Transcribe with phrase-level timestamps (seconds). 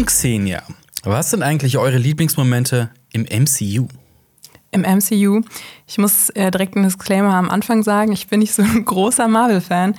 [0.00, 0.62] und Xenia,
[1.02, 3.86] was sind eigentlich eure Lieblingsmomente im MCU?
[4.70, 5.42] Im MCU,
[5.86, 9.28] ich muss äh, direkt einen Disclaimer am Anfang sagen, ich bin nicht so ein großer
[9.28, 9.94] Marvel-Fan,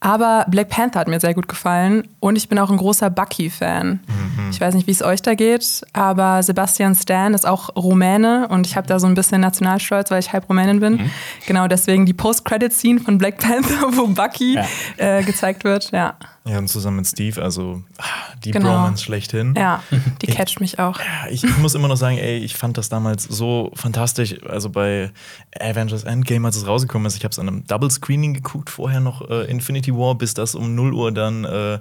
[0.00, 4.00] aber Black Panther hat mir sehr gut gefallen und ich bin auch ein großer Bucky-Fan.
[4.06, 4.50] Mhm.
[4.50, 8.66] Ich weiß nicht, wie es euch da geht, aber Sebastian Stan ist auch Rumäne und
[8.66, 10.94] ich habe da so ein bisschen Nationalstolz, weil ich halb Rumänin bin.
[10.94, 11.10] Mhm.
[11.46, 14.64] Genau deswegen die Post-Credit-Scene von Black Panther, wo Bucky ja.
[14.96, 15.90] äh, gezeigt wird.
[15.90, 16.16] Ja.
[16.44, 18.04] Ja, und zusammen mit Steve, also ah,
[18.44, 18.70] die genau.
[18.70, 19.54] Bromance schlechthin.
[19.56, 19.82] Ja,
[20.22, 20.98] die ich, catcht mich auch.
[20.98, 24.42] Ja, ich, ich, muss immer noch sagen, ey, ich fand das damals so fantastisch.
[24.44, 25.12] Also bei
[25.60, 28.98] Avengers Endgame, als es rausgekommen ist, ich habe es an einem Double Screening geguckt, vorher
[28.98, 31.78] noch äh, Infinity War, bis das um 0 Uhr dann äh,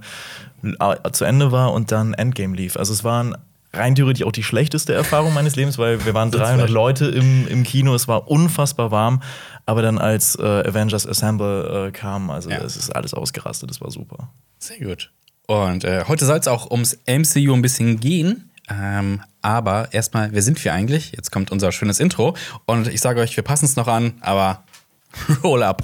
[1.12, 2.78] zu Ende war und dann Endgame lief.
[2.78, 3.36] Also es waren
[3.74, 7.64] rein theoretisch auch die schlechteste Erfahrung meines Lebens, weil wir waren 300 Leute im, im
[7.64, 9.22] Kino, es war unfassbar warm.
[9.66, 12.58] Aber dann als äh, Avengers Assemble äh, kam, also ja.
[12.58, 14.30] es ist alles ausgerastet, das war super.
[14.58, 15.12] Sehr gut.
[15.48, 18.52] Und äh, heute soll es auch ums MCU ein bisschen gehen.
[18.70, 21.12] Ähm, aber erstmal, wer sind wir eigentlich?
[21.12, 22.36] Jetzt kommt unser schönes Intro.
[22.66, 24.64] Und ich sage euch, wir passen es noch an, aber
[25.44, 25.84] roll up.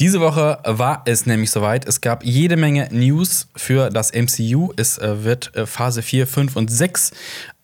[0.00, 1.86] Diese Woche war es nämlich soweit.
[1.86, 4.72] Es gab jede Menge News für das MCU.
[4.76, 7.12] Es äh, wird äh, Phase 4, 5 und 6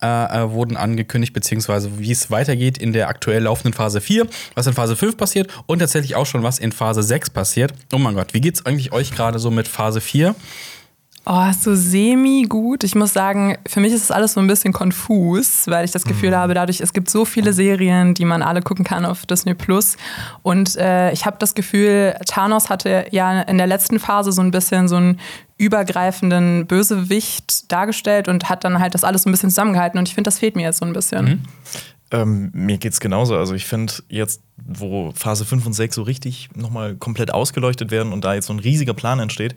[0.01, 4.69] äh, äh, wurden angekündigt, beziehungsweise wie es weitergeht in der aktuell laufenden Phase 4, was
[4.69, 7.73] in Phase 5 passiert und tatsächlich auch schon was in Phase 6 passiert.
[7.93, 10.37] Oh mein Gott, wie geht's eigentlich euch gerade so mit Phase 4?
[11.27, 12.83] Oh, so semi gut.
[12.83, 16.05] Ich muss sagen, für mich ist das alles so ein bisschen konfus, weil ich das
[16.05, 16.37] Gefühl mhm.
[16.37, 19.97] habe, dadurch, es gibt so viele Serien, die man alle gucken kann auf Disney Plus.
[20.43, 24.51] Und äh, ich habe das Gefühl, Thanos hatte ja in der letzten Phase so ein
[24.51, 25.21] bisschen so einen
[25.59, 29.99] übergreifenden Bösewicht dargestellt und hat dann halt das alles so ein bisschen zusammengehalten.
[29.99, 31.25] Und ich finde, das fehlt mir jetzt so ein bisschen.
[31.25, 31.43] Mhm.
[32.13, 33.37] Ähm, mir geht's genauso.
[33.37, 38.13] Also ich finde jetzt, wo Phase 5 und 6 so richtig nochmal komplett ausgeleuchtet werden
[38.13, 39.55] und da jetzt so ein riesiger Plan entsteht,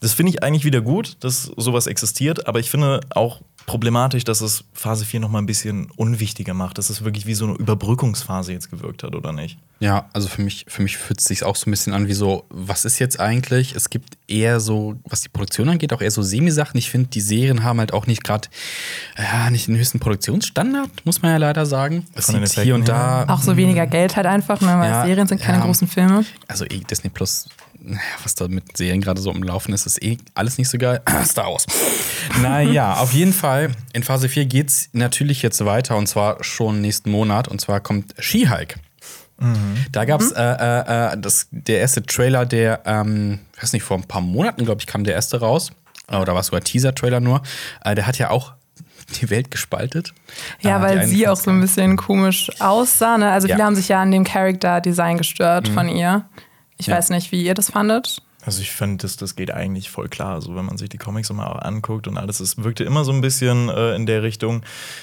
[0.00, 4.40] das finde ich eigentlich wieder gut, dass sowas existiert, aber ich finde auch problematisch, dass
[4.40, 7.54] es Phase 4 noch mal ein bisschen unwichtiger macht, dass es wirklich wie so eine
[7.54, 9.58] Überbrückungsphase jetzt gewirkt hat, oder nicht?
[9.78, 12.14] Ja, also für mich, für mich fühlt es sich auch so ein bisschen an wie
[12.14, 13.74] so, was ist jetzt eigentlich?
[13.74, 16.78] Es gibt eher so, was die Produktion angeht, auch eher so Semi-Sachen.
[16.78, 18.48] Ich finde, die Serien haben halt auch nicht gerade,
[19.16, 22.06] ja, nicht den höchsten Produktionsstandard, muss man ja leider sagen.
[22.14, 23.26] Es sieht hier und da.
[23.28, 26.24] Auch so weniger Geld halt einfach, ne, weil ja, Serien sind keine ja, großen Filme.
[26.48, 27.48] Also eh, Disney Plus
[28.22, 31.00] was da mit Serien gerade so im Laufen ist, ist eh alles nicht so geil.
[31.24, 31.66] Star Wars.
[32.42, 36.80] naja, auf jeden Fall, in Phase 4 geht es natürlich jetzt weiter und zwar schon
[36.80, 38.76] nächsten Monat und zwar kommt She-Hulk.
[39.38, 39.86] Mhm.
[39.90, 40.36] Da gab es mhm.
[40.36, 44.64] äh, äh, äh, der erste Trailer, der, ähm, ich weiß nicht, vor ein paar Monaten,
[44.64, 45.72] glaube ich, kam der erste raus.
[46.08, 47.42] Oder war es sogar Teaser-Trailer nur.
[47.84, 48.54] Äh, der hat ja auch
[49.20, 50.12] die Welt gespaltet.
[50.60, 53.18] Ja, äh, weil sie auch so ein bisschen komisch aussah.
[53.18, 53.30] Ne?
[53.30, 53.64] Also viele ja.
[53.64, 55.74] haben sich ja an dem Character-Design gestört mhm.
[55.74, 56.26] von ihr.
[56.80, 56.96] Ich ja.
[56.96, 58.22] weiß nicht, wie ihr das fandet.
[58.42, 60.34] Also ich finde, das, das geht eigentlich voll klar.
[60.34, 63.20] Also wenn man sich die Comics mal anguckt und alles, es wirkte immer so ein
[63.20, 64.62] bisschen äh, in der Richtung.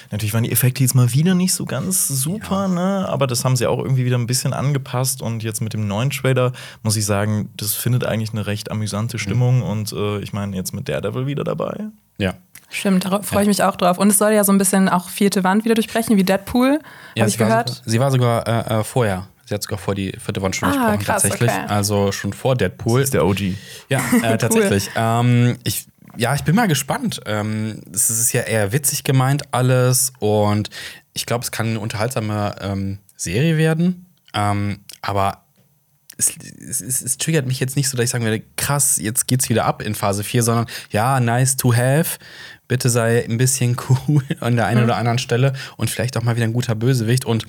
[0.10, 2.68] Natürlich waren die Effekte jetzt mal wieder nicht so ganz super, ja.
[2.68, 3.08] ne?
[3.08, 5.22] Aber das haben sie auch irgendwie wieder ein bisschen angepasst.
[5.22, 6.52] Und jetzt mit dem neuen Trailer
[6.82, 9.58] muss ich sagen, das findet eigentlich eine recht amüsante Stimmung.
[9.58, 9.64] Mhm.
[9.64, 11.86] Und äh, ich meine, jetzt mit Daredevil wieder dabei.
[12.18, 12.34] Ja.
[12.70, 14.00] Stimmt, da freue ich mich auch drauf.
[14.00, 16.80] Und es soll ja so ein bisschen auch vierte Wand wieder durchbrechen, wie Deadpool,
[17.16, 17.70] ja, habe ich gehört.
[17.70, 20.68] Sogar, sie war sogar äh, äh vorher Sie hat sogar vor die vierte Wand schon
[20.68, 21.52] ah, gesprochen, krass, tatsächlich.
[21.52, 21.66] Okay.
[21.70, 23.00] Also schon vor Deadpool.
[23.00, 23.40] Das ist der OG.
[23.88, 24.90] Ja, äh, tatsächlich.
[24.96, 25.88] Ähm, ich,
[26.18, 27.22] ja, ich bin mal gespannt.
[27.26, 30.70] Ähm, es ist ja eher witzig gemeint alles und
[31.14, 34.06] ich glaube, es kann eine unterhaltsame ähm, Serie werden.
[34.34, 35.44] Ähm, aber
[36.18, 39.28] es, es, es, es, triggert mich jetzt nicht so, dass ich sagen werde, krass, jetzt
[39.28, 42.18] geht's wieder ab in Phase 4, sondern ja, nice to have.
[42.68, 43.78] Bitte sei ein bisschen
[44.08, 44.86] cool an der einen mhm.
[44.86, 47.26] oder anderen Stelle und vielleicht auch mal wieder ein guter Bösewicht.
[47.26, 47.46] Und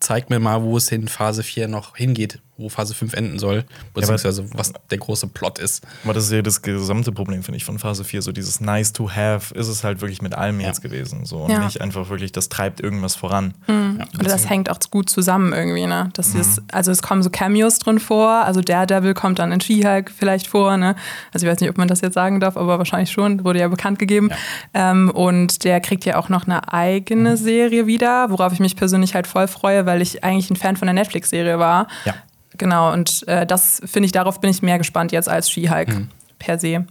[0.00, 3.64] zeig mir mal, wo es in Phase 4 noch hingeht, wo Phase 5 enden soll,
[3.94, 5.86] beziehungsweise ja, was der große Plot ist.
[6.02, 8.20] Aber das ist ja das gesamte Problem, finde ich, von Phase 4.
[8.20, 10.66] So dieses nice to have ist es halt wirklich mit allem ja.
[10.66, 11.24] jetzt gewesen.
[11.24, 11.38] So.
[11.38, 11.64] Und ja.
[11.64, 13.54] nicht einfach wirklich, das treibt irgendwas voran.
[13.68, 14.02] Mhm.
[14.18, 16.10] Oder das hängt auch gut zusammen irgendwie, ne?
[16.14, 16.40] Das mhm.
[16.40, 20.48] ist, also es kommen so Cameos drin vor, also Daredevil kommt dann in She-Hulk vielleicht
[20.48, 20.96] vor, ne?
[21.32, 23.68] Also ich weiß nicht, ob man das jetzt sagen darf, aber wahrscheinlich schon, wurde ja
[23.68, 24.30] bekannt gegeben.
[24.74, 27.36] Ähm, und der kriegt ja auch noch eine eigene mhm.
[27.36, 30.86] Serie wieder, worauf ich mich persönlich halt voll freue, weil ich eigentlich ein Fan von
[30.86, 31.86] der Netflix-Serie war.
[32.04, 32.14] Ja.
[32.58, 36.08] Genau, und äh, das finde ich, darauf bin ich mehr gespannt jetzt als She-Hulk mhm.
[36.38, 36.86] per se.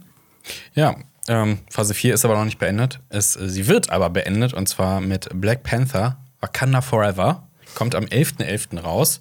[0.74, 0.96] Ja,
[1.28, 3.00] Ähm, Phase 4 ist aber noch nicht beendet.
[3.10, 7.47] Es, sie wird aber beendet und zwar mit Black Panther Wakanda Forever.
[7.78, 8.80] Kommt am 11.11.
[8.80, 9.20] raus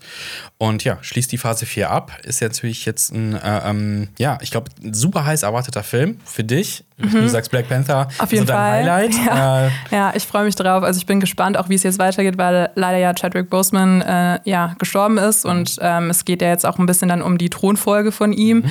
[0.58, 2.12] und ja, schließt die Phase 4 ab.
[2.24, 6.18] Ist ja natürlich jetzt ein, äh, ähm, ja, ich glaube, ein super heiß erwarteter Film
[6.26, 6.84] für dich.
[6.98, 8.24] Du sagst Black Panther, Mhm.
[8.24, 8.92] Auf jeden so dein Fall.
[8.92, 9.14] Highlight.
[9.28, 10.82] Ja, Äh, ja ich freue mich drauf.
[10.82, 14.40] Also ich bin gespannt, auch wie es jetzt weitergeht, weil leider ja Chadwick Boseman äh,
[14.46, 17.52] ja, gestorben ist und ähm, es geht ja jetzt auch ein bisschen dann um die
[17.52, 18.66] Thronfolge von ihm.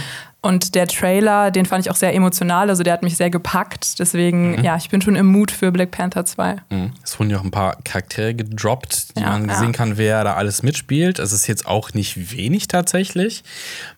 [0.46, 3.98] Und der Trailer, den fand ich auch sehr emotional, also der hat mich sehr gepackt.
[3.98, 6.56] Deswegen, ja, ich bin schon im Mut für Black Panther 2.
[6.70, 6.92] Mhm.
[7.02, 9.56] Es wurden ja auch ein paar Charaktere gedroppt, die Ja, man ja.
[9.58, 11.18] sehen kann, wer da alles mitspielt.
[11.18, 13.42] Es ist jetzt auch nicht wenig tatsächlich.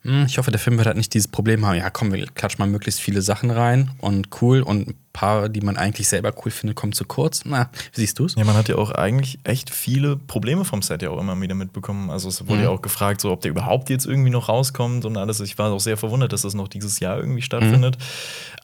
[0.02, 2.60] Hm, Ich hoffe, der Film wird halt nicht dieses Problem haben, ja komm, wir klatschen
[2.64, 6.50] mal möglichst viele Sachen rein und cool und ein paar, die man eigentlich selber cool
[6.50, 7.42] findet, kommen zu kurz.
[7.44, 8.34] Na, wie siehst du es?
[8.36, 11.54] Ja, man hat ja auch eigentlich echt viele Probleme vom Set ja auch immer wieder
[11.54, 12.10] mitbekommen.
[12.10, 15.16] Also es wurde ja auch gefragt, so ob der überhaupt jetzt irgendwie noch rauskommt und
[15.16, 15.40] alles.
[15.40, 17.98] Ich war auch sehr verwundert, dass das noch dieses Jahr irgendwie stattfindet.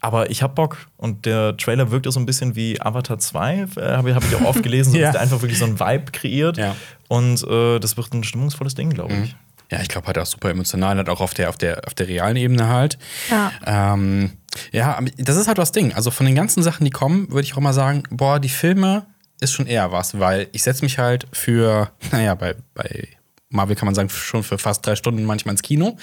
[0.01, 3.55] Aber ich hab Bock und der Trailer wirkt ja so ein bisschen wie Avatar 2,
[3.55, 5.07] äh, habe hab ich auch oft gelesen, so, Ja.
[5.07, 6.57] dass der einfach wirklich so einen Vibe kreiert.
[6.57, 6.77] Ja.
[7.09, 9.37] Und äh, das wird ein stimmungsvolles Ding, glaube ich.
[9.71, 12.07] Ja, ich glaube halt auch super emotional, halt auch auf der, auf der, auf der
[12.07, 12.99] realen Ebene halt.
[13.31, 13.51] Ja.
[13.67, 14.33] Ähm,
[14.73, 15.93] ja, das ist halt das Ding.
[15.93, 19.07] Also von den ganzen Sachen, die kommen, würde ich auch mal sagen, boah, die Filme
[19.41, 23.09] ist schon eher was, weil ich setze mich halt für, naja, bei, bei
[23.55, 25.97] Marvel kann man sagen, schon für fast drei Stunden manchmal ins Kino.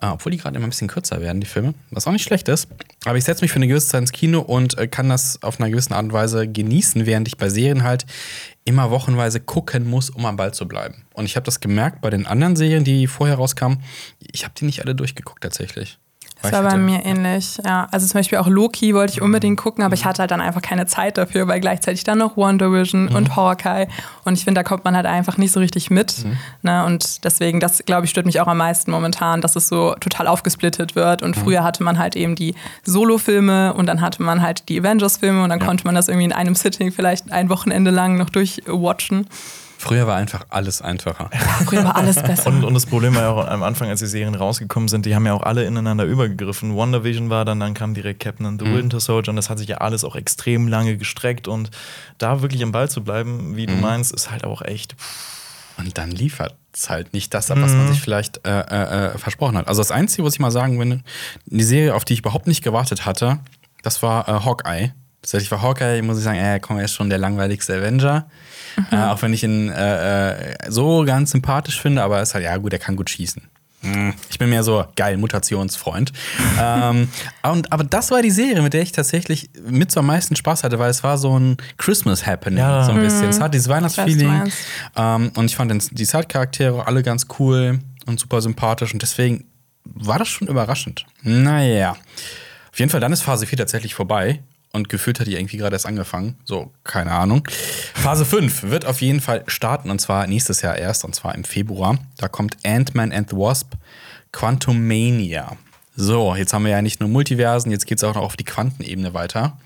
[0.00, 2.48] Äh, obwohl die gerade immer ein bisschen kürzer werden, die Filme, was auch nicht schlecht
[2.48, 2.68] ist.
[3.04, 5.58] Aber ich setze mich für eine gewisse Zeit ins Kino und äh, kann das auf
[5.58, 8.06] einer gewissen Art und Weise genießen, während ich bei Serien halt
[8.64, 11.06] immer wochenweise gucken muss, um am Ball zu bleiben.
[11.14, 13.82] Und ich habe das gemerkt bei den anderen Serien, die vorher rauskamen.
[14.32, 15.98] Ich habe die nicht alle durchgeguckt tatsächlich.
[16.42, 17.86] Das war bei mir ähnlich, ja.
[17.90, 20.62] Also zum Beispiel auch Loki wollte ich unbedingt gucken, aber ich hatte halt dann einfach
[20.62, 23.88] keine Zeit dafür, weil gleichzeitig dann noch Wonder Vision und Hawkeye.
[24.24, 26.24] Und ich finde, da kommt man halt einfach nicht so richtig mit.
[26.62, 26.84] Ne?
[26.84, 30.26] Und deswegen, das glaube ich, stört mich auch am meisten momentan, dass es so total
[30.26, 31.22] aufgesplittet wird.
[31.22, 32.54] Und früher hatte man halt eben die
[32.84, 36.32] Solo-Filme und dann hatte man halt die Avengers-Filme und dann konnte man das irgendwie in
[36.32, 39.26] einem Sitting vielleicht ein Wochenende lang noch durchwatchen.
[39.80, 41.30] Früher war einfach alles einfacher.
[41.64, 42.50] Früher war alles besser.
[42.50, 45.14] Und, und das Problem war ja auch am Anfang, als die Serien rausgekommen sind, die
[45.14, 46.76] haben ja auch alle ineinander übergegriffen.
[46.76, 49.68] WandaVision war dann, dann kam direkt Captain and the Winter Soldier und das hat sich
[49.68, 51.70] ja alles auch extrem lange gestreckt und
[52.18, 54.96] da wirklich im Ball zu bleiben, wie du meinst, ist halt auch echt.
[55.78, 59.18] Und dann liefert es halt nicht das ab, was man sich vielleicht äh, äh, äh,
[59.18, 59.66] versprochen hat.
[59.66, 61.00] Also das Einzige, was ich mal sagen will,
[61.46, 63.38] die Serie, auf die ich überhaupt nicht gewartet hatte,
[63.82, 64.92] das war äh, Hawkeye.
[65.22, 68.28] Tatsächlich war Hawkeye, muss ich sagen, äh, komm, er ist schon der langweiligste Avenger.
[68.90, 72.44] Äh, auch wenn ich ihn äh, äh, so ganz sympathisch finde, aber er ist halt,
[72.44, 73.42] ja gut, er kann gut schießen.
[73.82, 76.12] Hm, Ich bin mehr so geil, Mutationsfreund.
[76.60, 77.08] ähm,
[77.42, 80.64] und, aber das war die Serie, mit der ich tatsächlich mit so am meisten Spaß
[80.64, 82.84] hatte, weil es war so ein Christmas Happening, Ja.
[82.84, 83.28] so ein bisschen.
[83.28, 84.50] Es hat dieses Weihnachtsfeeling.
[84.96, 88.92] Ähm, und ich fand den, die Side-Charaktere alle ganz cool und super sympathisch.
[88.92, 89.44] Und deswegen
[89.84, 91.04] war das schon überraschend.
[91.22, 91.96] Naja.
[92.72, 94.40] Auf jeden Fall, dann ist Phase 4 tatsächlich vorbei.
[94.72, 96.36] Und gefühlt hat die irgendwie gerade erst angefangen.
[96.44, 97.42] So, keine Ahnung.
[97.94, 99.90] Phase 5 wird auf jeden Fall starten.
[99.90, 101.04] Und zwar nächstes Jahr erst.
[101.04, 101.98] Und zwar im Februar.
[102.18, 103.72] Da kommt Ant-Man and the Wasp
[104.32, 105.56] Quantumania.
[105.96, 108.44] So, jetzt haben wir ja nicht nur Multiversen, jetzt geht es auch noch auf die
[108.44, 109.58] Quantenebene weiter.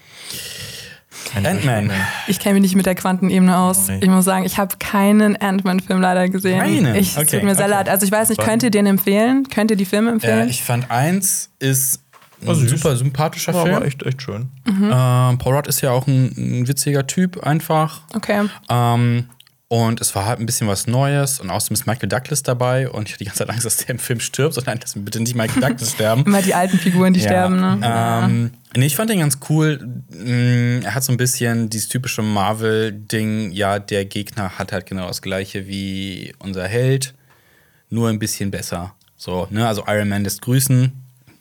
[1.35, 1.91] Ant-Man.
[2.27, 3.89] Ich kenne mich nicht mit der Quantenebene aus.
[3.89, 6.59] Ich muss sagen, ich habe keinen Ant-Man-Film leider gesehen.
[6.59, 6.95] Keinen?
[6.97, 7.75] Ich, es Okay, tut mir sehr okay.
[7.75, 7.89] leid.
[7.89, 9.49] Also ich weiß nicht, könnt ihr den empfehlen?
[9.49, 10.49] Könnt ihr die Filme Äh, empfehlen?
[10.49, 12.01] ich fand eins ist
[12.47, 12.71] War süß.
[12.71, 13.75] super sympathischer War Film.
[13.77, 14.49] aber echt, echt schön.
[14.67, 18.03] Ähm, Paul Rudd ist ja auch ein, ein witziger Typ einfach.
[18.15, 18.49] okay.
[18.69, 19.25] Ähm,
[19.69, 23.09] und es war halt ein bisschen was Neues und außerdem ist Michael Douglas dabei und
[23.09, 25.35] ich hatte die ganze Zeit Angst, dass der im Film stirbt, sondern dass bitte nicht
[25.35, 26.23] Michael Douglas sterben.
[26.27, 27.81] Immer die alten Figuren, die sterben, ne?
[27.83, 29.79] Ähm, nee, ich fand den ganz cool.
[30.11, 35.09] Mm, Er hat so ein bisschen dieses typische Marvel-Ding, ja, der Gegner hat halt genau
[35.09, 37.15] das gleiche wie unser Held,
[37.91, 38.95] nur ein bisschen besser.
[39.17, 40.93] So, ne, also Iron Man lässt grüßen.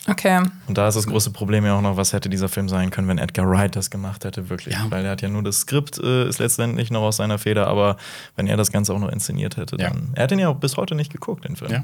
[0.10, 0.42] Okay.
[0.68, 3.08] Und da ist das große Problem ja auch noch, was hätte dieser Film sein können,
[3.08, 4.76] wenn Edgar Wright das gemacht hätte, wirklich.
[4.76, 4.86] Ja.
[4.90, 7.96] Weil er hat ja nur das Skript, äh, ist letztendlich noch aus seiner Feder, aber
[8.36, 9.90] wenn er das Ganze auch noch inszeniert hätte, Ja.
[9.90, 10.10] dann.
[10.16, 11.72] Er hat den ja auch bis heute nicht geguckt, den Film.
[11.72, 11.84] Ja.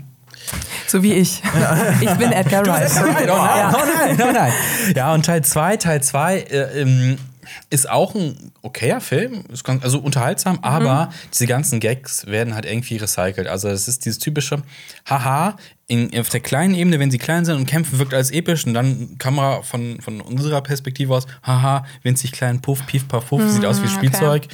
[0.87, 1.41] So wie ich.
[2.01, 2.91] Ich bin Edgar Wright.
[2.99, 3.73] Oh nein, Ja.
[3.73, 4.53] oh nein, oh nein.
[4.95, 7.17] Ja, und Teil 2, Teil 2 äh, ähm,
[7.69, 12.65] ist auch ein okayer Film, ist ganz, also unterhaltsam, aber diese ganzen Gags werden halt
[12.65, 13.47] irgendwie recycelt.
[13.47, 14.61] Also es ist dieses typische,
[15.05, 15.55] haha,
[15.89, 18.75] in, auf der kleinen Ebene, wenn sie klein sind und kämpfen, wirkt alles episch und
[18.75, 23.65] dann Kamera von, von unserer Perspektive aus, haha, winzig klein, puff, pief, paff, puff, sieht
[23.65, 23.95] aus wie okay.
[23.95, 24.47] Spielzeug.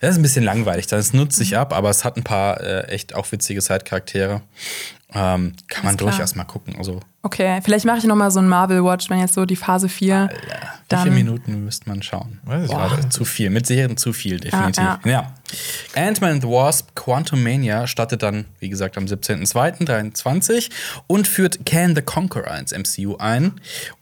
[0.00, 2.88] Das ist ein bisschen langweilig, das nutzt sich ab, aber es hat ein paar äh,
[2.88, 4.42] echt auch witzige Side-Charaktere.
[5.14, 6.74] Ähm, kann man durchaus mal gucken.
[6.78, 9.88] Also Okay, vielleicht mache ich noch mal so einen Marvel-Watch, wenn jetzt so die Phase
[9.88, 10.28] 4.
[10.32, 10.36] Wie
[10.88, 12.40] Dann- viele Minuten müsste man schauen?
[12.44, 13.08] Weiß ich gerade.
[13.10, 13.48] zu viel.
[13.50, 14.82] Mit Serien zu viel, definitiv.
[14.82, 15.32] Ja, Ja,
[15.94, 20.70] Ant-Man and the Wasp Quantumania startet dann, wie gesagt, am 17.02.23
[21.06, 23.52] und führt Can the Conqueror ins MCU ein.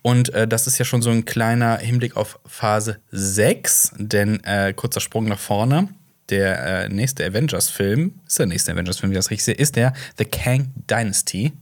[0.03, 4.73] Und äh, das ist ja schon so ein kleiner Hinblick auf Phase 6, denn äh,
[4.73, 5.89] kurzer Sprung nach vorne.
[6.31, 9.93] Der äh, nächste Avengers-Film, ist der nächste Avengers-Film, wie ich das richtig sehe, ist der
[10.19, 11.53] The Kang Dynasty.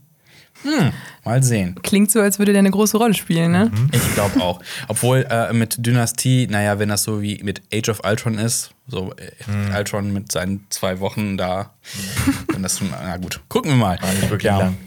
[0.63, 0.91] Hm,
[1.23, 1.75] mal sehen.
[1.83, 3.71] Klingt so, als würde der eine große Rolle spielen, ne?
[3.93, 4.61] Ich glaube auch.
[4.89, 9.13] Obwohl äh, mit Dynastie, naja, wenn das so wie mit Age of Ultron ist, so
[9.13, 11.73] äh, Ultron mit seinen zwei Wochen da,
[12.51, 14.01] dann das, na gut, gucken wir mal.
[14.01, 14.77] War nicht wirklich lang.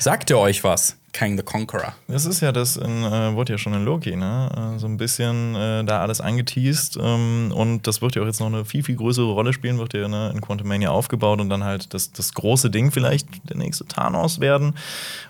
[0.00, 0.96] Sagt ihr euch was?
[1.14, 1.94] Kang the Conqueror.
[2.08, 4.74] Das ist ja das, in, äh, wurde ja schon in Loki, ne?
[4.74, 6.98] Äh, so ein bisschen äh, da alles angeteased.
[7.00, 9.94] Ähm, und das wird ja auch jetzt noch eine viel, viel größere Rolle spielen, wird
[9.94, 13.86] ja ne, in Quantumania aufgebaut und dann halt das, das große Ding vielleicht der nächste
[13.86, 14.74] Thanos werden.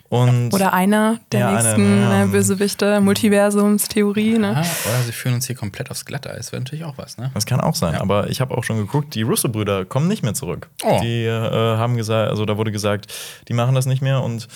[0.09, 2.25] Und Oder einer der Ja, nächsten ja.
[2.25, 4.55] äh, Bösewichte, Multiversumstheorie, ne?
[4.57, 6.53] Ah, oder sie führen uns hier komplett aufs Glatteis.
[6.53, 7.31] Wäre natürlich auch was, ne?
[7.35, 10.35] Das kann auch sein, aber ich habe auch schon geguckt, die Russo-Brüder kommen nicht mehr
[10.35, 10.69] zurück.
[10.83, 11.01] Oh.
[11.03, 11.41] Die äh,
[11.77, 13.13] haben gesagt, also da wurde gesagt,
[13.49, 14.49] die machen das nicht mehr und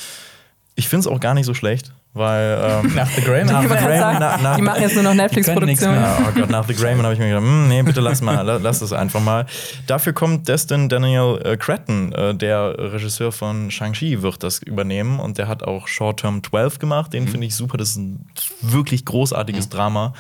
[0.78, 3.68] ich finde es auch gar nicht so schlecht, weil ähm, Nach The Grey Ich Man.
[3.68, 6.04] wollte gerade sagen, na- na- die machen jetzt nur noch Netflix-Produktionen.
[6.26, 8.58] oh Gott, nach The Greyman habe ich mir gedacht, hm, nee, bitte lass mal, la-
[8.62, 9.44] lass es einfach mal.
[9.88, 15.36] Dafür kommt Destin Daniel äh, Cretton, äh, der Regisseur von Shang-Chi, wird das übernehmen und
[15.38, 17.12] der hat auch Short Term 12 gemacht.
[17.12, 18.26] Den finde ich super, das ist ein
[18.62, 20.14] wirklich großartiges Drama.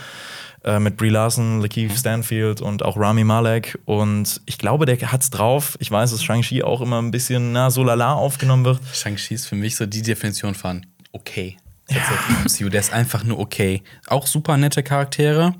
[0.68, 3.78] Äh, Mit Brie Larson, Lakeith Stanfield und auch Rami Malek.
[3.86, 5.76] Und ich glaube, der hat's drauf.
[5.80, 8.80] Ich weiß, dass Shang-Chi auch immer ein bisschen na, so lala aufgenommen wird.
[8.92, 11.56] Shang-Chi ist für mich so die Definition von okay.
[12.44, 12.68] MCU.
[12.68, 13.82] Der ist einfach nur okay.
[14.08, 15.54] Auch super nette Charaktere,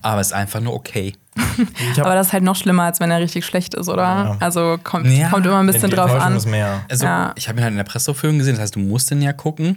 [0.00, 1.14] aber ist einfach nur okay.
[1.98, 4.02] Aber das ist halt noch schlimmer, als wenn er richtig schlecht ist, oder?
[4.02, 4.36] Ja.
[4.38, 5.30] Also kommt, Ja.
[5.30, 6.36] kommt immer ein bisschen drauf an.
[6.36, 6.84] ist mehr.
[6.88, 7.32] Also, Ja.
[7.36, 9.76] ich habe ihn halt in der Presseaufführung gesehen, das heißt, du musst den ja gucken.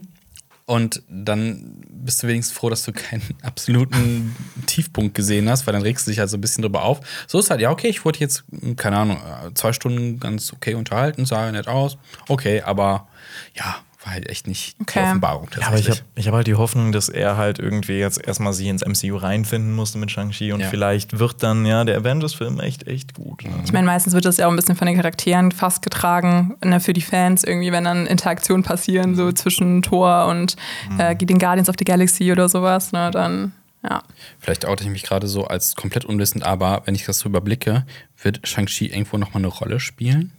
[0.67, 5.81] Und dann bist du wenigstens froh, dass du keinen absoluten Tiefpunkt gesehen hast, weil dann
[5.81, 6.99] regst du dich halt so ein bisschen drüber auf.
[7.25, 8.43] So ist halt, ja, okay, ich wurde jetzt,
[8.75, 9.17] keine Ahnung,
[9.55, 11.97] zwei Stunden ganz okay unterhalten, sah nett aus.
[12.27, 13.07] Okay, aber
[13.55, 14.99] ja, war halt echt nicht Okay.
[15.01, 17.99] die Offenbarung Ja, aber ich habe ich hab halt die Hoffnung, dass er halt irgendwie
[17.99, 20.69] jetzt erstmal sich ins MCU reinfinden musste mit Shang-Chi und Ja.
[20.69, 23.43] vielleicht wird dann ja der Avengers-Film echt, echt gut.
[23.43, 23.51] ne?
[23.65, 26.79] Ich meine, meistens wird das ja auch ein bisschen von den Charakteren fast getragen, ne,
[26.79, 30.55] für die Fans irgendwie, wenn dann Interaktionen passieren, so zwischen Thor und
[30.97, 33.51] äh, den Guardians of the Galaxy oder sowas, ne, dann,
[33.83, 34.01] ja.
[34.39, 37.85] Vielleicht oute ich mich gerade so als komplett unwissend, aber wenn ich das so überblicke,
[38.23, 40.31] wird Shang-Chi irgendwo nochmal eine Rolle spielen?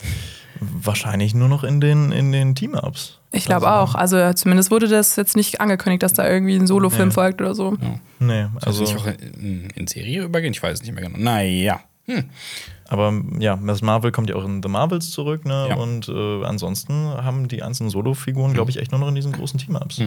[0.61, 3.19] Wahrscheinlich nur noch in den, in den Team-Ups.
[3.31, 3.95] Ich glaube auch.
[3.95, 7.15] Also zumindest wurde das jetzt nicht angekündigt, dass da irgendwie ein Solofilm Nee.
[7.15, 7.77] folgt oder so.
[8.19, 10.53] Nee, Also also, nicht auch in, in Serie übergehen?
[10.53, 11.19] Ich weiß es nicht mehr genau.
[11.19, 11.81] Naja.
[12.07, 12.25] Hm.
[12.89, 15.67] aber ja, Miss Marvel kommt ja auch in The Marvels zurück, ne?
[15.69, 15.77] Ja.
[15.77, 19.61] Und äh, ansonsten haben die einzelnen Solo-Figuren, glaube ich, echt nur noch in diesen großen
[19.61, 20.01] Team-Ups.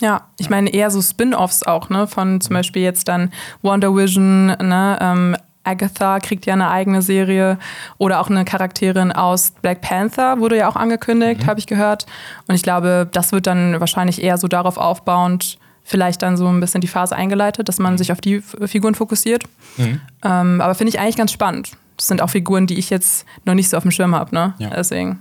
[0.00, 2.06] Ja, ich meine eher so Spin-offs auch, ne?
[2.06, 4.98] Von zum Beispiel jetzt dann Wonder Vision, ne?
[5.00, 5.36] Ähm,
[5.68, 7.58] Agatha kriegt ja eine eigene Serie
[7.98, 12.06] oder auch eine Charakterin aus Black Panther wurde ja auch angekündigt, habe ich gehört.
[12.46, 16.60] Und ich glaube, das wird dann wahrscheinlich eher so darauf aufbauend, vielleicht dann so ein
[16.60, 19.44] bisschen die Phase eingeleitet, dass man sich auf die Figuren fokussiert.
[20.24, 21.72] Ähm, aber finde ich eigentlich ganz spannend.
[21.96, 24.54] Das sind auch Figuren, die ich jetzt noch nicht so auf dem Schirm habe, ne?
[24.58, 24.70] Ja.
[24.70, 25.20] Deswegen.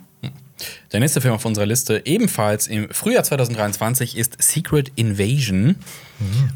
[0.92, 5.76] Der nächste Film auf unserer Liste, ebenfalls im Frühjahr 2023, ist Secret Invasion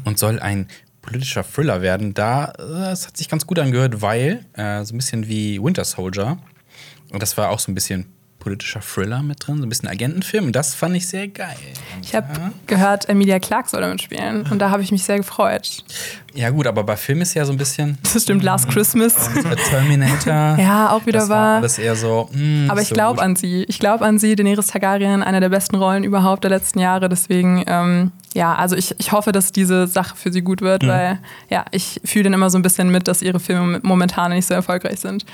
[0.04, 0.66] und soll ein
[1.02, 2.14] politischer Thriller werden.
[2.14, 5.84] Da, äh, es hat sich ganz gut angehört, weil äh, so ein bisschen wie Winter
[5.84, 6.38] Soldier.
[7.10, 8.06] Und das war auch so ein bisschen
[8.42, 10.46] politischer Thriller mit drin, so ein bisschen Agentenfilm.
[10.46, 11.54] Und das fand ich sehr geil.
[12.02, 12.26] Ich habe
[12.66, 14.44] gehört, Emilia Clarke soll damit spielen.
[14.50, 15.84] Und da habe ich mich sehr gefreut.
[16.34, 19.14] Ja, gut, aber bei Film ist ja so ein bisschen Das stimmt, Last Christmas.
[19.36, 20.56] äh, Terminator.
[20.62, 21.56] Ja, auch wieder das war wahr.
[21.58, 22.28] alles eher so.
[22.32, 23.64] hm, Aber ich so glaube an sie.
[23.68, 27.08] Ich glaube an sie, Daenerys Targaryen, eine der besten Rollen überhaupt der letzten Jahre.
[27.08, 31.18] Deswegen, ähm, ja, also ich, ich hoffe, dass diese Sache für sie gut wird, weil,
[31.48, 34.54] ja, ich fühle dann immer so ein bisschen mit, dass ihre Filme momentan nicht so
[34.54, 35.24] erfolgreich sind.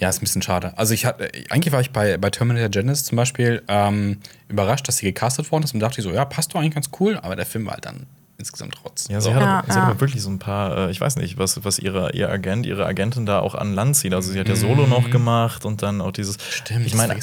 [0.00, 0.76] Ja, ist ein bisschen schade.
[0.76, 4.98] Also ich hatte, eigentlich war ich bei, bei Terminator Genesis zum Beispiel ähm, überrascht, dass
[4.98, 7.36] sie gecastet worden ist und dachte ich so, ja, passt doch eigentlich ganz cool, aber
[7.36, 8.06] der Film war halt dann
[8.38, 9.08] insgesamt trotz.
[9.08, 9.34] Ja, sie so.
[9.34, 9.82] hat, Ja, aber, sie ja.
[9.84, 12.66] hat aber wirklich so ein paar, äh, ich weiß nicht, was, was ihre, ihr Agent,
[12.66, 14.12] ihre Agentin da auch an Land zieht.
[14.14, 16.36] Also sie hat ja Solo noch gemacht und dann auch dieses.
[16.36, 16.40] Mhm.
[16.50, 17.16] Stimmt, ich meine,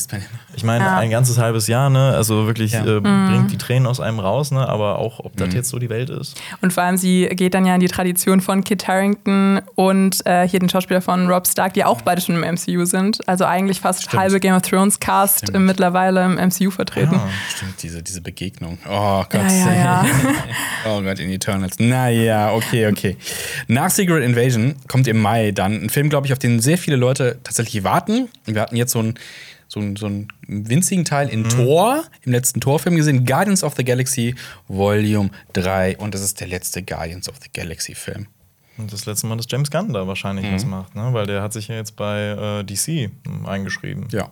[0.55, 0.97] ich meine, Ja.
[0.97, 2.13] ein ganzes halbes Jahr, ne?
[2.15, 2.85] Also wirklich Ja.
[2.85, 4.67] äh, bringt die Tränen aus einem raus, ne?
[4.67, 5.45] Aber auch, ob Mhm.
[5.45, 6.39] das jetzt so die Welt ist.
[6.61, 10.47] Und vor allem, sie geht dann ja in die Tradition von Kit Harington und äh,
[10.47, 13.19] hier den Schauspieler von Rob Stark, die auch beide schon im MCU sind.
[13.27, 14.21] Also eigentlich fast Stimmt.
[14.21, 15.65] halbe Game of Thrones Cast Stimmt.
[15.65, 17.19] mittlerweile im MCU vertreten.
[17.55, 18.77] Stimmt, diese, diese Begegnung.
[18.87, 19.33] Oh Gott.
[19.33, 20.05] Ja, ja, ja.
[20.89, 21.79] oh Gott, in Eternals.
[21.79, 23.17] Naja, okay, okay.
[23.67, 26.95] Nach Secret Invasion kommt im Mai dann ein Film, glaube ich, auf den sehr viele
[26.97, 28.29] Leute tatsächlich warten.
[28.45, 29.15] Wir hatten jetzt so einen
[29.67, 33.85] so einen- so einen winzigen Teil in Thor, im letzten Thor-Film gesehen, Guardians of the
[33.85, 34.35] Galaxy
[34.67, 35.95] Volume 3.
[35.97, 38.27] Und das ist der letzte Guardians of the Galaxy-Film.
[38.77, 40.55] Und das letzte Mal, dass James Gunn da wahrscheinlich Mhm.
[40.55, 41.09] was macht, ne?
[41.13, 44.07] Weil der hat sich ja jetzt bei äh, DC hm, eingeschrieben.
[44.11, 44.29] Ja.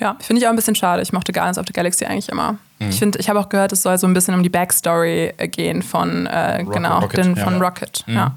[0.00, 1.02] Ja, finde ich auch ein bisschen schade.
[1.02, 2.56] Ich mochte Guardians of the Galaxy eigentlich immer.
[2.84, 2.90] Mhm.
[2.90, 5.48] Ich finde, ich habe auch gehört, es soll so ein bisschen um die Backstory äh,
[5.48, 7.44] gehen von äh, genau Rocket, den, ja.
[7.44, 8.04] von Rocket.
[8.06, 8.36] Ja.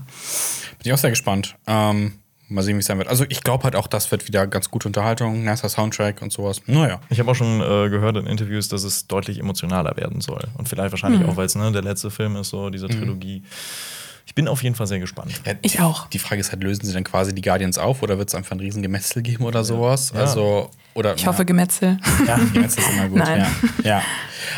[0.80, 1.56] Bin ich auch sehr gespannt.
[1.68, 2.14] Ähm,
[2.48, 3.08] mal sehen, wie es sein wird.
[3.08, 6.62] Also ich glaube halt auch, das wird wieder ganz gute Unterhaltung, nicer Soundtrack und sowas.
[6.68, 7.00] Naja.
[7.10, 10.44] Ich habe auch schon äh, gehört in Interviews, dass es deutlich emotionaler werden soll.
[10.58, 11.30] Und vielleicht wahrscheinlich Mhm.
[11.30, 13.44] auch, weil es ne, der letzte Film ist, so dieser Trilogie.
[14.26, 15.42] Ich bin auf jeden Fall sehr gespannt.
[15.46, 16.08] Ja, Ich auch.
[16.08, 18.52] Die Frage ist halt, lösen sie dann quasi die Guardians auf oder wird es einfach
[18.52, 20.14] ein riesen Gemetzel geben oder sowas?
[20.14, 22.00] Also, oder, Ich hoffe, Gemetzel.
[22.28, 23.18] Ja, jetzt ist immer gut.
[23.20, 23.46] Nein.
[23.84, 24.02] Ja.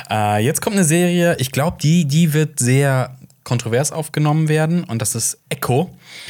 [0.09, 0.37] ja.
[0.37, 5.01] Äh, jetzt kommt eine Serie, ich glaube, die, die wird sehr kontrovers aufgenommen werden und
[5.01, 5.89] das ist Echo.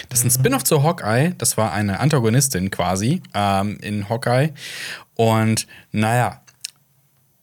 [0.10, 1.34] Das ist ein Spin-off zu Hawkeye.
[1.38, 4.54] Das war eine Antagonistin quasi ähm, in Hawkeye.
[5.16, 6.42] Und naja,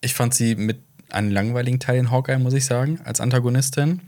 [0.01, 0.79] ich fand sie mit
[1.11, 4.01] einem langweiligen Teil in Hawkeye, muss ich sagen, als Antagonistin.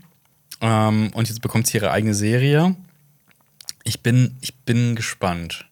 [0.61, 2.75] Ähm, und jetzt bekommt sie ihre eigene Serie.
[3.83, 5.65] Ich bin, ich bin gespannt.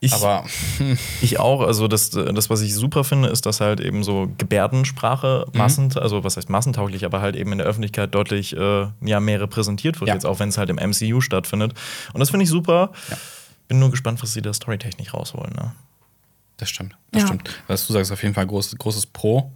[0.00, 0.44] Ich, Aber
[1.20, 1.60] ich auch.
[1.60, 5.58] Also, das, das, was ich super finde, ist, dass halt eben so Gebärdensprache Mhm.
[5.58, 9.40] massent, also was heißt massentauglich, aber halt eben in der Öffentlichkeit deutlich äh, ja, mehr
[9.40, 10.14] repräsentiert wird, Ja.
[10.14, 11.72] jetzt auch wenn es halt im MCU stattfindet.
[12.12, 12.90] Und das finde ich super.
[13.10, 13.16] Ja.
[13.68, 15.52] Bin nur gespannt, was sie da storytechnisch rausholen.
[15.54, 15.72] Ne?
[16.58, 16.94] das stimmt.
[17.10, 17.26] Das Ja.
[17.28, 17.50] stimmt.
[17.66, 19.50] Was du sagst, ist auf jeden Fall groß, großes Pro.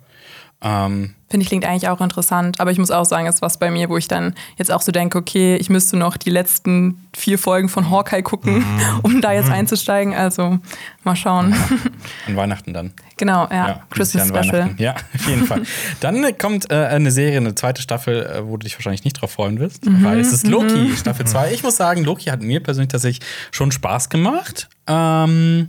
[0.62, 2.60] Ähm, Finde ich, klingt eigentlich auch interessant.
[2.60, 4.80] Aber ich muss auch sagen, es ist was bei mir, wo ich dann jetzt auch
[4.80, 8.64] so denke, okay, ich müsste noch die letzten vier Folgen von Hawkeye gucken, Mhm.
[9.02, 10.14] um da jetzt einzusteigen.
[10.14, 10.58] Also
[11.04, 11.52] mal schauen.
[12.26, 12.92] an Weihnachten dann.
[13.16, 13.68] genau, ja.
[13.68, 14.52] Ja, Christmas Special.
[14.52, 14.82] Weihnachten.
[14.82, 15.62] Ja, auf jeden Fall.
[16.00, 19.32] Dann kommt äh, eine Serie, eine zweite Staffel, äh, wo du dich wahrscheinlich nicht drauf
[19.32, 21.52] freuen wirst, Mhm, weil es ist Loki, Staffel 2.
[21.52, 24.68] Ich muss sagen, Loki hat mir persönlich tatsächlich schon Spaß gemacht.
[24.86, 25.68] Ähm,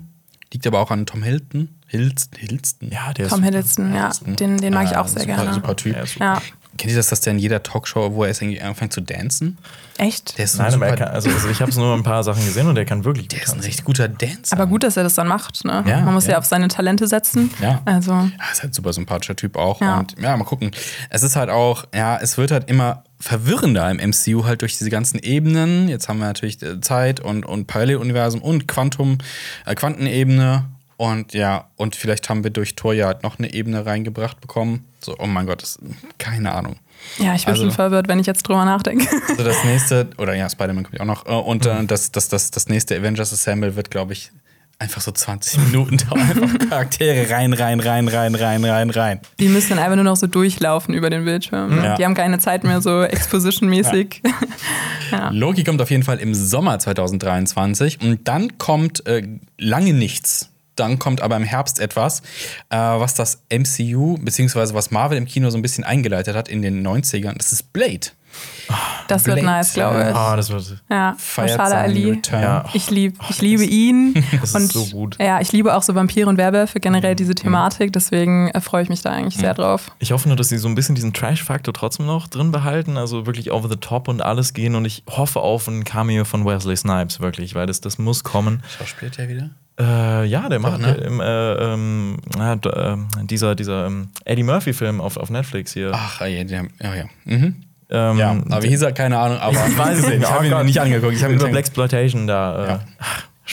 [0.54, 1.70] liegt aber auch an Tom Hilton.
[1.88, 2.90] Hilst, Hilston.
[2.92, 3.46] Ja, der Tom ist.
[3.46, 5.54] Hiddleston, ja, den, den mag ich Äh, auch sehr super, gerne.
[5.54, 5.96] Super Typ.
[5.96, 6.26] Ja, super.
[6.26, 6.42] Ja,
[6.78, 9.58] Kennt ihr das, dass der in jeder Talkshow, wo er ist, irgendwie anfängt zu dancen?
[9.98, 10.38] echt?
[10.38, 12.46] Der ist, Nein, ein aber er kann, also, also ich habe nur ein paar Sachen
[12.46, 14.56] gesehen und der kann wirklich der ist ein richtig guter Dancer.
[14.56, 15.66] Aber gut, dass er das dann macht.
[15.66, 15.84] Ne?
[15.88, 16.34] Ja, Man muss ja.
[16.34, 16.38] ja.
[16.38, 17.50] auf seine Talente setzen.
[17.62, 17.82] Ja.
[17.86, 19.82] Also, Ja, ist halt ein super sympathischer Typ auch.
[19.82, 20.00] Ja.
[20.00, 20.70] Und ja, mal gucken.
[21.10, 24.90] Es ist halt auch, ja, es wird halt immer verwirrender im MCU halt durch diese
[24.90, 25.90] ganzen Ebenen.
[25.90, 29.18] Jetzt haben wir natürlich äh, Zeit und, und Paralleluniversum und Quantum,
[29.66, 30.66] äh, Quantenebene.
[30.98, 34.86] Und ja, und vielleicht haben wir durch Tor ja halt noch eine Ebene reingebracht bekommen.
[35.00, 35.78] So, oh mein Gott, das,
[36.18, 36.78] keine Ahnung.
[37.20, 39.08] ja, ich bin Also- schon verwirrt, wenn ich jetzt drüber nachdenke.
[39.30, 41.26] Also das nächste, oder ja, Spider-Man kommt ja auch noch.
[41.46, 41.72] Und Mhm.
[41.72, 44.32] äh, das, das, das, das nächste Avengers Assemble wird, glaube ich,
[44.80, 46.22] einfach so 20 Minuten dauern.
[46.22, 49.20] Einfach Charaktere rein, rein, rein, rein, rein, rein, rein.
[49.40, 51.76] Die müssen dann einfach nur noch so durchlaufen über den Bildschirm.
[51.76, 51.84] ne?
[51.84, 51.96] Ja.
[51.96, 54.22] Die haben keine Zeit mehr, so Exposition-mäßig.
[55.32, 60.50] Loki kommt auf jeden Fall im Sommer 2023 und dann kommt äh, lange nichts.
[60.76, 62.20] Dann kommt aber im Herbst etwas,
[62.70, 66.62] äh, was das MCU beziehungsweise was Marvel im Kino so ein bisschen eingeleitet hat in
[66.62, 67.36] den 90ern.
[67.36, 68.10] Das ist Blade.
[69.08, 70.16] Das wird Blade, nice, glaube ich.
[70.16, 70.82] Ah, das wird.
[70.90, 72.22] Ja, seinen Ali.
[72.30, 72.66] Ja.
[72.74, 74.14] Ich, lieb, ich liebe ihn.
[74.42, 75.18] das ist und so gut.
[75.20, 77.94] Ja, ich liebe auch so Vampire und Werwölfe, generell diese Thematik.
[77.94, 79.92] Deswegen äh, freue ich mich da eigentlich sehr drauf.
[80.00, 83.26] Ich hoffe nur, dass sie so ein bisschen diesen Trash-Faktor trotzdem noch drin behalten, also
[83.26, 84.76] wirklich over the top und alles gehen.
[84.76, 88.62] Und ich hoffe auf ein Cameo von Wesley Snipes, wirklich, weil das, das muss kommen.
[88.78, 89.50] Schauspielt er wieder?
[89.80, 90.96] Äh, ja, der macht ne?
[90.96, 95.92] im, äh, ähm, ähm, dieser, dieser ähm, Eddie Murphy-Film auf, auf Netflix hier.
[95.94, 96.96] Ach, ja, ja, ja.
[96.96, 97.06] ja.
[97.26, 97.67] Mhm.
[97.90, 98.92] Ähm, ja aber wie hieß er?
[98.92, 99.38] Keine Ahnung.
[99.40, 100.20] Aber ich weiß es nicht.
[100.24, 100.66] Ich habe Oh ihn Gott.
[100.66, 101.14] nicht angeguckt.
[101.14, 102.64] Ich habe ihn über Black Exploitation da.
[102.66, 102.80] Äh, Ja.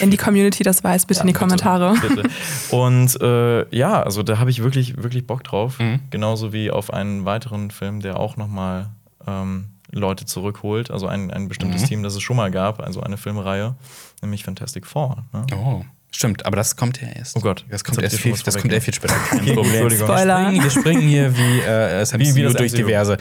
[0.01, 1.95] Wenn die Community das weiß, bitte in die Kommentare.
[2.01, 2.29] Bitte.
[2.71, 5.79] Und äh, ja, also da habe ich wirklich, wirklich Bock drauf.
[5.79, 6.01] Mhm.
[6.11, 8.89] Genauso wie auf einen weiteren Film, der auch nochmal
[9.25, 10.91] ähm, Leute zurückholt.
[10.91, 11.87] Also ein, ein bestimmtes Mhm.
[11.87, 13.77] Team, das es schon mal gab, also eine Filmreihe,
[14.21, 15.19] nämlich Fantastic Four.
[15.33, 15.47] Ne?
[15.57, 15.85] Oh,
[16.17, 17.37] stimmt, aber das kommt ja erst.
[17.37, 19.15] Oh Gott, das kommt, erst viel, das kommt erst viel später.
[19.31, 19.65] Kein Problem.
[19.65, 20.07] Entschuldigung.
[20.09, 20.39] Spoiler.
[20.39, 22.79] Wir springen, wir springen hier wie äh, Wie- wie das durch MCU.
[22.79, 23.17] diverse.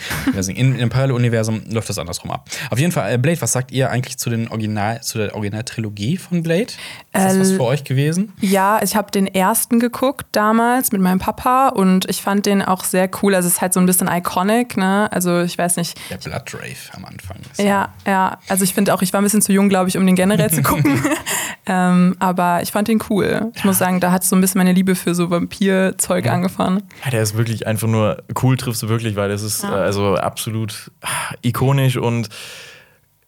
[0.50, 2.48] In, Im Paralleluniversum läuft das andersrum ab.
[2.70, 6.18] Auf jeden Fall, äh, Blade, was sagt ihr eigentlich zu, den Original, zu der Originaltrilogie
[6.18, 6.64] von Blade?
[6.64, 6.74] Ist
[7.14, 8.34] das was Äh, für euch gewesen?
[8.42, 12.84] Ja, ich habe den ersten geguckt damals mit meinem Papa und ich fand den auch
[12.84, 13.36] sehr cool.
[13.36, 15.12] Also es ist halt so ein bisschen iconic, ne?
[15.12, 15.98] Also ich weiß nicht.
[16.10, 17.38] Der Blood Rave am Anfang.
[17.52, 18.38] Ist Ja, ja.
[18.48, 20.50] Also ich finde auch, ich war ein bisschen zu jung, glaube ich, um den generell
[20.52, 21.02] zu gucken.
[21.66, 23.52] ähm, aber ich fand den cool.
[23.56, 26.84] Ich muss sagen, da hat so ein bisschen meine Liebe für so Vampir-Zeug angefangen.
[27.04, 29.70] Ja, der ist wirklich einfach nur cool, triffst du wirklich, weil das ist Ja.
[29.78, 31.08] äh, also absolut ah,
[31.42, 32.30] ikonisch und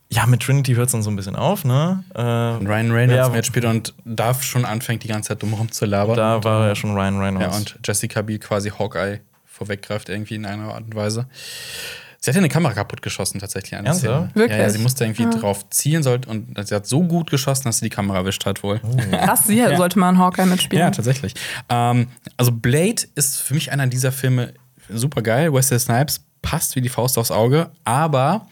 [0.10, 2.04] ja, mit Trinity hört es dann so ein bisschen auf, ne?
[2.14, 3.30] Äh, Und Ryan Reynolds Ja.
[3.30, 6.16] mitspielt und Darf schon anfängt, die ganze Zeit dumm rumzulabern.
[6.16, 7.48] da war ja schon Ryan Reynolds.
[7.54, 11.28] Ja, und Jessica Biel quasi Hawkeye vorweggreift irgendwie in einer Art und Weise.
[12.26, 13.74] Sie hat ja eine Kamera kaputt geschossen tatsächlich.
[13.74, 14.00] Ernsthaft?
[14.00, 14.32] Szene.
[14.34, 14.58] Wirklich?
[14.58, 17.78] Ja, ja, sie musste irgendwie drauf zielen sollte und sie hat so gut geschossen, dass
[17.78, 18.82] sie die Kamera erwischt hat wohl.
[19.12, 20.84] Krass, sie sollte mal einen Hawkeye mitspielen.
[20.84, 21.36] Ja, tatsächlich.
[21.70, 24.56] Ähm, also Blade ist für mich einer dieser Filme
[24.90, 25.54] super geil.
[25.54, 28.48] Wesley Snipes passt wie die Faust aufs Auge, aber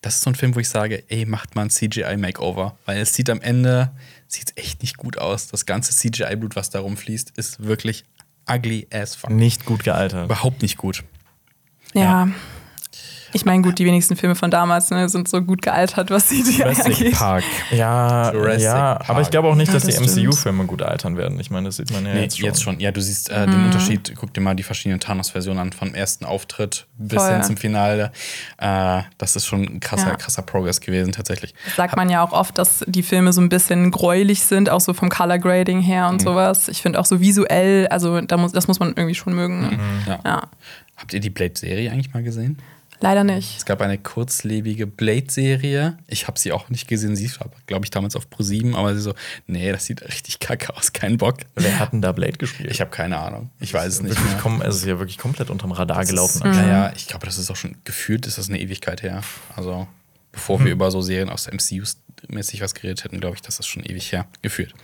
[0.00, 2.76] das ist so ein Film, wo ich sage, ey, macht mal ein CGI-Makeover.
[2.84, 3.90] Weil es sieht am Ende,
[4.28, 5.48] sieht echt nicht gut aus.
[5.48, 8.04] Das ganze CGI-Blut, was da rumfließt, ist wirklich
[8.48, 9.30] ugly as fuck.
[9.30, 10.26] Nicht gut gealtert.
[10.26, 11.02] Überhaupt nicht gut.
[11.94, 12.28] Ja.
[13.32, 16.62] Ich meine, gut, die wenigsten Filme von damals ne, sind so gut gealtert, was CGI
[16.64, 17.12] angeht.
[17.14, 17.44] Park.
[17.70, 19.10] Ja, Jurassic ja Park.
[19.10, 20.22] aber ich glaube auch nicht, Ja, dass das die.
[20.24, 21.38] MCU-Filme gut altern werden.
[21.40, 22.80] Ich meine, das sieht man ja Nee, jetzt schon.
[22.80, 23.50] Ja, du siehst äh, Mhm.
[23.52, 24.12] den Unterschied.
[24.16, 27.32] Guck dir mal die verschiedenen Thanos-Versionen an, vom ersten Auftritt bis Voll.
[27.34, 28.12] hin zum Finale.
[28.58, 30.16] Äh, das ist schon ein krasser, Ja.
[30.16, 31.54] krasser Progress gewesen, tatsächlich.
[31.76, 34.94] Sagt man ja auch oft, dass die Filme so ein bisschen gräulich sind, auch so
[34.94, 36.10] vom Color Grading her Mhm.
[36.14, 36.68] und sowas.
[36.68, 39.60] Ich finde auch so visuell, also da muss, das muss man irgendwie schon mögen.
[39.60, 39.78] Ne?
[40.06, 40.18] Ja.
[40.24, 40.42] Ja.
[40.96, 42.58] Habt ihr die Blade-Serie eigentlich mal gesehen?
[43.00, 43.56] Leider nicht.
[43.58, 45.98] Es gab eine kurzlebige Blade-Serie.
[46.08, 47.14] Ich habe sie auch nicht gesehen.
[47.14, 49.14] Sie war, glaube ich, damals auf Pro7, aber sie so,
[49.46, 51.36] nee, das sieht richtig kacke aus, kein Bock.
[51.54, 52.70] Wer hat denn da Blade gespielt?
[52.72, 53.50] Ich habe keine Ahnung.
[53.60, 54.40] Ich weiß es nicht mehr.
[54.40, 56.42] kom- es ist ja wirklich komplett unterm Radar gelaufen.
[56.44, 59.22] Ja, ja, ich glaube, das ist auch schon gefühlt, ist das eine Ewigkeit her.
[59.54, 59.86] Also,
[60.32, 61.84] bevor wir über so Serien aus der MCU
[62.26, 64.74] mäßig was geredet hätten, glaube ich, das ist schon ewig her gefühlt.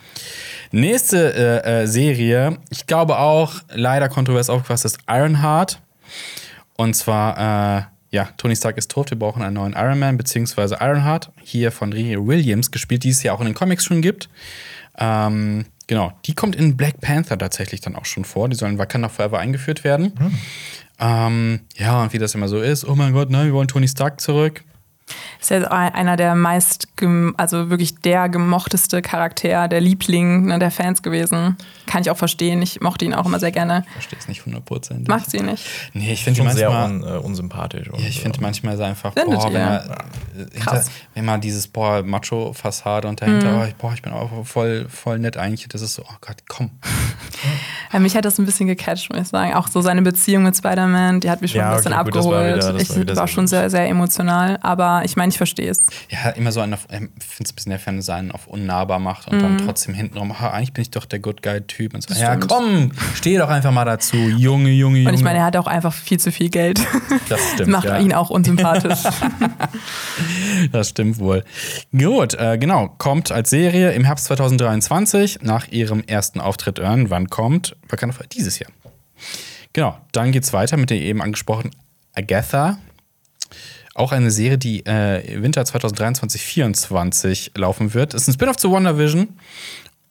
[0.71, 5.81] Nächste äh, äh, Serie, ich glaube auch, leider kontrovers aufgefasst, ist Ironheart.
[6.77, 7.83] Und zwar, äh,
[8.15, 11.93] ja, Tony Stark ist tot, wir brauchen einen neuen Iron Man, beziehungsweise Ironheart, hier von
[11.93, 14.29] Riri Williams gespielt, die es ja auch in den Comics schon gibt.
[14.97, 18.49] Ähm, genau, die kommt in Black Panther tatsächlich dann auch schon vor.
[18.49, 20.13] Die sollen Wakanda Forever eingeführt werden.
[21.01, 23.89] Ähm, ja, und wie das immer so ist, oh mein Gott, ne, wir wollen Tony
[23.89, 24.63] Stark zurück.
[25.41, 26.87] Ist ja einer der meist,
[27.37, 31.57] also wirklich der gemochteste Charakter, der Liebling ne, der Fans gewesen.
[31.87, 32.63] Kann ich auch verstehen.
[32.63, 33.85] Ich mochte ihn auch immer sehr gerne.
[33.93, 35.07] Verstehe es nicht hundertprozentig.
[35.09, 35.65] Mag sie nicht.
[35.93, 37.13] Nee, ich finde die Schon sehr manchmal.
[37.13, 37.89] un, äh, unsympathisch.
[37.91, 39.67] und, Ja, ich finde äh, manchmal so einfach, Findet boah, wenn ihr?
[39.67, 39.91] man,
[40.49, 44.45] äh, hinter, wenn man dieses, boah, Macho-Fassade und dahinter, oh, ich, boah, ich bin auch
[44.47, 46.71] voll, voll nett eigentlich, das ist so, oh Gott, komm.
[47.93, 49.55] Ja, mich hat das ein bisschen gecatcht, muss ich sagen.
[49.55, 52.17] Auch so seine Beziehung mit Spider-Man, die hat mich schon Ja, ein bisschen okay, gut,
[52.17, 52.57] das war abgeholt.
[52.57, 53.51] wieder- das ich war war schon gut.
[53.51, 54.59] sehr, sehr emotional.
[54.63, 55.83] Aber ich meine, ich verstehe es.
[56.09, 57.09] Ja, immer so ähm, ich finde
[57.45, 60.73] es ein bisschen wenn es einen auf unnahbar macht und dann trotzdem hintenrum, ah, eigentlich
[60.73, 61.74] bin ich doch der Good Guy-Typ.
[61.79, 62.49] Und so, Das ja, stimmt.
[62.49, 65.09] komm, steh doch einfach mal dazu, Junge, Junge, Junge.
[65.09, 66.81] Und ich meine, er hat auch einfach viel zu viel Geld.
[67.29, 67.71] das stimmt.
[67.71, 67.99] Macht ja.
[67.99, 69.01] ihn auch unsympathisch.
[70.73, 71.45] Das stimmt wohl.
[71.93, 72.89] Gut, äh, genau.
[72.99, 77.77] Kommt als Serie im Herbst 2023 nach ihrem ersten Auftritt irgendwann kommt.
[77.89, 78.71] Wakanda Forever dieses Jahr.
[79.73, 81.75] Genau, dann geht's weiter mit der eben angesprochenen
[82.15, 82.79] Agatha.
[83.95, 88.13] Auch eine Serie, die äh, Winter 2023-24 laufen wird.
[88.15, 89.29] Ist ein Spin-off zu WandaVision.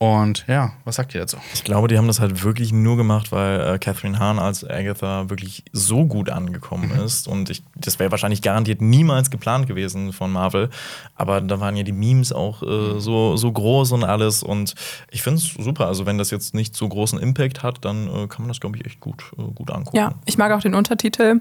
[0.03, 1.37] Und ja, was sagt ihr dazu?
[1.53, 5.29] Ich glaube, die haben das halt wirklich nur gemacht, weil äh, Catherine Hahn als Agatha
[5.29, 7.25] wirklich so gut angekommen ist.
[7.25, 10.69] Und ich, das wäre wahrscheinlich garantiert niemals geplant gewesen von Marvel.
[11.15, 14.43] Aber da waren ja die Memes auch äh, so, so groß und alles.
[14.43, 14.75] Und
[15.09, 15.87] ich finde es super.
[15.87, 18.75] Also, wenn das jetzt nicht so großen Impact hat, dann äh, kann man das, glaube
[18.77, 19.95] ich, echt gut, äh, gut angucken.
[19.95, 21.39] ja, ich mag auch den Untertitel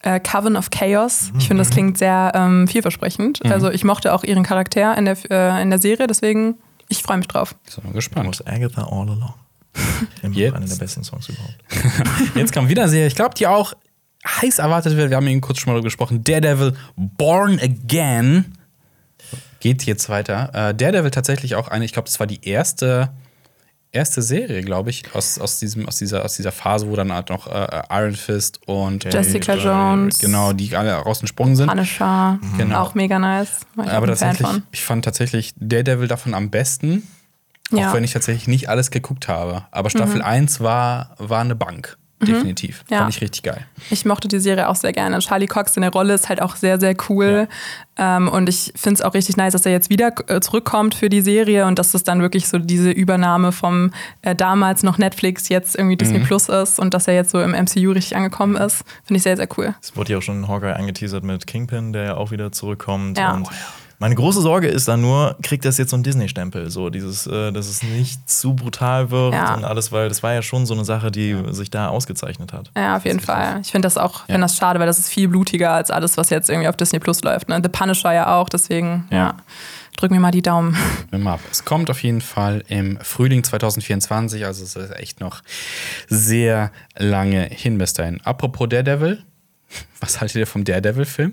[0.00, 1.28] äh, Coven of Chaos.
[1.38, 1.48] Ich Mhm.
[1.48, 3.42] finde, das klingt sehr ähm, vielversprechend.
[3.50, 6.56] Also ich mochte auch ihren Charakter in der, äh, in der Serie, deswegen
[6.92, 7.54] ich freue mich drauf.
[7.66, 8.28] Ich bin mal gespannt.
[8.28, 9.34] Was Agatha All Along.
[10.22, 11.56] Immer einer der besten Songs überhaupt.
[12.34, 13.72] Jetzt kommt wieder Serie, ich glaube, die auch
[14.26, 15.10] heiß erwartet wird.
[15.10, 16.22] Wir haben eben kurz schon mal darüber gesprochen.
[16.22, 18.56] Daredevil Born Again
[19.60, 20.50] geht jetzt weiter.
[20.52, 23.10] Äh, Daredevil tatsächlich auch eine, ich glaube, das war die erste,
[23.92, 27.28] erste Serie, glaube ich, aus, aus, diesem, aus, dieser, aus dieser Phase, wo dann halt
[27.28, 30.18] noch äh, Iron Fist und Jessica äh, Jones.
[30.18, 31.68] Genau, die alle rausgesprungen sind.
[31.68, 32.80] Punisher, Genau.
[32.80, 33.60] auch mega nice.
[33.76, 37.06] Aber tatsächlich, ich fand tatsächlich Daredevil davon am besten.
[37.70, 37.78] Ja.
[37.78, 37.84] Mhm.
[37.88, 39.66] Auch wenn ich tatsächlich nicht alles geguckt habe.
[39.70, 41.96] Aber Staffel 1 war, war eine Bank.
[42.26, 42.84] Definitiv.
[42.90, 42.98] Ja.
[42.98, 43.66] Fand ich richtig geil.
[43.90, 45.18] Ich mochte die Serie auch sehr gerne.
[45.18, 47.48] Charlie Cox in der Rolle ist halt auch sehr, sehr cool.
[47.96, 51.10] Ähm, und ich finde es auch richtig nice, dass er jetzt wieder äh, zurückkommt für
[51.10, 55.48] die Serie und dass es dann wirklich so diese Übernahme vom äh, damals noch Netflix,
[55.48, 56.24] jetzt irgendwie Disney Mhm.
[56.24, 58.84] Plus ist und dass er jetzt so im MCU richtig angekommen ist.
[59.04, 59.74] Finde ich sehr, sehr cool.
[59.82, 63.18] Es wurde ja auch schon Hawkeye angeteasert mit Kingpin, der ja auch wieder zurückkommt.
[63.18, 63.34] Ja.
[63.34, 63.48] Und
[64.02, 66.70] meine große Sorge ist dann nur, kriegt das jetzt so einen Disney-Stempel?
[66.70, 69.54] So dieses, äh, dass es nicht zu brutal wird Ja.
[69.54, 72.72] und alles, weil das war ja schon so eine Sache, die sich da ausgezeichnet hat.
[72.76, 73.60] Ja, auf jeden Fall.
[73.62, 76.30] Ich finde das auch, finde das schade, weil das ist viel blutiger als alles, was
[76.30, 77.48] jetzt irgendwie auf Disney Plus läuft.
[77.48, 77.60] Ne?
[77.62, 79.34] The Punisher ja auch, deswegen, ja.
[79.96, 80.76] Drück mir mal die Daumen.
[81.12, 81.40] Mal ab.
[81.52, 85.42] Es kommt auf jeden Fall im Frühling 2024, also es ist echt noch
[86.08, 88.20] sehr lange hin bis dahin.
[88.24, 89.22] Apropos Daredevil,
[90.00, 91.32] was haltet ihr vom Daredevil-Film?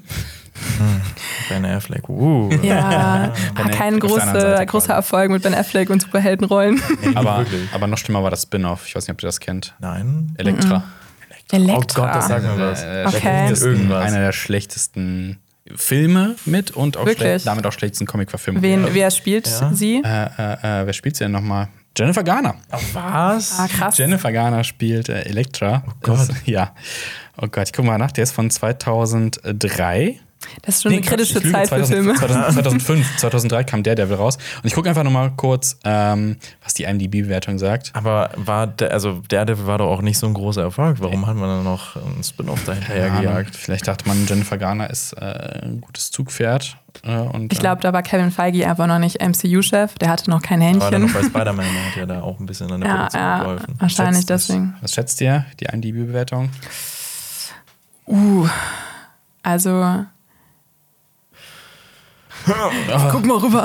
[1.49, 2.49] Ben Affleck, uh.
[2.61, 4.93] Ja, Ben hat kein große, großer.
[4.93, 6.81] Erfolg mit Ben Affleck und Superheldenrollen.
[7.15, 8.85] Aber, aber noch schlimmer war das Spin-off.
[8.87, 9.73] Ich weiß nicht, ob ihr das kennt.
[9.79, 10.33] Nein.
[10.37, 10.83] Elektra.
[11.51, 11.77] Elektra.
[11.77, 12.83] Oh Gott, das sagt mir was.
[12.83, 13.19] Äh, Okay.
[13.19, 14.05] schlechtesten- Irgendwas.
[14.05, 15.37] Einer der schlechtesten
[15.75, 18.63] Filme mit und auch damit auch schlechtesten Comic-Verfilmungen.
[18.63, 19.71] Wen, wer spielt Ja.
[19.73, 20.01] sie?
[20.03, 21.69] Äh, äh, äh, wer spielt sie denn nochmal?
[21.97, 22.55] Jennifer Garner.
[22.93, 23.59] Was?
[23.59, 23.97] Ah, krass.
[23.97, 25.83] Jennifer Garner spielt äh, Elektra.
[25.87, 26.29] Oh Gott.
[26.45, 26.73] ja.
[27.41, 28.11] Oh Gott, ich guck mal nach.
[28.11, 30.19] Der ist von 2003.
[30.61, 32.13] Das ist schon eine Quatsch, kritische Zeit für 2000 Filme.
[32.15, 34.37] 2000, 2005, 2003 kam Daredevil raus.
[34.37, 37.91] Und ich gucke einfach noch mal kurz, ähm, was die IMDb-Bewertung sagt.
[37.93, 40.97] Aber war der, also Daredevil war doch auch nicht so ein großer Erfolg.
[41.01, 43.21] Warum hat man dann noch einen Spin-off dahinterher Ahnung.
[43.21, 43.55] gejagt?
[43.57, 45.25] Vielleicht dachte man, Jennifer Garner ist äh,
[45.61, 46.77] ein gutes Zugpferd.
[47.03, 49.95] Äh, und, Ich glaube, da war Kevin Feige einfach noch nicht MCU-Chef.
[49.95, 51.31] Der hatte noch kein War dann noch Händchen.
[51.33, 53.75] bei Spider-Man, der hat ja da auch ein bisschen an der Ja, Produktion ja, geholfen.
[53.77, 54.73] wahrscheinlich schätzt deswegen.
[54.81, 56.49] Was schätzt ihr, die IMDb-Bewertung?
[58.09, 58.47] Uh,
[59.43, 60.05] also.
[63.11, 63.63] Guck mal rüber.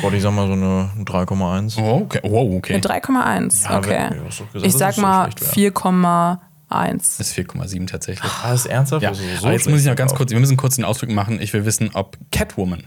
[0.00, 1.78] Gott, ich sag mal so eine 3,1.
[1.82, 2.20] Oh, okay.
[2.22, 2.74] Wow, okay.
[2.74, 3.64] Eine 3,1.
[3.64, 4.10] Ja, Okay.
[4.52, 5.72] gesagt, Ich sag mal schlecht wär.
[5.72, 6.38] 4,1.
[7.18, 8.30] Das ist 4,7 tatsächlich.
[8.44, 9.02] Ah, ist ernsthaft?
[9.02, 11.40] Ja, Also so jetzt muss ich noch ganz kurz, wir müssen kurz einen Ausflug machen.
[11.40, 12.84] Ich will wissen, ob Catwoman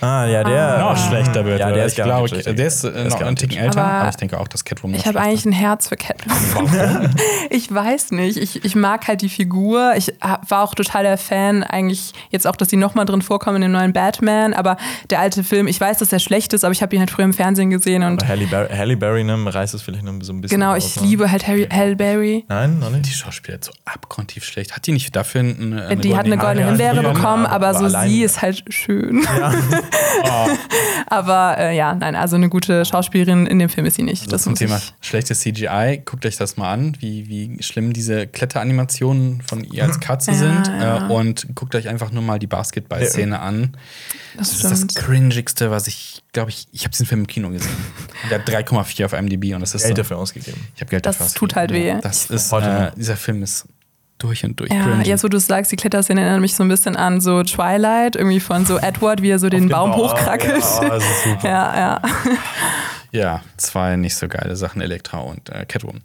[0.00, 0.78] Ah, ja, der.
[0.78, 1.60] noch schlechter wird.
[1.60, 2.54] Ja, der ist ich glaube, garantiert schlechter.
[2.54, 4.64] der ist äh, Der ist noch einen Ticken älter, Aber aber, ich denke auch, dass
[4.64, 7.14] Catwoman Ich habe eigentlich ein Herz für Catwoman.
[7.50, 8.36] Ich weiß nicht.
[8.36, 9.94] Ich, ich mag halt die Figur.
[9.96, 13.56] Ich hab- war auch total der Fan, eigentlich jetzt auch, dass die nochmal drin vorkommen
[13.56, 14.52] in dem neuen Batman.
[14.52, 14.76] Aber
[15.10, 17.24] der alte Film, ich weiß, dass er schlecht ist, aber ich habe ihn halt früher
[17.24, 18.02] im Fernsehen gesehen.
[18.02, 20.72] Und Aber Halle Berry, Halle Berry ne, reißt es vielleicht noch so ein bisschen genau,
[20.72, 21.06] raus, ich ne?
[21.08, 22.44] liebe halt Harry, Halle Berry.
[22.48, 23.16] Nein, noch Die nicht.
[23.16, 24.74] Schauspielerin ist so abgrundtief schlecht.
[24.74, 27.68] Hat die nicht dafür eine, eine die hat eine goldene ja, Himbeere ja, bekommen, aber-
[27.68, 29.24] aber, so allein- sie ist halt schön.
[31.06, 34.24] aber äh, ja, nein, also eine gute Schauspielerin in dem Film ist sie nicht.
[34.26, 34.92] Das das zum Thema ich.
[35.00, 36.02] schlechtes CGI.
[36.04, 40.36] Guckt euch das mal an, wie, wie schlimm diese Kletteranimationen von ihr als Katze Ja,
[40.36, 40.66] sind.
[40.68, 41.08] ja.
[41.08, 43.76] Äh, und guckt euch einfach nur mal die Basketball-Szene an.
[44.36, 47.48] Das Das ist das cringigste, was ich, glaube ich, ich habe diesen Film im Kino
[47.50, 47.70] gesehen.
[48.30, 50.60] Der hat 3,4 auf IMDb und das ist Geld so, dafür ausgegeben.
[50.74, 51.98] Ich habe Geld Das dafür tut halt ausgegeben.
[51.98, 52.02] weh.
[52.02, 53.66] Das ist, äh, dieser Film ist
[54.18, 55.04] durch und durch Ja, cringy.
[55.06, 58.40] jetzt wo du sagst, die Kletterszene erinnert mich so ein bisschen an so Twilight, irgendwie
[58.40, 60.62] von so Edward, wie er so den Baum hochkrackelt.
[60.62, 61.40] Ja, das ist super.
[61.48, 62.02] Ja, ja.
[63.12, 66.02] Ja, zwei nicht so geile Sachen, Elektra und äh, Catwoman.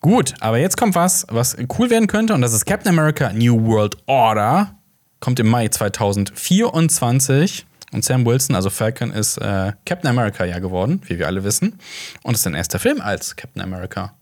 [0.00, 3.66] Gut, aber jetzt kommt was, was cool werden könnte und das ist Captain America New
[3.66, 4.74] World Order.
[5.20, 11.00] Kommt im Mai 2024 und Sam Wilson, also Falcon, ist äh, Captain America ja geworden,
[11.06, 11.78] wie wir alle wissen.
[12.22, 14.14] Und ist sein erster Film als Captain America.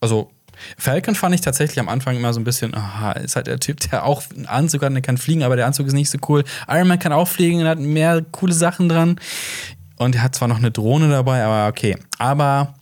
[0.00, 0.30] Also
[0.78, 3.80] Falcon fand ich tatsächlich am Anfang immer so ein bisschen, aha, ist halt der Typ,
[3.90, 6.18] der auch einen Anzug hat und der kann fliegen, aber der Anzug ist nicht so
[6.28, 6.44] cool.
[6.68, 9.20] Iron Man kann auch fliegen und hat mehr coole Sachen dran.
[9.96, 11.96] Und er hat zwar noch eine Drohne dabei, aber okay.
[12.18, 12.74] Aber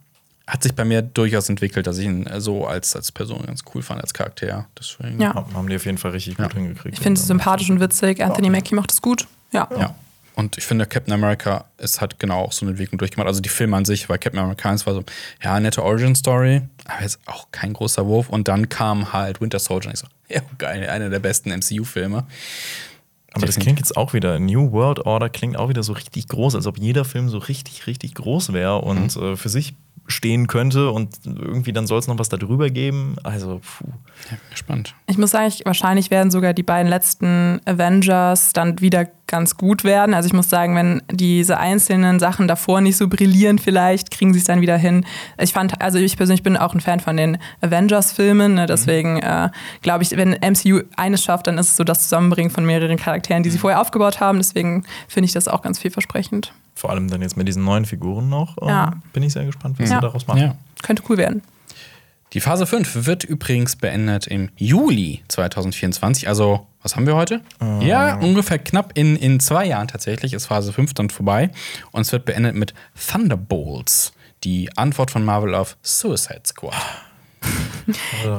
[0.47, 3.83] hat sich bei mir durchaus entwickelt, dass ich ihn so als, als Person ganz cool
[3.83, 4.67] fand, als Charakter.
[4.79, 5.35] Deswegen, Ja.
[5.55, 6.99] Haben die auf jeden Fall richtig gut hingekriegt.
[6.99, 8.23] Ich finde sie sympathisch und witzig.
[8.23, 9.27] Anthony Mackie macht es gut.
[9.53, 9.69] Ja.
[9.79, 9.95] Ja.
[10.37, 13.29] Und ich finde, Captain America, es hat genau auch so eine Entwicklung durchgemacht.
[13.29, 15.05] Also die Filme an sich, weil Captain America 1 war so,
[15.43, 18.29] ja, nette Origin-Story, aber jetzt auch kein großer Wurf.
[18.29, 22.27] Und dann kam halt Winter Soldier und ich so, ja, geil, einer der besten MCU-Filme.
[23.33, 26.55] Aber das klingt jetzt auch wieder, New World Order klingt auch wieder so richtig groß,
[26.55, 29.75] als ob jeder Film so richtig, richtig groß wäre und äh, für sich
[30.07, 33.17] stehen könnte und irgendwie dann soll es noch was darüber geben.
[33.23, 33.89] Also, puh.
[34.31, 34.95] Ja, bin gespannt.
[35.07, 39.85] Ich muss sagen, ich, wahrscheinlich werden sogar die beiden letzten Avengers dann wieder ganz gut
[39.85, 40.15] werden.
[40.15, 44.41] Also ich muss sagen, wenn diese einzelnen Sachen davor nicht so brillieren, vielleicht kriegen sie
[44.41, 45.07] es dann wieder hin.
[45.39, 48.55] Ich fand, also ich persönlich bin auch ein Fan von den Avengers-Filmen.
[48.55, 48.67] Ne?
[48.67, 49.49] Deswegen äh,
[49.81, 53.43] glaube ich, wenn MCU eines schafft, dann ist es so das Zusammenbringen von mehreren Charakteren,
[53.43, 54.39] die sie vorher aufgebaut haben.
[54.39, 56.53] Deswegen finde ich das auch ganz vielversprechend.
[56.85, 58.59] Vor allem dann jetzt mit diesen neuen Figuren noch.
[58.61, 58.93] ähm, Ja.
[59.15, 59.97] Bin ich sehr gespannt, was Ja.
[59.97, 60.41] sie daraus machen.
[60.43, 60.55] Ja.
[60.83, 61.41] Könnte cool werden.
[62.35, 66.29] Die Phase 5 wird übrigens beendet im Juli 2024.
[66.29, 67.41] Also, was haben wir heute?
[67.81, 71.51] Ja, ungefähr knapp in, in zwei Jahren tatsächlich ist Phase 5 dann vorbei.
[71.93, 72.75] Und es wird beendet mit
[73.11, 76.75] Thunderbolts, die Antwort von Marvel auf Suicide Squad.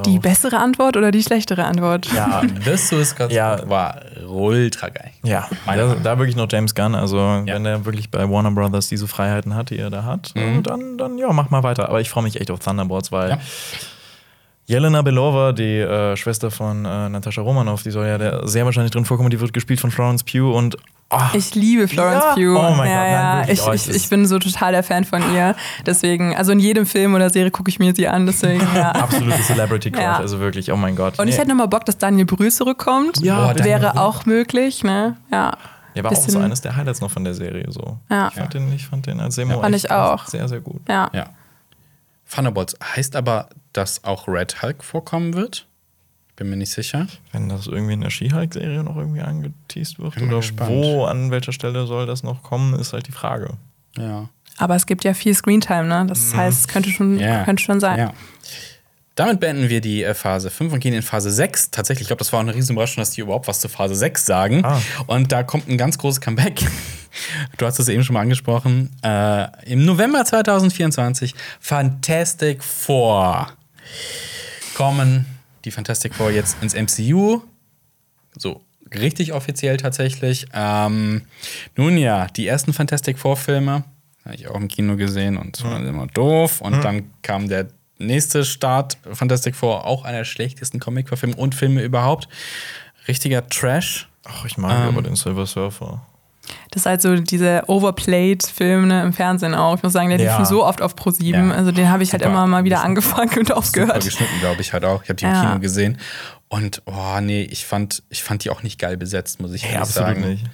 [0.06, 2.08] Die bessere Antwort oder die schlechtere Antwort?
[2.14, 3.60] Ja, The Suicide Ja.
[3.70, 5.12] War ultra geil.
[5.24, 6.96] Ja, da, da wirklich noch James Gunn.
[6.96, 10.64] Also, wenn er wirklich bei Warner Brothers diese Freiheiten hat, die er da hat, Mhm.
[10.64, 11.90] dann, dann ja, mach mal weiter.
[11.90, 13.38] Aber ich freue mich echt auf Thunderbolts, weil Ja.
[14.68, 18.92] Jelena Belova, die äh, Schwester von äh, Natascha Romanoff, die soll ja der, sehr wahrscheinlich
[18.92, 19.30] drin vorkommen.
[19.30, 20.76] Die wird gespielt von Florence Pugh und
[21.12, 22.34] ah, Ich liebe Florence Ja?
[22.34, 22.58] Pugh.
[22.60, 23.38] Oh mein ja, Gott, nein, ja.
[23.42, 23.60] wirklich.
[23.60, 25.56] ich, Oh, ich, ich bin so total der Fan von ihr.
[25.86, 28.26] Deswegen, also in jedem Film oder Serie gucke ich mir sie an.
[28.26, 28.90] Deswegen, ja.
[28.94, 30.02] absolute Celebrity Crush.
[30.02, 30.18] Ja.
[30.18, 31.20] Also wirklich, oh mein Gott.
[31.20, 31.42] Und ich Nee.
[31.42, 33.20] hätte nochmal Bock, dass Daniel Brühl zurückkommt.
[33.22, 35.16] Ja, Daniel wäre auch möglich, ne?
[35.32, 35.54] Ja.
[35.96, 37.66] Der war auch so bisschen- eines der Highlights noch von der Serie.
[37.70, 37.98] So.
[38.10, 38.30] Ja.
[38.30, 40.26] Ich, fand den, ich fand den als Semo Fand echt ich auch.
[40.26, 40.82] sehr, sehr gut.
[40.90, 41.10] Ja.
[42.36, 45.68] Thunderbolts heißt aber, dass auch Red Hulk vorkommen wird.
[46.36, 47.08] Bin mir nicht sicher.
[47.32, 50.70] Wenn das irgendwie in der She-Hulk-Serie noch irgendwie angeteased wird oder gespannt.
[50.70, 53.54] wo, an welcher Stelle soll das noch kommen, ist halt die Frage.
[53.98, 54.28] Ja.
[54.58, 56.06] Aber es gibt ja viel Screentime, ne?
[56.08, 57.44] Das heißt, es könnte schon, Ja.
[57.46, 58.00] könnte schon sein.
[58.00, 58.14] Ja.
[59.16, 61.72] Damit beenden wir die äh, Phase 5 und gehen in Phase 6.
[61.72, 63.96] Tatsächlich, ich glaube, das war auch eine riesen Überraschung, dass die überhaupt was zu Phase
[63.96, 64.66] 6 sagen.
[64.66, 64.82] Ah.
[65.08, 66.62] Und da kommt ein ganz großes Comeback.
[67.58, 68.92] Du hast es eben schon mal angesprochen.
[69.02, 73.48] Äh, Im November 2024 Fantastic Four
[74.76, 75.26] kommen
[75.64, 77.42] die Fantastic Four jetzt ins MCU.
[78.36, 78.62] So
[78.94, 80.48] richtig offiziell tatsächlich.
[80.54, 81.22] Ähm,
[81.76, 83.84] nun ja, die ersten Fantastic Four-Filme
[84.26, 86.62] habe ich auch im Kino gesehen und das war immer doof.
[86.62, 91.82] Und dann kam der nächste Start, Fantastic Four, auch einer der schlechtesten Comic-Verfilmungen und Filme
[91.84, 92.28] überhaupt.
[93.08, 94.08] Richtiger Trash.
[94.28, 94.88] Ach, ich mag Ähm.
[94.90, 96.02] aber den Silver Surfer.
[96.72, 99.78] Das ist halt so diese Overplayed-Filme ne, im Fernsehen auch.
[99.78, 100.38] Ich muss sagen, der Ja.
[100.38, 101.24] lief so oft auf Pro7.
[101.50, 101.52] Ja.
[101.52, 102.34] Also den habe ich halt Super.
[102.34, 104.04] immer mal wieder angefangen und Super aufgehört.
[104.04, 105.02] geschnitten, glaube ich, halt auch.
[105.04, 105.42] Ich habe die im Ja.
[105.46, 105.98] Kino gesehen.
[106.48, 109.70] Und, oh nee, ich fand, ich fand die auch nicht geil besetzt, muss ich Ja,
[109.70, 110.30] ehrlich absolut sagen.
[110.30, 110.46] nicht.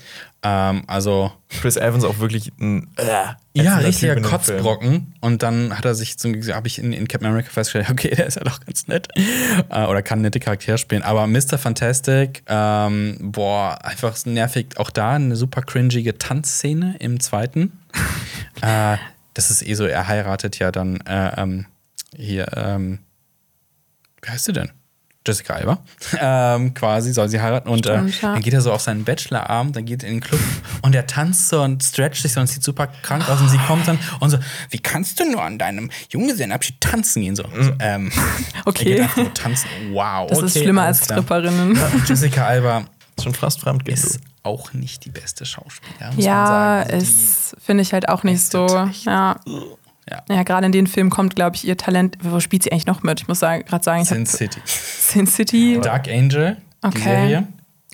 [0.44, 3.06] Ähm, also, Chris Evans auch wirklich ein äh,
[3.54, 4.20] ja, richtiger.
[4.20, 5.14] Kotzbrocken.
[5.22, 8.26] Und dann hat er sich, so, habe ich in, in Captain America festgestellt, okay, der
[8.26, 9.08] ist ja doch ganz nett.
[9.70, 11.04] Äh, oder kann nette Charaktere spielen.
[11.04, 11.58] Aber Mr.
[11.58, 14.78] Fantastic, ähm, boah, einfach nervig.
[14.78, 17.80] Auch da eine super cringige Tanzszene im zweiten.
[18.62, 18.98] äh,
[19.34, 21.66] das ist eh so, er heiratet ja dann äh, ähm,
[22.16, 23.00] hier, ähm,
[24.22, 24.72] wie heißt sie denn?
[25.26, 25.78] Jessica Alba,
[26.20, 27.70] ähm, quasi, soll sie heiraten.
[27.70, 28.34] Und äh, ja.
[28.34, 30.40] dann geht er so auf seinen Bachelorabend, dann geht er in den Club
[30.82, 33.60] und er tanzt so und stretcht sich so und sieht super krank aus und sie
[33.60, 34.40] kommt dann und so,
[34.72, 37.36] wie kannst du nur an deinem Junggesellenabschied tanzen gehen?
[37.36, 38.12] So, so ähm,
[38.66, 38.84] Okay.
[38.84, 39.70] Er geht einfach nur tanzen.
[39.92, 40.28] Wow.
[40.30, 41.06] Das ist okay, schlimmer alles als.
[41.06, 41.80] Stripperinnen.
[42.08, 42.84] Jessica Alba
[43.18, 43.94] Ist schon fast Fremdgehen.
[43.98, 44.20] ist du.
[44.44, 46.94] auch nicht die beste Schauspielerin, muss man Ja, sagen.
[46.94, 48.66] Also es finde ich halt auch nicht so.
[49.06, 49.40] Ja.
[50.12, 50.24] Ja.
[50.30, 52.18] Ja, gerade in den Filmen kommt, glaube ich, ihr Talent.
[52.22, 53.22] Wo spielt sie eigentlich noch mit?
[53.22, 54.60] Ich muss sagen, gerade sagen, ich Sin City.
[54.66, 55.80] Sin City.
[55.82, 57.00] Dark Angel, die Okay.
[57.00, 57.48] Serie.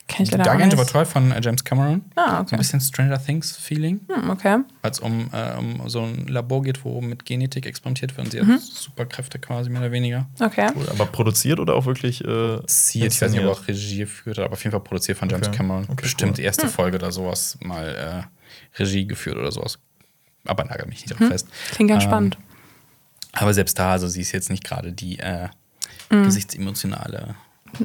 [0.10, 2.02] Kenn ich leider Dark Angel war toll von äh, James Cameron.
[2.16, 2.56] Ah, So okay.
[2.56, 4.00] ein bisschen Stranger Things Feeling.
[4.10, 4.60] Hm, okay.
[4.82, 8.42] als um, äh, um so ein Labor geht, wo mit Genetik experimentiert wird und sie
[8.42, 8.54] Mhm.
[8.54, 10.26] hat Superkräfte quasi mehr oder weniger.
[10.40, 10.70] Okay.
[10.74, 10.88] Cool.
[10.90, 12.24] Aber produziert oder auch wirklich.
[12.24, 14.80] Äh, Sie, ich weiß nicht, ob er auch Regie geführt hat, aber auf jeden Fall
[14.80, 15.58] produziert von James Okay.
[15.58, 15.84] Cameron.
[15.90, 16.36] Okay, Bestimmt cool.
[16.38, 16.48] die Hm.
[16.48, 19.78] erste Folge oder sowas mal äh, Regie geführt oder sowas.
[20.48, 21.26] Aber nagel mich nicht Mhm.
[21.26, 21.48] drauf fest.
[21.72, 22.38] Klingt ganz Ähm, spannend.
[23.34, 25.50] Aber selbst da, also sie ist jetzt nicht gerade die äh,
[26.10, 26.24] Mhm.
[26.24, 27.36] gesichtsemotionale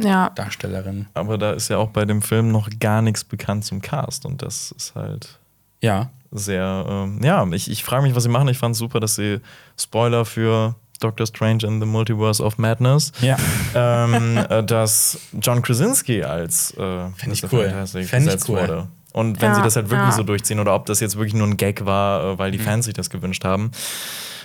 [0.00, 0.30] Ja.
[0.30, 1.06] Darstellerin.
[1.14, 4.42] Aber da ist ja auch bei dem Film noch gar nichts bekannt zum Cast und
[4.42, 5.38] das ist halt
[5.82, 8.46] Ja, sehr, ähm, ja, ich, ich frage mich, was sie machen.
[8.48, 9.40] Ich fand es super, dass sie
[9.76, 13.36] Spoiler für Doctor Strange in the Multiverse of Madness, ja.
[13.74, 17.68] ähm, äh, dass John Krasinski als äh, Fänd ich cool.
[17.68, 18.60] Fantastic Fänd ich cool.
[18.60, 18.88] wurde.
[19.12, 20.16] Und wenn Ja, sie das halt wirklich ja.
[20.16, 22.62] so durchziehen oder ob das jetzt wirklich nur ein Gag war, äh, weil die Mhm.
[22.62, 23.70] Fans sich das gewünscht haben.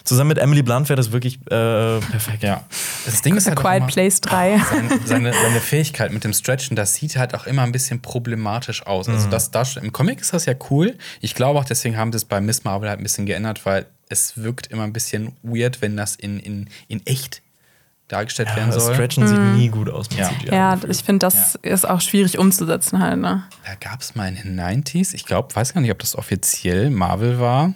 [0.04, 2.42] Zusammen mit Emily Blunt wäre das wirklich äh, perfekt.
[2.42, 2.64] ja.
[3.06, 4.58] Das Ding ist halt Quiet immer- Place 3.
[4.72, 8.86] seine, seine, seine Fähigkeit mit dem Stretchen, das sieht halt auch immer ein bisschen problematisch
[8.88, 9.08] aus.
[9.08, 9.16] Mhm.
[9.16, 10.96] Also das, das im Comic ist das ja cool.
[11.20, 13.86] Ich glaube auch, deswegen haben sie es bei Miss Marvel halt ein bisschen geändert, weil
[14.10, 17.42] es wirkt immer ein bisschen weird, wenn das in, in, in echt
[18.08, 18.94] dargestellt werden Ja, soll.
[18.94, 20.30] Stretchen sieht nie gut aus mit Ja.
[20.30, 20.48] CGI.
[20.48, 20.54] Mhm.
[20.54, 23.44] Ja, ich finde, das ist auch schwierig umzusetzen halt, ne?
[23.66, 26.90] Da gab es mal in den 90s, ich glaube, weiß gar nicht, ob das offiziell
[26.90, 27.74] Marvel war.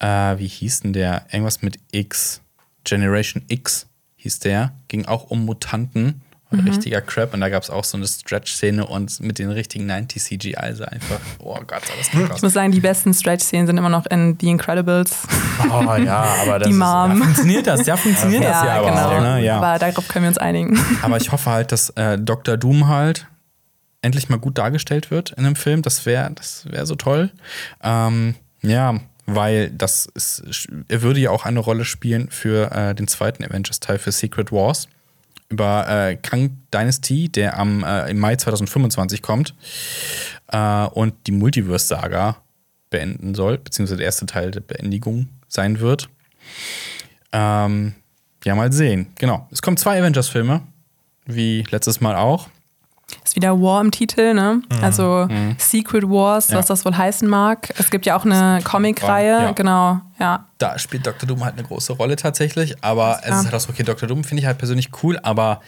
[0.00, 1.26] Äh, wie hieß denn der?
[1.30, 2.40] Irgendwas mit X.
[2.84, 4.72] Generation X hieß der.
[4.88, 6.22] Ging auch um Mutanten.
[6.50, 6.60] Mhm.
[6.60, 7.34] Richtiger Crap.
[7.34, 10.84] Und da gab es auch so eine Stretch-Szene und mit den richtigen 90 CGI also
[10.84, 11.20] einfach.
[11.38, 11.82] Oh Gott,
[12.12, 12.36] gut aus.
[12.36, 15.26] Ich muss sagen, die besten Stretch-Szenen sind immer noch in The Incredibles.
[15.70, 17.22] Oh ja, aber das Die ist, Mom.
[17.22, 17.86] Funktioniert das?
[17.86, 19.08] Ja, funktioniert das ja aber genau.
[19.08, 19.20] auch.
[19.20, 19.44] Ne?
[19.44, 19.58] Ja.
[19.58, 20.78] Aber darauf können wir uns einigen.
[21.02, 22.56] Aber ich hoffe halt, dass äh, Dr.
[22.56, 23.26] Doom halt
[24.02, 25.82] endlich mal gut dargestellt wird in einem Film.
[25.82, 27.30] Das wäre das wär so toll.
[27.82, 33.06] Ähm, ja, weil das ist, er würde ja auch eine Rolle spielen für äh, den
[33.08, 34.88] zweiten Avengers-Teil für Secret Wars
[35.48, 39.54] über äh, Kang Dynasty, der am äh, im Mai 2025 kommt
[40.48, 42.36] äh, und die Multiverse-Saga
[42.90, 46.08] beenden soll, beziehungsweise der erste Teil der Beendigung sein wird.
[47.32, 47.94] Ähm,
[48.44, 49.08] ja, mal sehen.
[49.16, 49.46] Genau.
[49.50, 50.62] Es kommen zwei Avengers-Filme,
[51.26, 52.48] wie letztes Mal auch.
[53.24, 54.62] Ist wieder War im Titel, ne?
[54.82, 56.52] Also Secret Wars, Mhm.
[56.54, 56.58] Ja.
[56.58, 57.72] was das wohl heißen mag.
[57.78, 59.52] Es gibt ja auch eine Comic-Reihe, Ja.
[59.52, 60.46] genau, ja.
[60.58, 61.26] Da spielt Dr.
[61.26, 64.08] Doom halt eine große Rolle tatsächlich, aber es ist halt auch so, okay, Dr.
[64.08, 65.60] Doom finde ich halt persönlich cool, aber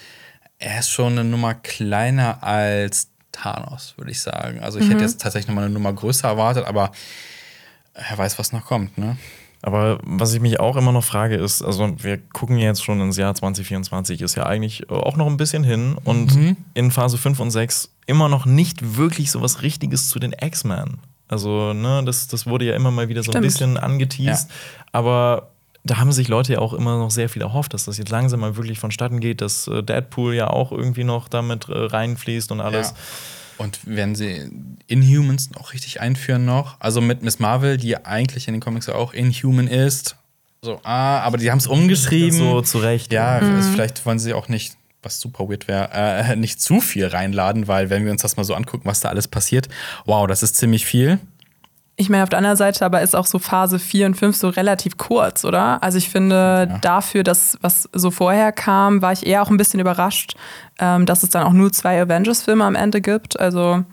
[0.59, 4.61] er ist schon eine Nummer kleiner als Thanos, würde ich sagen.
[4.61, 4.90] Also ich Mhm.
[4.92, 6.90] hätte jetzt tatsächlich nochmal eine Nummer größer erwartet, aber
[7.94, 9.16] er weiß, was noch kommt, ne?
[9.62, 13.16] Aber was ich mich auch immer noch frage, ist, also wir gucken jetzt schon ins
[13.18, 16.57] Jahr 2024, ist ja eigentlich auch noch ein bisschen hin und Mhm.
[16.75, 20.99] in Phase 5 und 6 immer noch nicht wirklich so was Richtiges zu den X-Men.
[21.29, 23.44] Also, ne, das, das wurde ja immer mal wieder so ein Stimmt.
[23.44, 24.51] bisschen angeteased,
[24.92, 25.51] aber
[25.85, 28.40] da haben sich Leute ja auch immer noch sehr viel erhofft, dass das jetzt langsam
[28.40, 32.61] mal wirklich vonstatten geht, dass äh, Deadpool ja auch irgendwie noch damit äh, reinfließt und
[32.61, 32.90] alles.
[32.90, 32.96] Ja.
[33.61, 34.50] Und wenn sie
[34.87, 38.94] Inhumans noch richtig einführen noch, also mit Miss Marvel, die eigentlich in den Comics ja
[38.94, 40.17] auch Inhuman ist,
[40.63, 42.38] so, ah, aber die haben es umgeschrieben.
[42.38, 43.13] So zurecht.
[43.13, 47.06] Ja, also vielleicht wollen sie auch nicht, was super weird wäre, äh, nicht zu viel
[47.06, 49.69] reinladen, weil wenn wir uns das mal so angucken, was da alles passiert,
[50.06, 51.19] wow, das ist ziemlich viel.
[52.01, 54.48] Ich meine, auf der anderen Seite aber ist auch so Phase 4 und 5 so
[54.48, 55.83] relativ kurz, oder?
[55.83, 56.79] Also ich finde, ja.
[56.79, 60.35] dafür, dass was so vorher kam, war ich eher auch ein bisschen überrascht,
[60.79, 63.38] ähm, dass es dann auch nur zwei Avengers-Filme am Ende gibt.
[63.38, 63.85] Also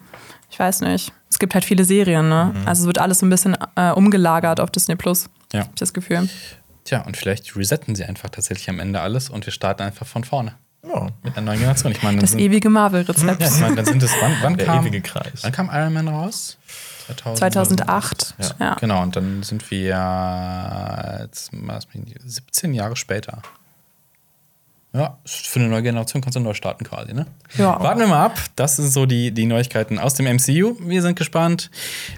[0.49, 1.11] ich weiß nicht.
[1.29, 2.53] Es gibt halt viele Serien, ne?
[2.55, 2.65] Mhm.
[2.65, 5.29] Also es wird alles so ein bisschen äh, umgelagert auf Disney Plus.
[5.51, 5.63] Ja.
[5.63, 6.29] Hab ich das Gefühl.
[6.85, 10.23] Tja, und vielleicht resetten sie einfach tatsächlich am Ende alles und wir starten einfach von
[10.23, 10.53] vorne.
[10.87, 11.07] Ja.
[11.23, 11.91] Mit einer neuen Generation.
[11.91, 13.41] Ich meine, das sind, ewige Marvel-Rezept.
[13.41, 15.43] Ja, ich meine, dann sind es, wann, wann Der kam, ewige Kreis.
[15.43, 16.57] Wann kam Iron Man raus?
[17.07, 18.35] 2000, 2008.
[18.37, 18.49] Ja.
[18.59, 18.75] ja.
[18.75, 23.41] Genau, und dann sind wir jetzt 17 Jahre später.
[24.93, 27.27] Ja, für eine neue Generation kannst du neu starten quasi, ne?
[27.57, 27.79] Ja.
[27.79, 28.39] Warten wir mal ab.
[28.55, 30.75] Das sind so die, die Neuigkeiten aus dem MCU.
[30.79, 31.69] Wir sind gespannt,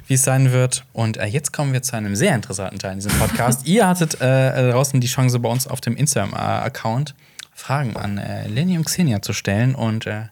[0.07, 0.85] wie es sein wird.
[0.93, 3.67] Und äh, jetzt kommen wir zu einem sehr interessanten Teil in diesem Podcast.
[3.67, 7.15] Ihr hattet äh, draußen die Chance, bei uns auf dem Instagram-Account
[7.51, 9.75] Fragen an äh, Lenny und Xenia zu stellen.
[9.75, 10.27] Und äh,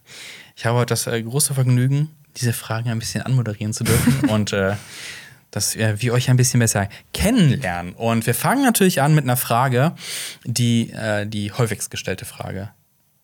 [0.55, 4.29] ich habe heute das äh, große Vergnügen, diese Fragen ein bisschen anmoderieren zu dürfen.
[4.29, 4.75] und äh,
[5.51, 7.93] dass wir euch ein bisschen besser kennenlernen.
[7.93, 9.93] Und wir fangen natürlich an mit einer Frage,
[10.43, 12.69] die äh, die häufigst gestellte Frage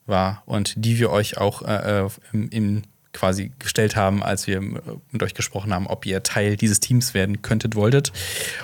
[0.05, 4.59] war und die wir euch auch äh, äh im, im quasi gestellt haben, als wir
[4.59, 8.11] mit euch gesprochen haben, ob ihr Teil dieses Teams werden könntet, wolltet.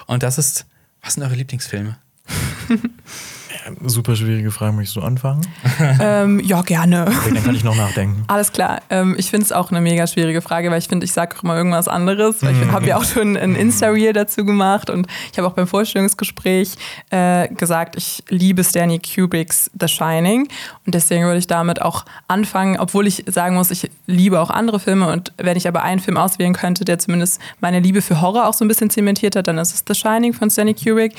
[0.08, 0.66] Und das ist,
[1.02, 1.98] was sind eure Lieblingsfilme?
[3.86, 5.42] Super schwierige Frage, möchtest du anfangen?
[6.02, 7.06] ähm, ja, gerne.
[7.08, 8.24] Okay, dann kann ich noch nachdenken.
[8.28, 8.82] Alles klar.
[8.90, 11.44] Ähm, ich finde es auch eine mega schwierige Frage, weil ich finde, ich sage auch
[11.44, 12.42] immer irgendwas anderes.
[12.44, 12.72] Weil ich mhm.
[12.72, 16.76] habe ja auch schon ein Insta-Reel dazu gemacht und ich habe auch beim Vorstellungsgespräch
[17.10, 20.48] äh, gesagt, ich liebe Stanley Kubricks The Shining
[20.86, 24.80] und deswegen würde ich damit auch anfangen, obwohl ich sagen muss, ich liebe auch andere
[24.80, 28.48] Filme und wenn ich aber einen Film auswählen könnte, der zumindest meine Liebe für Horror
[28.48, 31.14] auch so ein bisschen zementiert hat, dann ist es The Shining von Stanley Kubrick,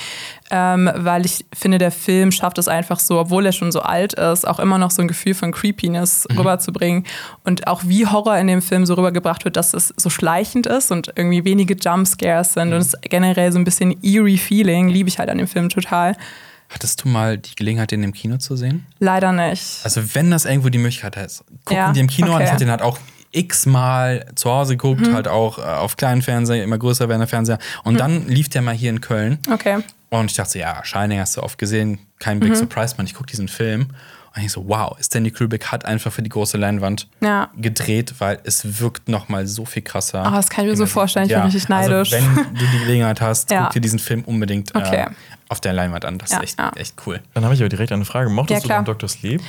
[0.50, 4.14] ähm, weil ich finde, der Film schafft es einfach so, obwohl er schon so alt
[4.14, 6.38] ist, auch immer noch so ein Gefühl von Creepiness mhm.
[6.38, 7.04] rüberzubringen.
[7.44, 10.90] Und auch wie Horror in dem Film so rübergebracht wird, dass es so schleichend ist
[10.90, 12.74] und irgendwie wenige Jumpscares sind mhm.
[12.74, 16.16] und es generell so ein bisschen eerie Feeling, liebe ich halt an dem Film total.
[16.68, 18.86] Hattest du mal die Gelegenheit, den im Kino zu sehen?
[19.00, 19.80] Leider nicht.
[19.82, 22.36] Also, wenn das irgendwo die Möglichkeit ist, gucken ja, die im Kino okay.
[22.36, 22.42] an.
[22.42, 22.96] Ich hatte den halt auch
[23.32, 25.14] x-mal zu Hause geguckt, mhm.
[25.14, 27.58] halt auch äh, auf kleinen Fernseher, immer größer werdender Fernseher.
[27.84, 27.98] Und mhm.
[27.98, 29.38] dann lief der mal hier in Köln.
[29.50, 29.78] Okay.
[30.10, 32.56] Und ich dachte, ja, Shining hast du oft gesehen, kein Big mhm.
[32.56, 33.06] Surprise, man.
[33.06, 33.88] Ich gucke diesen Film
[34.36, 37.48] und ich so, wow, Stanley Kubrick hat einfach für die große Leinwand ja.
[37.56, 40.24] gedreht, weil es wirkt noch mal so viel krasser.
[40.24, 41.38] Oh, das kann ich mir so vorstellen, ich ja.
[41.38, 42.12] bin richtig neidisch.
[42.12, 43.64] Also, wenn du die Gelegenheit hast, ja.
[43.64, 45.06] guck dir diesen Film unbedingt okay.
[45.06, 45.10] äh,
[45.48, 46.18] auf der Leinwand an.
[46.18, 47.20] Das ist echt, echt cool.
[47.34, 48.30] Dann habe ich aber direkt eine Frage.
[48.30, 49.08] Mochtest du Dr.
[49.08, 49.42] Sleep?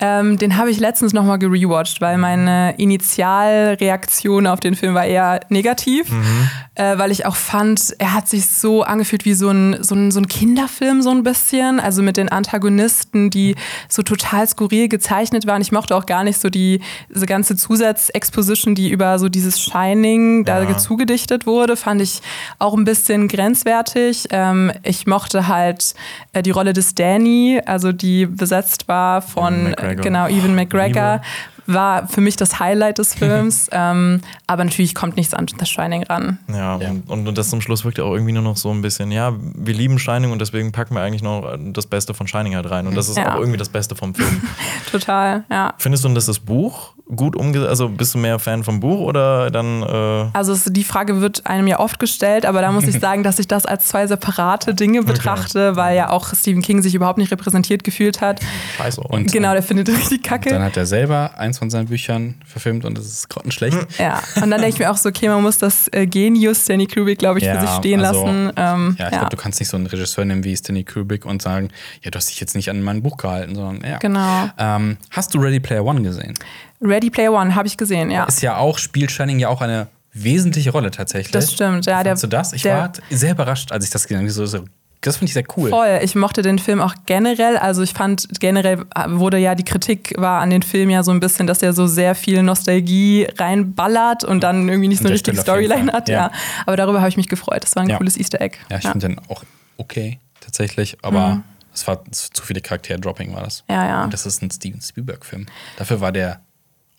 [0.00, 5.40] Ähm, den habe ich letztens nochmal gerewatcht, weil meine Initialreaktion auf den Film war eher
[5.48, 6.50] negativ, mhm.
[6.76, 10.12] äh, weil ich auch fand, er hat sich so angefühlt wie so ein, so, ein,
[10.12, 11.80] so ein Kinderfilm, so ein bisschen.
[11.80, 13.56] Also mit den Antagonisten, die
[13.88, 15.62] so total skurril gezeichnet waren.
[15.62, 16.80] Ich mochte auch gar nicht so die,
[17.12, 20.64] diese ganze Zusatzexposition, die über so dieses Shining ja.
[20.64, 22.20] da zugedichtet wurde, fand ich
[22.60, 24.28] auch ein bisschen grenzwertig.
[24.30, 25.94] Ähm, ich mochte halt
[26.32, 29.74] äh, die Rolle des Danny, also die besetzt war von.
[29.80, 30.02] Ja, McGregor.
[30.02, 31.20] Genau, Evan McGregor
[31.66, 33.68] war für mich das Highlight des Films.
[33.72, 36.38] ähm, aber natürlich kommt nichts an das Shining ran.
[36.48, 36.90] Ja, ja.
[37.06, 39.34] Und, und, das zum Schluss wirkt ja auch irgendwie nur noch so ein bisschen, ja,
[39.38, 42.86] wir lieben Shining und deswegen packen wir eigentlich noch das Beste von Shining halt rein.
[42.86, 43.34] Und das ist ja.
[43.34, 44.42] auch irgendwie das Beste vom Film.
[44.90, 45.74] Total, ja.
[45.78, 47.68] Findest du, dass das Buch gut umgesetzt?
[47.68, 49.82] Also bist du mehr Fan vom Buch oder dann.
[49.82, 53.22] Äh also es, die Frage wird einem ja oft gestellt, aber da muss ich sagen,
[53.22, 55.76] dass ich das als zwei separate Dinge betrachte, okay.
[55.76, 58.40] weil ja auch Stephen King sich überhaupt nicht repräsentiert gefühlt hat.
[58.76, 59.00] Scheiße.
[59.00, 60.50] Und genau, der findet richtig kacke.
[60.50, 63.78] Dann hat er selber eins von seinen Büchern verfilmt und das ist grottenschlecht.
[63.98, 66.86] Ja, und dann denke ich mir auch so, okay, man muss das äh, Genius Stanley
[66.86, 68.52] Kubrick, glaube ich, ja, für sich stehen also, lassen.
[68.56, 69.18] Ähm, ja, ich ja.
[69.18, 71.70] glaube, du kannst nicht so einen Regisseur nehmen wie Stanley Kubrick und sagen,
[72.02, 73.98] ja, du hast dich jetzt nicht an mein Buch gehalten, sondern ja.
[73.98, 74.50] Genau.
[74.56, 76.34] Ähm, hast du Ready Player One gesehen?
[76.80, 78.24] Ready Player One habe ich gesehen, ja.
[78.24, 81.32] Ist ja auch, spielt Shining ja auch eine wesentliche Rolle tatsächlich.
[81.32, 82.02] Das stimmt, ja.
[82.02, 82.52] Fandst du das?
[82.52, 84.30] Ich war sehr überrascht, als ich das gesehen habe.
[84.30, 84.64] So, so,
[85.00, 85.70] das finde ich sehr cool.
[85.70, 86.00] Voll.
[86.02, 87.56] Ich mochte den Film auch generell.
[87.56, 91.20] Also ich fand generell wurde ja die Kritik war an den Film ja so ein
[91.20, 95.36] bisschen, dass er so sehr viel Nostalgie reinballert und dann irgendwie nicht so eine richtige
[95.36, 96.08] Storyline hat.
[96.08, 96.14] Ja.
[96.14, 96.32] ja.
[96.66, 97.62] Aber darüber habe ich mich gefreut.
[97.62, 97.96] Das war ein ja.
[97.96, 98.58] cooles Easter Egg.
[98.70, 98.90] Ja, ich ja.
[98.90, 99.44] finde den auch
[99.76, 101.44] okay tatsächlich, aber mhm.
[101.72, 103.62] es war zu viele Charakter-Dropping war das.
[103.68, 104.04] Ja, ja.
[104.04, 105.46] Und das ist ein Steven Spielberg-Film.
[105.76, 106.40] Dafür war der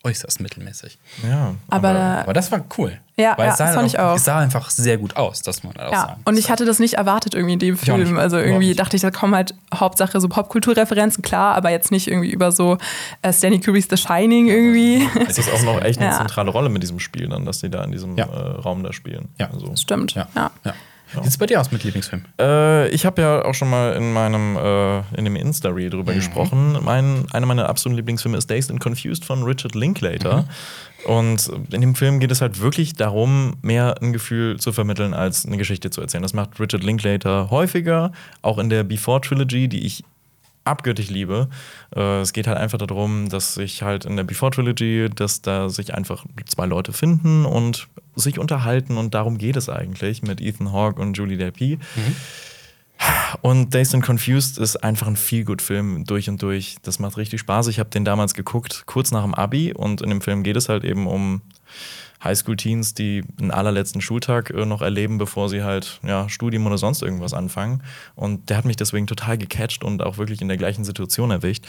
[0.02, 0.98] äußerst mittelmäßig.
[1.22, 1.54] Ja.
[1.68, 2.98] Aber, aber, aber das war cool.
[3.16, 4.16] Ja, Weil ja, es sah, das fand auch, ich auch.
[4.16, 6.00] Es sah einfach sehr gut aus, dass man auch ja.
[6.00, 8.18] sagen Und ich hatte das nicht erwartet irgendwie in dem Film.
[8.18, 12.30] Also irgendwie dachte ich, da kommen halt Hauptsache so Popkulturreferenzen, klar, aber jetzt nicht irgendwie
[12.30, 12.78] über so
[13.20, 15.08] äh, Stanley Kubricks The Shining irgendwie.
[15.28, 16.16] Es ist auch noch echt eine ja.
[16.16, 19.28] zentrale Rolle mit diesem Spiel dann, dass die da in diesem äh, Raum da spielen.
[19.38, 19.76] Ja, also.
[19.76, 20.14] Stimmt.
[20.14, 20.50] Ja.
[21.12, 21.20] Ja.
[21.20, 22.22] Wie sieht es bei dir aus mit Lieblingsfilm?
[22.40, 26.78] Äh, ich habe ja auch schon mal in meinem äh, in dem Insta-Reel drüber gesprochen.
[26.82, 30.46] Mein, einer meiner absoluten Lieblingsfilme ist Dazed and Confused von Richard Linklater.
[31.06, 35.46] Und in dem Film geht es halt wirklich darum, mehr ein Gefühl zu vermitteln, als
[35.46, 36.22] eine Geschichte zu erzählen.
[36.22, 40.04] Das macht Richard Linklater häufiger, auch in der Before Trilogy, die ich
[40.64, 41.48] abgöttisch liebe.
[41.94, 45.68] Äh, es geht halt einfach darum, dass sich halt in der Before Trilogy, dass da
[45.68, 50.72] sich einfach zwei Leute finden und sich unterhalten und darum geht es eigentlich mit Ethan
[50.72, 51.78] Hawke und Julie Delpy.
[53.40, 56.76] Und Dazed and Confused ist einfach ein Feel-Good-Film durch und durch.
[56.82, 57.68] Das macht richtig Spaß.
[57.68, 59.72] Ich habe den damals geguckt, kurz nach dem Abi.
[59.72, 61.40] Und in dem Film geht es halt eben um
[62.22, 67.02] Highschool-Teens, die einen allerletzten Schultag äh, noch erleben, bevor sie halt ja, Studium oder sonst
[67.02, 67.82] irgendwas anfangen.
[68.14, 71.64] Und der hat mich deswegen total gecatcht und auch wirklich in der gleichen Situation erwischt.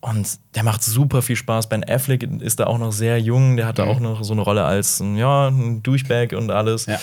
[0.00, 1.68] Und der macht super viel Spaß.
[1.68, 3.56] Ben Affleck ist da auch noch sehr jung.
[3.56, 6.86] Der hatte auch noch so eine Rolle als ja, ein Douchebag und alles.
[6.86, 7.00] Ja.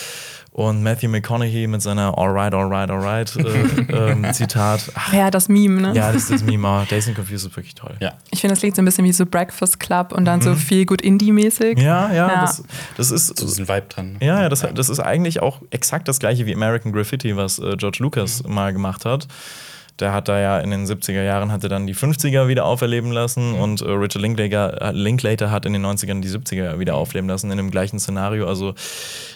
[0.54, 3.42] Und Matthew McConaughey mit seiner Alright, alright, alright äh,
[4.12, 4.92] ähm, Zitat.
[4.94, 5.94] Ach, Ja, das Meme, ne?
[5.96, 6.68] ja, das ist das Meme.
[6.68, 7.96] aber Dazed and Confused ist wirklich toll.
[8.00, 8.14] Ja.
[8.30, 10.86] Ich finde, das klingt so ein bisschen wie so Breakfast Club und dann so viel
[10.86, 11.80] gut Indie-mäßig.
[11.80, 12.42] Ja, ja, Ja.
[12.42, 12.64] Das,
[12.98, 13.36] das ist.
[13.40, 14.18] So ist ein Vibe dran.
[14.22, 17.76] Ja, ja, das, das ist eigentlich auch exakt das gleiche wie American Graffiti, was äh,
[17.76, 19.28] George Lucas mal gemacht hat.
[20.00, 23.54] Der hat da ja in den 70er Jahren hatte dann die 50er wieder auferleben lassen
[23.54, 27.52] und äh, Richard Linklater, äh, Linklater hat in den 90ern die 70er wieder aufleben lassen
[27.52, 28.48] in dem gleichen Szenario.
[28.48, 28.74] Also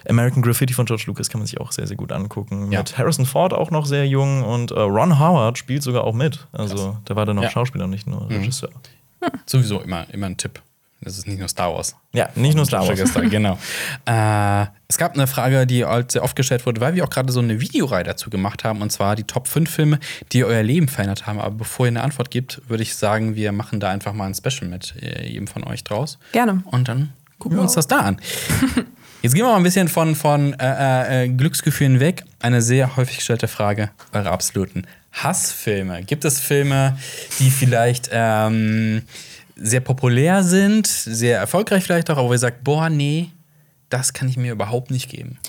[0.10, 2.72] American Graffiti von George Lucas kann man sich auch sehr, sehr gut angucken.
[2.72, 2.80] Ja.
[2.80, 6.48] Mit Harrison Ford auch noch sehr jung und äh, Ron Howard spielt sogar auch mit.
[6.52, 7.50] Also der war dann noch Ja.
[7.52, 8.70] Schauspieler, nicht nur Regisseur.
[9.46, 10.62] Sowieso immer, immer ein Tipp.
[11.02, 11.96] Das ist nicht nur Star Wars.
[12.14, 13.10] Ja, nicht nur Star Wars.
[13.10, 13.58] Star, genau.
[14.06, 17.32] äh, es gab eine Frage, die halt sehr oft gestellt wurde, weil wir auch gerade
[17.32, 20.00] so eine Videoreihe dazu gemacht haben, und zwar die Top 5 Filme,
[20.32, 21.40] die euer Leben verändert haben.
[21.40, 24.34] Aber bevor ihr eine Antwort gibt, würde ich sagen, wir machen da einfach mal ein
[24.34, 26.18] Special mit äh, jedem von euch draus.
[26.32, 26.64] Gerne.
[26.66, 28.18] Und dann gucken wir uns das da an.
[29.22, 32.24] Jetzt gehen wir mal ein bisschen von, von äh, äh, Glücksgefühlen weg.
[32.40, 36.04] Eine sehr häufig gestellte Frage, eure absoluten Hassfilme.
[36.04, 36.98] Gibt es Filme,
[37.40, 39.04] die vielleicht ähm,
[39.58, 43.30] sehr populär sind, sehr erfolgreich vielleicht auch, aber wo ihr sagt, boah, nee,
[43.90, 45.40] das kann ich mir überhaupt nicht geben.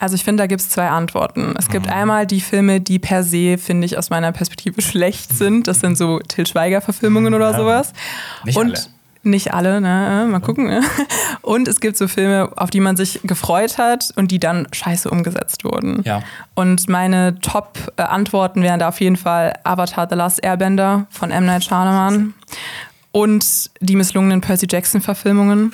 [0.00, 1.54] Also ich finde, da gibt es zwei Antworten.
[1.58, 5.66] Es gibt einmal die Filme, die per se, finde ich, aus meiner Perspektive schlecht sind.
[5.66, 7.92] Das sind so Till Schweiger-Verfilmungen oder sowas.
[8.44, 8.98] Nicht Und alle.
[9.24, 10.28] Nicht alle, ne?
[10.30, 10.68] Mal gucken.
[10.68, 10.80] Ne?
[11.42, 15.10] Und es gibt so Filme, auf die man sich gefreut hat und die dann scheiße
[15.10, 16.02] umgesetzt wurden.
[16.04, 16.22] Ja.
[16.54, 21.46] Und meine Top-Antworten wären da auf jeden Fall Avatar The Last Airbender von M.
[21.46, 22.34] Night Shyamalan
[23.22, 25.72] und die misslungenen Percy Jackson-Verfilmungen.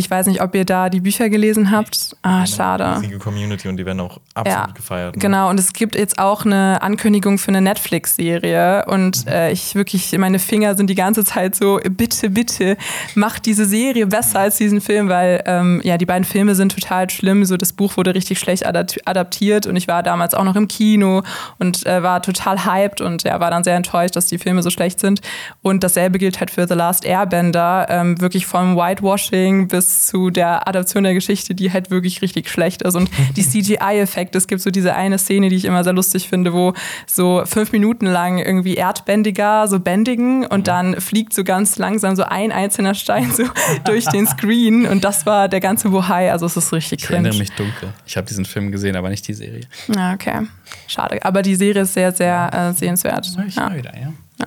[0.00, 2.16] Ich weiß nicht, ob ihr da die Bücher gelesen habt.
[2.22, 2.96] Ah, schade.
[2.96, 5.14] Riesige Community und die werden auch absolut Ja, gefeiert.
[5.16, 5.20] ne?
[5.20, 5.50] genau.
[5.50, 8.86] Und es gibt jetzt auch eine Ankündigung für eine Netflix-Serie.
[8.86, 12.76] Und äh, ich wirklich, meine Finger sind die ganze Zeit so, bitte, bitte,
[13.14, 17.10] macht diese Serie besser als diesen Film, weil ähm, ja, die beiden Filme sind total
[17.10, 17.44] schlimm.
[17.44, 20.66] So, das Buch wurde richtig schlecht adap- adaptiert und ich war damals auch noch im
[20.66, 21.22] Kino
[21.58, 24.70] und äh, war total hyped und ja, war dann sehr enttäuscht, dass die Filme so
[24.70, 25.20] schlecht sind.
[25.62, 30.66] Und dasselbe gilt halt für The Last Airbender, ähm, wirklich vom Whitewashing bis zu der
[30.68, 32.94] Adaption der Geschichte, die halt wirklich richtig schlecht ist.
[32.94, 36.52] Und die CGI-Effekte, es gibt so diese eine Szene, die ich immer sehr lustig finde,
[36.52, 36.74] wo
[37.06, 42.22] so fünf Minuten lang irgendwie Erdbändiger so bändigen und dann fliegt so ganz langsam so
[42.24, 43.44] ein einzelner Stein so
[43.84, 47.30] durch den Screen und das war der ganze Bohai, also es ist richtig Ich erinnere
[47.32, 47.42] cringe.
[47.42, 47.88] mich dunkel.
[48.06, 49.62] Ich habe diesen Film gesehen, aber nicht die Serie.
[49.94, 50.46] Ja, okay.
[50.86, 51.18] Schade.
[51.24, 53.26] Aber die Serie ist sehr, sehr äh, sehenswert.
[53.46, 53.74] Ich Ja.
[53.74, 54.12] wieder, ja.
[54.38, 54.46] Ja,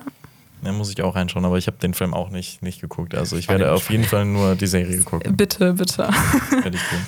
[0.72, 3.14] muss ich auch reinschauen, aber ich habe den Film auch nicht, nicht geguckt.
[3.14, 5.36] Also ich werde auf jeden Fall nur die Serie gucken.
[5.36, 6.08] Bitte, bitte.
[6.50, 6.98] Werde ich tun.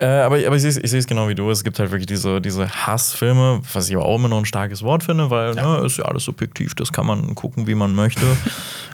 [0.00, 1.50] Äh, aber aber ich sehe es genau wie du.
[1.50, 4.82] Es gibt halt wirklich diese, diese Hassfilme, was ich aber auch immer noch ein starkes
[4.82, 8.24] Wort finde, weil ne, ist ja alles subjektiv, das kann man gucken, wie man möchte.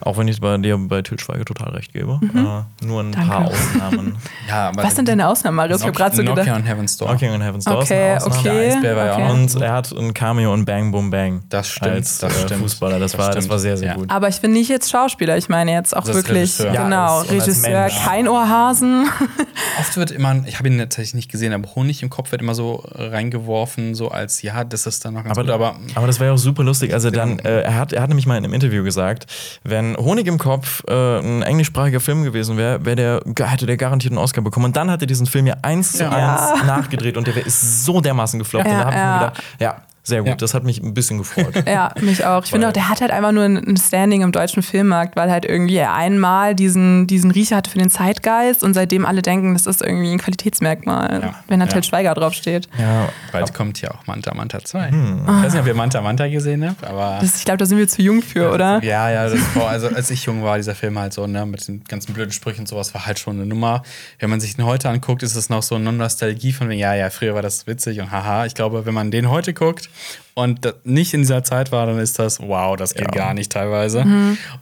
[0.06, 2.20] auch wenn ich bei dir bei Til Schweiger total recht gebe.
[2.34, 3.28] Äh, nur ein Danke.
[3.28, 4.16] paar Ausnahmen.
[4.48, 5.80] ja aber Was sind deine Ausnahmen, Marius?
[5.80, 6.48] Ich habe gerade so gedacht.
[6.48, 7.08] und Heaven's Door.
[7.08, 8.38] Knocking on Heaven's Door ist Okay, eine Ausnahme.
[8.40, 8.80] okay.
[8.82, 9.32] Der war ja auch okay.
[9.32, 11.42] Und er hat ein Cameo in Bang Boom Bang.
[11.48, 12.62] Das stimmt, Als das äh, stimmt.
[12.62, 12.98] Fußballer.
[12.98, 13.50] Das, Das war, das stimmt.
[13.50, 13.94] war sehr, sehr Ja.
[13.94, 14.10] gut.
[14.10, 16.72] Aber ich bin nicht jetzt Schauspieler, ich meine jetzt auch Das ist wirklich, Regisseur.
[16.74, 18.04] Ja, genau, und als Regisseur, Mensch.
[18.04, 19.08] kein Ohrhasen.
[19.80, 22.54] Oft wird immer, ich habe ihn tatsächlich nicht gesehen, aber Honig im Kopf wird immer
[22.54, 26.20] so reingeworfen, so als, ja, das ist dann noch ganz Aber, gut, aber aber das
[26.20, 26.92] war ja auch super lustig.
[26.92, 29.26] Also dann, äh, er, hat, er hat nämlich mal in einem Interview gesagt,
[29.64, 34.12] wenn Honig im Kopf äh, ein englischsprachiger Film gewesen wäre, wär der, hätte der garantiert
[34.12, 34.66] einen Oscar bekommen.
[34.66, 38.00] Und dann hat er diesen Film ja eins zu eins nachgedreht und der ist so
[38.00, 38.66] dermaßen gefloppt.
[38.66, 40.34] Ja, und da habe ich mir gedacht, ja, Sehr gut, Ja.
[40.36, 41.52] das hat mich ein bisschen gefreut.
[41.66, 42.44] Ja, mich auch.
[42.44, 45.44] Ich finde auch, der hat halt einfach nur ein Standing im deutschen Filmmarkt, weil halt
[45.44, 49.66] irgendwie er einmal diesen, diesen Riecher hatte für den Zeitgeist und seitdem alle denken, das
[49.66, 51.34] ist irgendwie ein Qualitätsmerkmal, Ja.
[51.48, 51.82] wenn da Til Ja.
[51.82, 52.68] Schweiger draufsteht.
[52.78, 54.88] ja, Bald kommt ja auch Manta Manta 2.
[54.88, 57.18] Ich weiß nicht, ob ihr Manta Manta gesehen habt, aber.
[57.20, 58.82] Das, ich glaube, da sind wir zu jung für, oder?
[58.84, 61.66] Ja, ja, das war, also als ich jung war, dieser Film halt so, ne, mit
[61.66, 63.82] den ganzen blöden Sprüchen und sowas, war halt schon eine Nummer.
[64.20, 67.10] Wenn man sich den heute anguckt, ist es noch so eine Nostalgie von, ja, ja,
[67.10, 68.46] früher war das witzig und haha.
[68.46, 69.90] Ich glaube, wenn man den heute guckt
[70.34, 73.24] und nicht in dieser Zeit war, dann ist das, wow, das geht Ja.
[73.24, 74.04] gar nicht teilweise.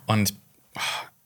[0.07, 0.35] Und
[0.77, 0.81] oh,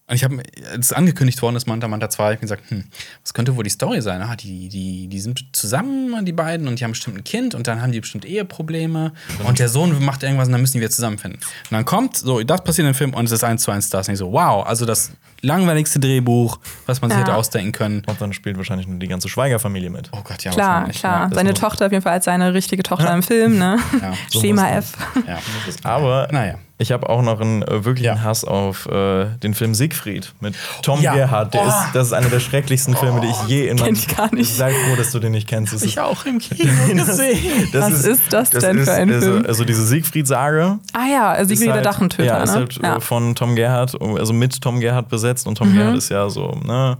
[0.09, 0.43] und ich habe,
[0.73, 2.85] als angekündigt worden ist, Manta Manta 2, hab ich mir gesagt, hm,
[3.23, 4.23] was könnte wohl die Story sein?
[4.23, 7.67] Ah, die, die, die sind zusammen, die beiden, und die haben bestimmt ein Kind und
[7.67, 9.13] dann haben die bestimmt Eheprobleme.
[9.45, 11.41] Und der Sohn macht irgendwas und dann müssen die wieder zusammenfinden.
[11.43, 14.09] Und dann kommt, so, das passiert im Film und es ist eins zu eins das.
[14.09, 17.25] Und ich so, wow, also das langweiligste Drehbuch, was man sich Ja.
[17.27, 18.03] hätte ausdenken können.
[18.07, 20.09] und dann spielt wahrscheinlich nur die ganze Schweiger-Familie mit.
[20.13, 21.29] Oh Gott, ja, Klar, wahrscheinlich, klar.
[21.29, 23.79] das Seine Tochter auf jeden Fall als seine richtige Tochter im Film, ne?
[24.01, 24.93] Ja, so Schema F.
[25.27, 25.35] Ja.
[25.35, 25.39] ja.
[25.85, 26.55] Aber Naja.
[26.79, 28.23] Ich habe auch noch einen äh, wirklichen Ja.
[28.23, 31.15] Hass auf äh, den Film Siegfried mit Tom Ja.
[31.15, 31.53] Gerhardt.
[31.55, 31.69] Der Oh.
[31.69, 34.33] ist, das ist einer der schrecklichsten Filme, die ich je in Kenn meinem ich gar
[34.35, 34.55] nicht.
[34.57, 35.73] Sei froh, dass du den nicht kennst.
[35.73, 37.69] Das ist, auch im Kino gesehen.
[37.73, 39.45] das Was ist das denn für ein also, Film?
[39.47, 40.79] Also diese Siegfried-Sage.
[40.93, 42.57] Ah ja, Siegfried ist der halt- Dachentöter, Ja, ist ne?
[42.57, 45.47] halt äh, von Tom Gerhardt, also mit Tom Gerhardt besetzt.
[45.47, 46.97] Und Tom Gerhardt ist ja so, ne,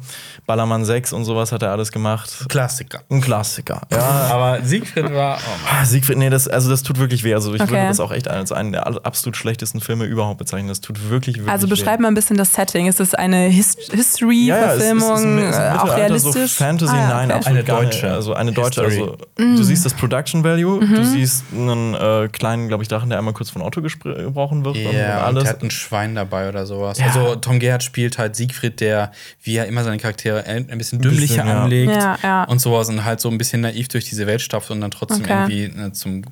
[0.47, 2.47] Ballermann 6 und sowas hat er alles gemacht.
[2.49, 3.01] Klassiker.
[3.11, 3.83] Ein Klassiker.
[3.93, 3.99] Ja,
[4.33, 5.67] Aber Siegfried war, oh.
[5.71, 7.35] Ah, Siegfried, nee, das, also das tut wirklich weh.
[7.35, 7.71] Also ich Okay.
[7.73, 10.69] würde das auch echt als einen der absolut schlechtesten Filme überhaupt bezeichnen.
[10.69, 11.71] Das tut wirklich, wirklich Also weh.
[11.71, 12.87] beschreib mal ein bisschen das Setting.
[12.87, 15.13] Ist es eine His History-Verfilmung?
[15.15, 16.53] es ist ein- es ist ein äh, auch Mittelalter, realistisch?
[16.53, 17.35] So Fantasy, Ah, ja, nein, okay.
[17.39, 18.15] absolut Eine deutsche Nicht.
[18.15, 18.85] Also eine deutsche.
[18.85, 19.03] History.
[19.39, 20.95] Also, Du siehst das Production Value, Mhm.
[20.95, 24.65] du siehst einen äh, kleinen, glaube ich, Drachen, der einmal kurz von Otto gespr- gebrochen
[24.65, 25.43] wird und Ja, und alles.
[25.45, 26.99] der hat ein Schwein dabei oder sowas.
[26.99, 27.07] Ja.
[27.07, 29.13] Also Tom Gerhardt spielt halt Siegfried, der,
[29.43, 31.63] wie er immer seine Charaktere ein ein bisschen dümmlicher bisschen, ja.
[31.63, 32.45] anlegt Ja, ja.
[32.45, 35.23] und sowas und halt so ein bisschen naiv durch diese Welt stapft und dann trotzdem
[35.25, 35.33] Okay.
[35.33, 36.23] irgendwie ne, zum,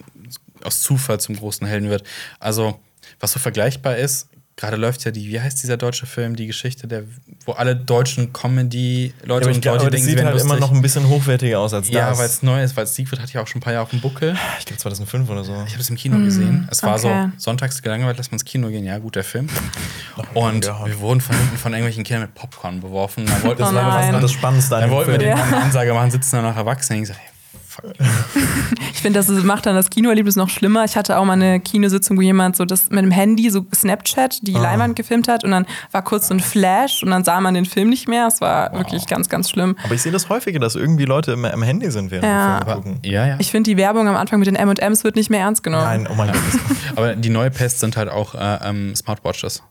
[0.65, 2.03] aus Zufall zum großen Helden wird.
[2.41, 2.79] Also,
[3.21, 6.89] was so vergleichbar ist, gerade läuft ja die, wie heißt dieser deutsche Film, die Geschichte,
[6.89, 7.05] der,
[7.45, 10.51] wo alle deutschen Comedy-Leute ich und glaube, Leute denken, sie sieht halt lustig.
[10.51, 12.19] immer noch ein bisschen hochwertiger aus als ja, das.
[12.19, 14.01] weil es neu ist, weil Siegfried hat ja auch schon ein paar Jahre auf dem
[14.01, 14.35] Buckel.
[14.59, 15.53] ich glaube 2005 oder so.
[15.67, 16.67] Ich habe es im Kino gesehen.
[16.71, 17.29] Es war okay.
[17.37, 18.85] so, sonntags gelangweilt, lass mal ins Kino gehen.
[18.85, 19.49] Ja, gut, der Film.
[20.33, 20.87] Und ja.
[20.87, 23.27] wir wurden von hinten von irgendwelchen Kindern mit Popcorn beworfen.
[23.27, 26.37] Dann wollten, Oh das, das Spannendste an dann wollten wir den eine Ansage machen, sitzen
[26.37, 26.99] danach Erwachsene.
[26.99, 27.36] Ich gesagt, hey,
[27.83, 27.93] fuck.
[28.93, 30.85] Ich finde, das macht dann das Kinoerlebnis noch schlimmer.
[30.85, 34.35] Ich hatte auch mal eine Kinositzung, wo jemand so das mit dem Handy, so Snapchat,
[34.37, 34.39] Ah.
[34.43, 37.55] die Leinwand gefilmt hat und dann war kurz so ein Flash und dann sah man
[37.55, 38.27] den Film nicht mehr.
[38.27, 39.77] Es war wirklich ganz, ganz schlimm.
[39.85, 42.59] Aber ich sehe das häufiger, dass irgendwie Leute im, im Handy sind, während Ja.
[42.61, 42.99] wir Filme gucken.
[43.05, 43.37] Ja, ja.
[43.39, 45.85] Ich finde, die Werbung am Anfang mit den M&M's wird nicht mehr ernst genommen.
[45.85, 46.37] Nein, oh mein Gott.
[46.97, 49.63] Aber die neue Pest sind halt auch äh, ähm, Smartwatches.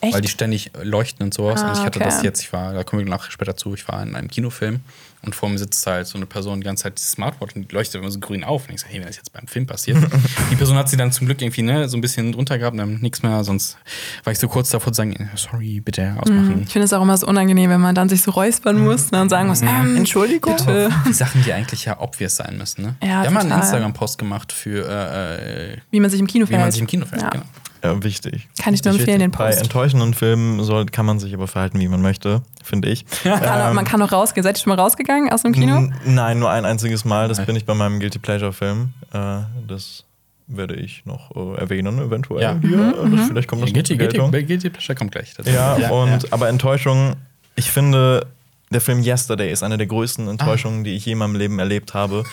[0.00, 0.14] Echt?
[0.14, 1.60] Weil die ständig leuchten und sowas.
[1.62, 2.08] Ah, und ich hatte okay.
[2.08, 4.80] das jetzt, ich war, da kommen wir nachher später zu, ich war in einem Kinofilm
[5.22, 7.74] und vor mir sitzt halt so eine Person die ganze Zeit die Smartwatch und die
[7.74, 8.68] leuchtet immer so grün auf.
[8.68, 9.98] Und ich sage, hey, wenn das jetzt beim Film passiert.
[10.50, 12.78] die Person hat sie dann zum Glück irgendwie ne, so ein bisschen drunter gehabt und
[12.78, 13.76] dann nichts mehr, sonst
[14.24, 16.62] war ich so kurz davor zu sagen, äh, sorry, bitte ausmachen.
[16.66, 18.84] Ich finde es auch immer so unangenehm, wenn man dann sich so räuspern Mhm.
[18.84, 20.56] muss ne, und sagen muss, ähm, Entschuldigung.
[20.56, 20.90] Bitte.
[21.06, 22.82] Die Sachen, die eigentlich ja obvious sein müssen.
[22.82, 22.94] Ne?
[23.02, 23.52] Ja, Wir haben mal einen.
[23.60, 26.72] Instagram-Post gemacht für, äh, äh, Wie man sich im Kino wie man verhält.
[26.74, 27.24] sich im Kino verhält.
[27.24, 27.30] Ja.
[27.30, 27.44] Genau.
[27.82, 28.48] Ja, wichtig.
[28.62, 29.62] Kann ich nur empfehlen, den Bei Post.
[29.62, 33.06] enttäuschenden Filmen soll, kann man sich aber verhalten, wie man möchte, finde ich.
[33.22, 34.42] Kann auch, man kann auch rausgehen.
[34.44, 35.88] Seid ihr schon mal rausgegangen aus dem Kino?
[36.04, 37.28] Nein, nur ein einziges Mal.
[37.28, 38.92] Das bin ich bei meinem Guilty Pleasure Film.
[39.12, 40.04] Äh, das
[40.46, 42.42] werde ich noch äh, erwähnen, eventuell.
[42.42, 42.58] Ja.
[42.60, 42.76] Hier.
[42.76, 44.18] Mhm, Das, vielleicht kommt das noch Guilty, Guilty.
[44.46, 45.32] Guilty Pleasure kommt gleich.
[45.34, 45.48] dazu.
[45.50, 46.28] Ja, und ja.
[46.32, 47.14] aber Enttäuschung,
[47.56, 48.26] ich finde,
[48.70, 51.94] der Film Yesterday ist eine der größten Enttäuschungen, die ich je in meinem Leben erlebt
[51.94, 52.24] habe.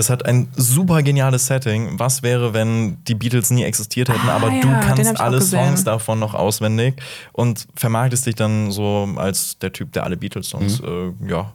[0.00, 1.98] Das hat ein super geniales Setting.
[1.98, 5.42] Was wäre, wenn die Beatles nie existiert hätten, Ah, aber ja, du kannst alle.
[5.42, 6.94] Songs davon noch auswendig
[7.32, 11.14] und vermarktest dich dann so als der Typ, der alle Beatles-Songs Mhm.
[11.26, 11.52] äh, ja,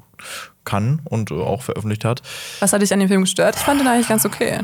[0.63, 2.21] kann und äh, auch veröffentlicht hat.
[2.59, 3.55] Was hat dich an dem Film gestört?
[3.55, 4.59] Ich fand den eigentlich ganz okay.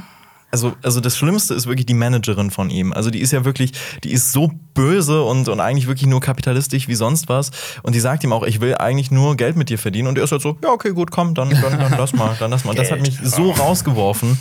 [0.52, 2.92] Also, also das Schlimmste ist wirklich die Managerin von ihm.
[2.94, 3.72] Also die ist ja wirklich,
[4.04, 7.52] die ist so böse und, und eigentlich wirklich nur kapitalistisch wie sonst was.
[7.84, 10.08] Und die sagt ihm auch, ich will eigentlich nur Geld mit dir verdienen.
[10.08, 12.52] Und er ist halt so, ja, okay, gut, komm, dann, dann, dann lass mal, dann
[12.52, 12.72] lass mal.
[12.72, 14.40] Und das hat mich so rausgeworfen.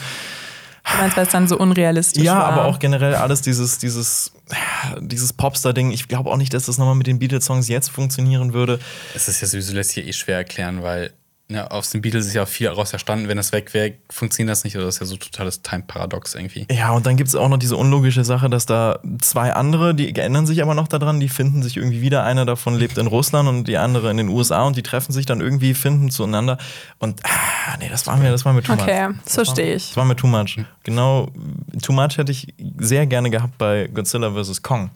[0.92, 2.44] Du meinst, weil es dann so unrealistisch Ja, war?
[2.46, 4.32] aber auch generell alles dieses, dieses,
[5.00, 5.92] dieses Popstar-Ding.
[5.92, 8.80] Ich glaube auch nicht, dass das nochmal mit den Beatles-Songs jetzt funktionieren würde.
[9.14, 11.12] Es ist ja sowieso lässt sich eh schwer erklären, weil
[11.50, 13.28] ne, aus den Beatles ist ja auch viel daraus erstanden.
[13.28, 14.76] Wenn das weg wäre, funktioniert das nicht.
[14.76, 16.66] Oder das ist ja so totales Time-Paradox irgendwie.
[16.70, 20.14] Ja, und dann gibt es auch noch diese unlogische Sache, dass da zwei andere, die
[20.14, 22.24] ändern sich aber noch daran, die finden sich irgendwie wieder.
[22.24, 25.26] Einer davon lebt in Russland und die andere in den USA und die treffen sich
[25.26, 26.58] dann irgendwie, finden zueinander.
[26.98, 28.82] Und ah, nee, das war mir, das war mir too much.
[28.82, 29.88] Okay, das verstehe ich.
[29.88, 30.58] Das war mir too much.
[30.84, 31.28] Genau,
[31.82, 34.62] too much hätte ich sehr gerne gehabt bei Godzilla vs.
[34.62, 34.90] Kong.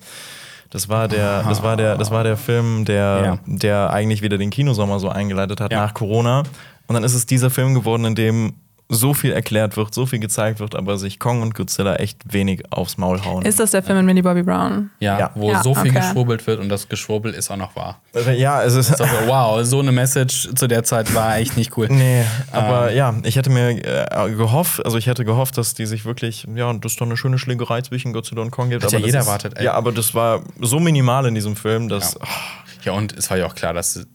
[0.74, 3.38] Das war der, das war der, das war der Film, der, Ja.
[3.46, 5.78] der eigentlich wieder den Kinosommer so eingeleitet hat Ja.
[5.86, 6.40] nach Corona.
[6.88, 8.54] Und dann ist es dieser Film geworden, in dem
[8.94, 12.62] so viel erklärt wird, so viel gezeigt wird, aber sich Kong und Godzilla echt wenig
[12.72, 13.44] aufs Maul hauen.
[13.44, 14.90] Ist das der Film mit Millie Bobby Brown?
[15.00, 15.30] Ja, Ja.
[15.34, 16.00] wo Ja, so viel okay.
[16.00, 18.00] geschwurbelt wird und das Geschwurbel ist auch noch wahr.
[18.36, 18.90] ja, es ist.
[19.00, 21.88] Also, wow, so eine Message zu der Zeit war echt nicht cool.
[21.90, 26.04] Nee, aber ja, ich hätte mir äh, gehofft, also ich hätte gehofft, dass die sich
[26.04, 28.84] wirklich, ja, dass es da eine schöne Schlägerei zwischen Godzilla und Kong gibt.
[28.84, 29.64] Hat aber ja das jeder ist, erwartet, ey.
[29.64, 32.14] Ja, aber das war so minimal in diesem Film, dass.
[32.14, 32.20] Ja.
[32.84, 34.06] Ja, und es war ja auch klar, dass,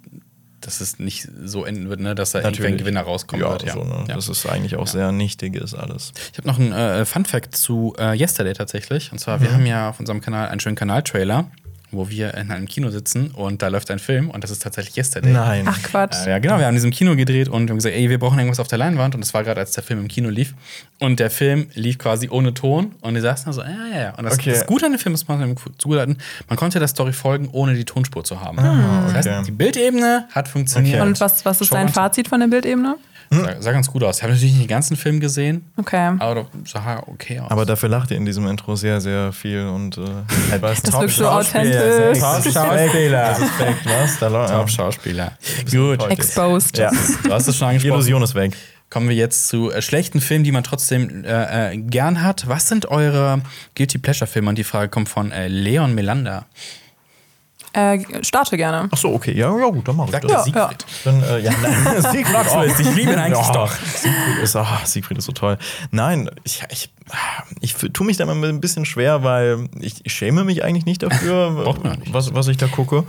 [0.69, 2.13] dass es nicht so enden wird, ne?
[2.13, 3.63] dass da irgendwie ein Gewinner rauskommen ja, wird.
[3.63, 3.73] Ja.
[3.73, 4.05] So, ne?
[4.07, 4.15] ja.
[4.15, 6.13] Das ist eigentlich auch sehr nichtiges alles.
[6.31, 9.11] Ich habe noch einen äh, Fun-Fact zu äh, Yesterday tatsächlich.
[9.11, 11.49] Und zwar, wir haben ja auf unserem Kanal einen schönen Kanaltrailer,
[11.91, 14.95] wo wir in einem Kino sitzen und da läuft ein Film und das ist tatsächlich
[14.95, 15.31] Yesterday.
[15.31, 15.65] Nein.
[15.67, 16.27] Ach Quatsch.
[16.27, 18.19] Äh, ja, genau, wir haben in diesem Kino gedreht und wir haben gesagt, ey, wir
[18.19, 19.15] brauchen irgendwas auf der Leinwand.
[19.15, 20.53] Und das war gerade, als der Film im Kino lief.
[20.99, 22.93] Und der Film lief quasi ohne Ton.
[23.01, 24.15] Und die saßen da so, ja, ja, ja.
[24.15, 24.51] Und das, Okay.
[24.51, 28.23] das Gute an dem Film ist, man man konnte der Story folgen, ohne die Tonspur
[28.23, 28.57] zu haben.
[28.57, 29.35] Das okay.
[29.35, 31.01] heißt, die Bildebene hat funktioniert.
[31.01, 32.97] Und was, was ist dein Fazit von der Bildebene?
[33.31, 34.17] Sah, sah ganz gut aus.
[34.17, 36.13] Ich habe natürlich nicht den ganzen Film gesehen, Okay.
[36.17, 37.51] aber doch sah okay aus.
[37.51, 40.01] Aber dafür lacht ihr in diesem Intro sehr, sehr viel und äh,
[40.59, 42.19] Das wirkt so authentisch.
[42.19, 43.21] Top-Schauspieler.
[43.29, 44.19] Das ist fake, was?
[44.19, 45.31] Da läuft- Top-Schauspieler.
[45.71, 46.03] Gut.
[46.09, 46.77] Exposed.
[46.77, 46.91] Ja,
[47.23, 47.93] Du hast es schon die angesprochen.
[47.99, 48.53] Illusion ist weg.
[48.89, 52.47] Kommen wir jetzt zu äh, schlechten Filmen, die man trotzdem äh, äh, gern hat.
[52.47, 53.41] Was sind eure
[53.75, 54.49] Guilty Pleasure-Filme?
[54.49, 56.47] Und die Frage kommt von äh, Leon Melander.
[57.73, 58.89] Äh, starte gerne.
[58.91, 59.33] Ach so, okay.
[59.33, 60.31] Ja, ja gut, dann mach ich Sagt das.
[60.31, 60.85] Ja, Siegfried.
[61.05, 62.79] Dann, äh, ja, nein, Siegfried.
[62.79, 63.71] Ich liebe ihn eigentlich doch.
[63.71, 65.57] Siegfried ist, ach, Siegfried ist so toll.
[65.91, 66.89] Nein, ich, ich,
[67.61, 71.03] ich tue mich da immer ein bisschen schwer, weil ich, ich schäme mich eigentlich nicht
[71.03, 72.13] dafür, nicht.
[72.13, 73.03] was, was ich da gucke.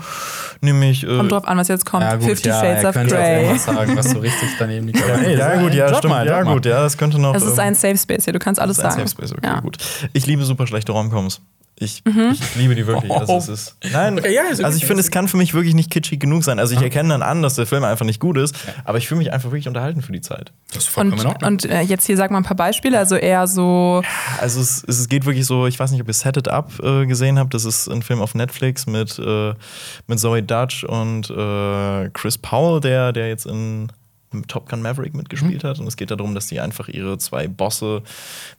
[0.60, 1.04] Nämlich.
[1.04, 2.04] Äh, Kommt drauf an, was jetzt kommt.
[2.22, 3.56] Fifty Shades of Grey.
[3.58, 5.02] sagen, was so richtig daneben liegt.
[5.02, 6.12] Ey, ja, sag- gut, ja, stimmt.
[6.12, 7.32] mal, ja, gut, ja, das könnte noch.
[7.32, 8.94] Das ist ähm, ein Safe Space hier, du kannst alles sagen.
[8.96, 9.60] Safe Space, okay, ja.
[9.60, 9.78] gut.
[10.12, 11.40] Ich liebe super schlechte Romcoms.
[11.82, 13.10] Ich, ich liebe die wirklich.
[13.10, 15.90] Also, es ist, nein, Okay, ja, also ich finde, es kann für mich wirklich nicht
[15.90, 16.58] kitschig genug sein.
[16.58, 18.54] Also ich erkenne dann an, dass der Film einfach nicht gut ist,
[18.84, 20.52] aber ich fühle mich einfach wirklich unterhalten für die Zeit.
[20.74, 21.48] Das ist vollkommen in Und, Ordnung.
[21.52, 24.02] und äh, jetzt hier sag mal ein paar Beispiele, also eher so.
[24.40, 27.06] Also es, es geht wirklich so, ich weiß nicht, ob ihr Set It Up äh,
[27.06, 27.54] gesehen habt.
[27.54, 29.54] Das ist ein Film auf Netflix mit, äh,
[30.06, 33.90] mit Zoe Dutch und äh, Chris Powell, der, der jetzt in
[34.46, 35.78] Top Gun Maverick mitgespielt hat.
[35.80, 38.02] Und es geht darum, dass die einfach ihre zwei Bosse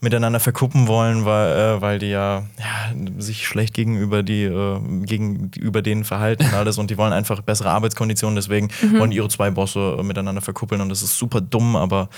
[0.02, 5.82] miteinander verkuppen wollen, weil, äh, weil die ja, ja sich schlecht gegenüber die äh, gegenüber
[5.82, 9.50] denen verhalten und alles und die wollen einfach bessere Arbeitskonditionen, deswegen wollen die ihre zwei
[9.52, 12.10] Bosse äh, miteinander verkuppeln und das ist super dumm, aber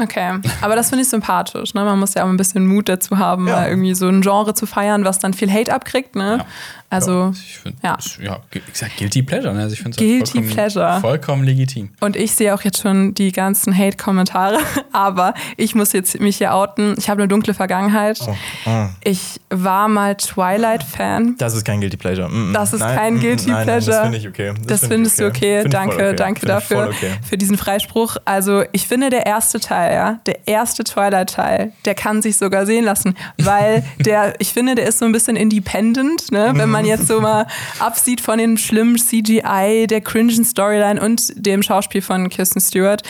[0.00, 1.74] Okay, aber das finde ich sympathisch.
[1.74, 1.84] Ne?
[1.84, 3.56] Man muss ja auch ein bisschen Mut dazu haben, Ja.
[3.56, 6.14] mal irgendwie so ein Genre zu feiern, was dann viel Hate abkriegt.
[6.14, 6.36] Ne?
[6.38, 6.46] Ja.
[6.90, 7.98] Also, Ich find, Ja.
[8.22, 8.40] ja.
[8.52, 9.52] ich sag Guilty Pleasure.
[9.52, 9.62] Ne?
[9.62, 11.00] Also ich find's Guilty vollkommen, Pleasure.
[11.00, 11.90] Vollkommen legitim.
[12.00, 14.58] und ich sehe auch jetzt schon die ganzen Hate-Kommentare,
[14.92, 16.94] aber ich muss jetzt mich hier outen.
[16.96, 18.18] Ich habe eine dunkle Vergangenheit.
[18.26, 18.86] oh.
[19.04, 21.36] Ich war mal Twilight-Fan.
[21.36, 22.28] Das ist kein Guilty Pleasure.
[22.28, 22.54] Mm, mm.
[22.54, 23.90] Das ist Nein, kein mm, mm, Guilty nein, Pleasure.
[23.90, 24.54] Nein, das finde ich okay.
[24.66, 25.60] Das, finde findest ich du okay.
[25.60, 26.16] Voll Danke, okay.
[26.16, 27.10] danke voll dafür, okay.
[27.28, 28.16] für diesen Freispruch.
[28.24, 32.84] Also, ich finde, der erste Teil, ja, der erste Twilight-Teil, der kann sich sogar sehen
[32.84, 36.52] lassen, weil der, ich finde, der ist so ein bisschen independent, ne?
[36.54, 37.46] wenn man jetzt so mal
[37.78, 43.02] absieht von dem schlimmen CGI, der cringen Storyline und dem Schauspiel von Kirsten Stewart.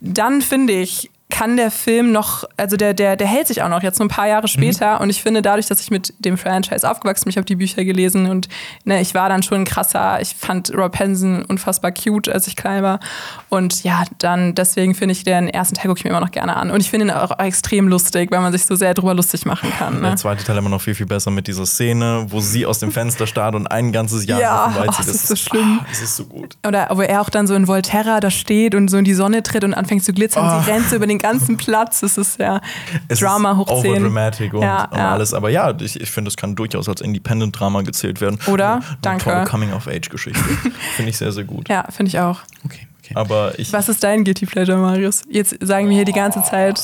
[0.00, 3.82] Dann finde ich, kann der Film noch, also der, der, der hält sich auch noch
[3.82, 6.88] jetzt so ein paar Jahre später und ich finde dadurch, dass ich mit dem Franchise
[6.88, 8.48] aufgewachsen bin, ich habe die Bücher gelesen und
[8.84, 12.56] ne, ich war dann schon ein krasser, ich fand Rob Pattinson unfassbar cute, als ich
[12.56, 13.00] klein war
[13.48, 16.56] und ja, dann deswegen finde ich den ersten Teil gucke ich mir immer noch gerne
[16.56, 19.46] an und ich finde ihn auch extrem lustig, weil man sich so sehr drüber lustig
[19.46, 20.00] machen kann.
[20.00, 20.08] Ne?
[20.08, 22.90] Der zweite Teil immer noch viel, viel besser mit dieser Szene, wo sie aus dem
[22.92, 24.98] Fenster starrt und ein ganzes Jahr Ja, oh, sieht.
[24.98, 25.80] das ist so schlimm.
[25.80, 26.56] Ah, das ist so gut.
[26.66, 29.42] Oder wo er auch dann so in Volterra da steht und so in die Sonne
[29.42, 30.62] tritt und anfängt zu glitzern.
[30.62, 32.00] Sie rennt so über den ganzen Platz.
[32.00, 32.60] Das ist ja
[33.08, 33.90] Es Drama hoch 10.
[33.92, 35.12] Overdramatic und, Ja, und ja.
[35.12, 35.34] alles.
[35.34, 38.38] Aber ja, ich, ich finde, das kann durchaus als Independent-Drama gezählt werden.
[38.46, 38.74] Oder?
[38.74, 39.24] Eine Danke.
[39.24, 40.40] Tolle Coming-of-Age-Geschichte.
[40.96, 41.68] finde ich sehr, sehr gut.
[41.68, 42.40] Ja, finde ich auch.
[42.64, 43.18] Okay, okay.
[43.20, 43.72] Aber ich.
[43.72, 45.22] Was ist dein Guilty Pleasure, Marius?
[45.28, 46.80] Jetzt sagen wir hier die ganze Zeit,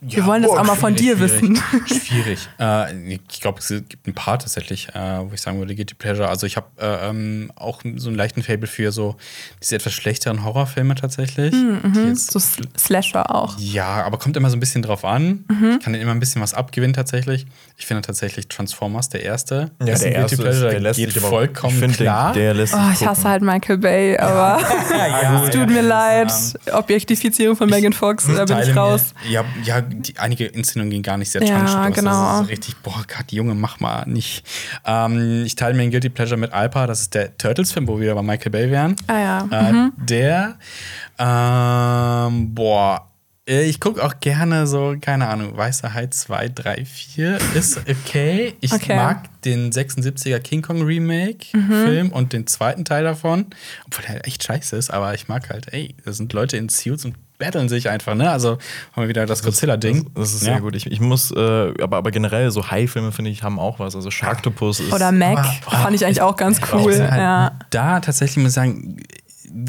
[0.00, 1.60] wir wollen das auch mal von dir wissen.
[1.86, 2.48] Schwierig.
[2.60, 6.28] Äh, ich glaube, es gibt ein paar tatsächlich, äh, wo ich sagen würde, Guilty Pleasure.
[6.28, 9.16] Also ich habe äh, ähm, auch so einen leichten Fable für so
[9.62, 11.52] diese etwas schlechteren Horrorfilme tatsächlich.
[11.52, 13.58] die jetzt So Sl- Slasher auch.
[13.58, 15.44] Ja, aber kommt immer so ein bisschen drauf an.
[15.48, 15.76] Mhm.
[15.78, 17.46] Ich kann immer ein bisschen was abgewinnen tatsächlich.
[17.80, 19.70] Ich finde tatsächlich Transformers der erste.
[19.78, 22.32] ja, der erste, Pleasure, der lässt geht sich vollkommen ich find den- klar.
[22.32, 24.60] Der lässt Oh, ich hasse halt Michael Bay, aber
[24.90, 26.32] ja, es tut mir leid.
[26.72, 29.14] Objektifizierung von Megan Fox, da bin ich mir- raus.
[29.30, 31.94] Ja, ja die, einige Inszenierungen gehen gar nicht sehr Ja, aus.
[31.94, 32.10] genau.
[32.32, 34.44] Das ist richtig, boah, Gott, Junge, mach mal nicht.
[34.84, 38.00] Ähm, ich teile mir ein Guilty Pleasure mit Alpa, das ist der Turtles-Film, wo wir
[38.06, 38.96] wieder bei Michael Bay wären.
[39.06, 39.48] Ah ja.
[39.70, 40.56] Äh, Der,
[41.18, 43.07] ähm, boah,
[43.48, 48.54] ich gucke auch gerne so, keine Ahnung, Weiße Hai 2, 3, 4 ist okay.
[48.60, 48.94] Ich Okay.
[48.96, 53.46] mag den 76er King Kong Remake-Film und den zweiten Teil davon,
[53.86, 57.04] obwohl der echt scheiße ist, aber ich mag halt, ey, da sind Leute in Suits
[57.04, 58.30] und battlen sich einfach, ne?
[58.30, 58.58] Also
[58.92, 60.10] haben wir wieder das Godzilla-Ding.
[60.16, 60.54] Das ist Ja.
[60.54, 60.74] sehr gut.
[60.74, 63.94] Ich, ich muss, äh, aber, aber generell so Hai-Filme, finde ich, haben auch was.
[63.94, 64.92] Also Sharktopus ist.
[64.92, 66.98] Oder Mac fand ich eigentlich auch ganz cool.
[66.98, 67.58] Halt Ja.
[67.70, 68.96] Da tatsächlich muss ich sagen,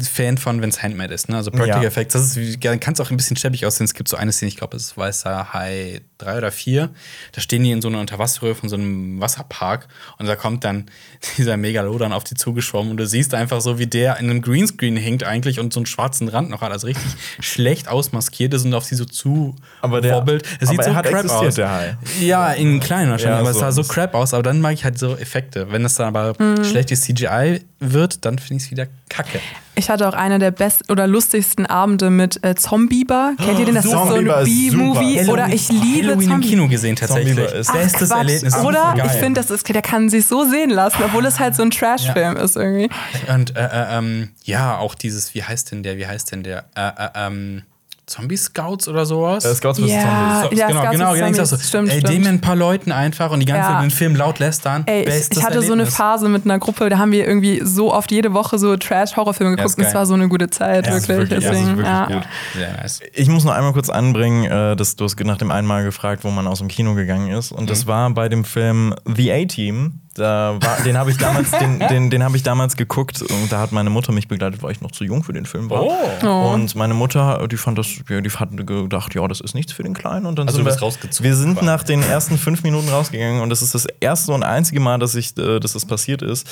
[0.02, 1.36] Fan von, wenn es Handmade ist, ne?
[1.36, 1.88] Also Practical Ja.
[1.88, 3.84] Effects, das ist, wie- kann es auch ein bisschen schäbig aussehen.
[3.84, 6.90] Es gibt so eine Szene, ich glaube, es ist Weißer Hai 3 oder 4.
[7.32, 10.86] Da stehen die in so einer Unterwasserröhre von so einem Wasserpark und da kommt dann
[11.38, 14.96] dieser Megalodon auf die zugeschwommen und du siehst einfach so, wie der in einem Greenscreen
[14.96, 18.74] hängt eigentlich und so einen schwarzen Rand noch hat, also richtig schlecht ausmaskiert ist und
[18.74, 20.44] auf sie so zu Aber der- wobbelt.
[20.60, 21.54] Es sieht aber so er hat crap existiert, aus.
[21.54, 21.96] der Hai.
[22.20, 24.34] Ja, in klein wahrscheinlich, Ja, aber es so sah so crap aus.
[24.34, 25.70] Aber dann mag ich halt so Effekte.
[25.72, 26.64] Wenn das dann aber Mhm.
[26.64, 29.40] schlechtes CGI wird, dann finde ich es wieder kacke.
[29.74, 33.32] Ich hatte auch einer der besten oder lustigsten Abende mit äh, Zombieber.
[33.42, 33.74] Kennt ihr den?
[33.74, 35.28] Das ist so Zombieber ein B-Movie.
[35.30, 36.48] Oder ich liebe Halloween im Zombie.
[36.48, 37.36] Kino gesehen tatsächlich.
[37.36, 38.18] Zombie ist- Ach, Bestes Quatsch.
[38.18, 38.56] Erlebnis.
[38.58, 38.94] Oder?
[39.06, 41.70] Ich finde, das ist, der kann sich so sehen lassen, obwohl es halt so ein
[41.70, 42.90] Trash-Film ist irgendwie.
[43.34, 46.66] Und äh, äh, ähm, ja, auch dieses, wie heißt denn der, wie heißt denn der?
[46.76, 47.62] Äh, äh, ähm,
[48.10, 49.44] Zombie Scouts oder sowas?
[49.44, 49.88] äh, Scouts vs.
[49.88, 50.40] Ja.
[50.42, 50.58] Zombies.
[50.58, 51.32] ja, genau, Scouts genau, genau.
[51.32, 51.68] so, Zombies.
[51.68, 53.74] Stimmt, ey, dem ein paar Leuten einfach und die ganze Ja.
[53.76, 54.82] Zeit den Film laut lästern.
[54.86, 55.94] Ey, ich, Bestes ich hatte so eine Erlebnis.
[55.96, 59.56] Phase mit einer Gruppe, da haben wir irgendwie so oft jede Woche so Trash-Horrorfilme Ja,
[59.56, 61.30] geguckt ist und es war so eine gute Zeit, Ja, ist wirklich.
[61.30, 62.06] wirklich- ja, Deswegen, wirklich ja.
[62.06, 62.22] gut.
[62.56, 63.00] Sehr nice.
[63.14, 66.24] Ich muss noch einmal kurz anbringen, äh, dass du hast nach dem einen Mal gefragt,
[66.24, 67.52] wo man aus dem Kino gegangen ist.
[67.52, 67.66] Und Mhm.
[67.68, 70.00] das war bei dem Film The A-Team.
[70.14, 73.70] Da war, den habe ich damals, den, den, den ich damals geguckt und da hat
[73.70, 75.84] meine Mutter mich begleitet, weil ich noch zu jung für den Film war.
[75.84, 76.52] Oh.
[76.52, 79.84] Und meine Mutter, die fand das, ja, die hat gedacht, ja, das ist nichts für
[79.84, 80.26] den Kleinen.
[80.26, 81.66] Und dann Also sind du bist wir, rausgezogen wir sind quasi.
[81.66, 85.14] nach den ersten fünf Minuten rausgegangen und das ist das erste und einzige Mal, dass
[85.14, 86.44] ich, äh, dass das passiert ist.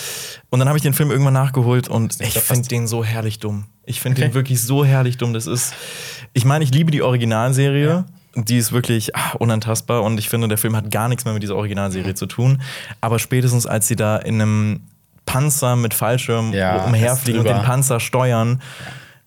[0.51, 3.65] Und dann habe ich den Film irgendwann nachgeholt und ich finde den so herrlich dumm.
[3.85, 4.29] Ich finde Okay.
[4.29, 5.33] den wirklich so herrlich dumm.
[5.35, 5.75] Das ist,
[6.33, 8.05] ich meine, ich liebe die Originalserie.
[8.35, 11.43] Die ist wirklich ah, unantastbar und ich finde, der Film hat gar nichts mehr mit
[11.43, 12.61] dieser Originalserie zu tun.
[13.01, 14.81] Aber spätestens als sie da in einem
[15.27, 17.63] Panzer mit Fallschirm Ja, umherfliegen und den.
[17.63, 18.63] Panzer steuern,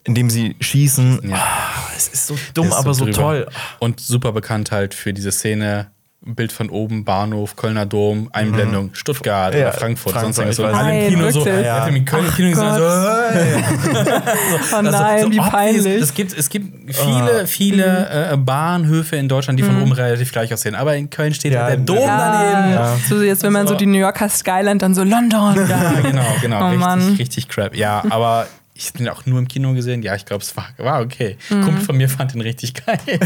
[0.04, 1.36] indem sie schießen, Ja.
[1.36, 3.18] ah, es ist so dumm, Ist aber so drüber.
[3.18, 3.47] toll.
[3.80, 5.91] Und super bekannt halt für diese Szene.
[6.24, 9.59] Bild von oben, Bahnhof, Kölner Dom, Einblendung, Stuttgart Mhm.
[9.59, 10.74] Ja, oder Frankfurt, Frankfurt, sonst irgendwas.
[10.76, 11.88] So alle im Kino so, ja.
[11.88, 12.61] im Köln im Kino so,
[13.32, 13.63] hey.
[14.78, 15.49] Oh nein, wie obvious.
[15.49, 16.01] peinlich.
[16.03, 20.53] Es gibt, es gibt viele, viele äh, Bahnhöfe in Deutschland, die von oben relativ gleich
[20.53, 20.76] aussehen.
[20.76, 22.17] Aber in Köln steht Ja, halt der Dom ja.
[22.53, 22.74] daneben.
[22.76, 22.97] Ja.
[23.09, 25.55] So jetzt, wenn man so die New Yorker Skyline, dann so London.
[25.67, 26.59] Ja, genau, genau.
[26.61, 27.15] Oh richtig, Mann.
[27.15, 27.76] richtig crap.
[27.76, 28.45] Ja, aber
[28.82, 30.01] ich habe den auch nur im Kino gesehen.
[30.01, 31.38] Ja, ich glaube, es war, war okay.
[31.49, 31.61] Mhm.
[31.61, 33.19] Kumpel von mir fand den richtig geil.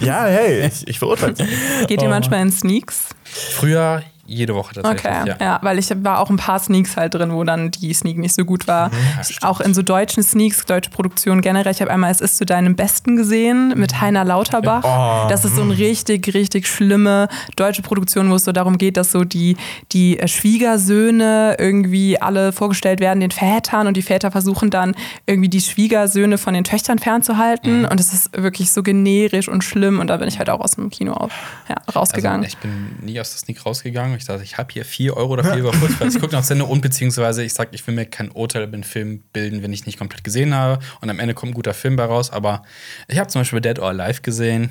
[0.00, 1.86] Ja, hey, ich, ich verurteile es.
[1.88, 3.08] Geht ihr manchmal in Sneaks?
[3.24, 5.04] Früher jede Woche tatsächlich.
[5.04, 5.36] Okay, ja.
[5.40, 5.58] ja.
[5.62, 8.44] weil ich war auch ein paar Sneaks halt drin, wo dann die Sneak nicht so
[8.44, 8.90] gut war.
[9.22, 9.42] stimmt.
[9.42, 11.72] auch in so deutschen Sneaks, deutsche Produktionen generell.
[11.72, 14.84] Ich habe einmal Es ist zu deinem Besten gesehen mit Heiner Lauterbach.
[14.84, 18.96] Oh, das ist so eine richtig, richtig schlimme deutsche Produktion, wo es so darum geht,
[18.96, 19.56] dass so die,
[19.92, 24.94] die äh, Schwiegersöhne irgendwie alle vorgestellt werden den Vätern und die Väter versuchen dann
[25.26, 27.84] irgendwie die Schwiegersöhne von den Töchtern fernzuhalten.
[27.84, 29.98] Und es ist wirklich so generisch und schlimm.
[29.98, 31.32] Und da bin ich halt auch aus dem Kino auf,
[31.68, 32.44] ja, rausgegangen.
[32.44, 34.11] Also, ich bin nie aus der Sneak rausgegangen.
[34.16, 36.08] Ich dachte, ich habe hier 4 Euro dafür über Fußball.
[36.08, 38.84] Ich gucke noch Sende und beziehungsweise ich sage, ich will mir kein Urteil über den
[38.84, 40.82] Film bilden, wenn ich nicht komplett gesehen habe.
[41.00, 42.30] Und am Ende kommt ein guter Film bei raus.
[42.30, 42.62] Aber
[43.08, 44.70] ich habe zum Beispiel Dead or Alive gesehen.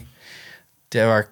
[0.93, 1.25] Der war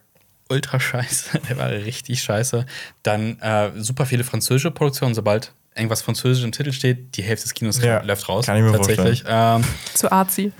[0.49, 1.39] ultra scheiße.
[1.49, 2.65] Der war richtig scheiße.
[3.03, 5.13] Dann äh, super viele französische Produktionen.
[5.13, 8.45] Sobald irgendwas französisch im Titel steht, die Hälfte des Kinos Ja, läuft raus.
[8.45, 9.23] kann ich mir tatsächlich.
[9.27, 10.51] Ähm, Zu arzi.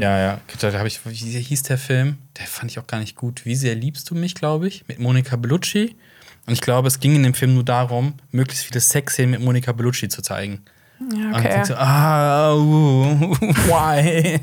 [0.00, 0.40] ja, ja.
[0.60, 2.18] Da habe ich, wie hieß der Film?
[2.38, 3.44] Der fand ich auch gar nicht gut.
[3.44, 5.96] Wie sehr liebst du mich, glaube ich, mit Monika Bellucci.
[6.46, 9.72] Und ich glaube, es ging in dem Film nur darum, möglichst viele Sexszenen mit Monika
[9.72, 10.62] Bellucci zu zeigen.
[11.12, 11.64] Ja, Und ich okay.
[11.64, 13.36] so, ah, uh,
[13.66, 14.38] why?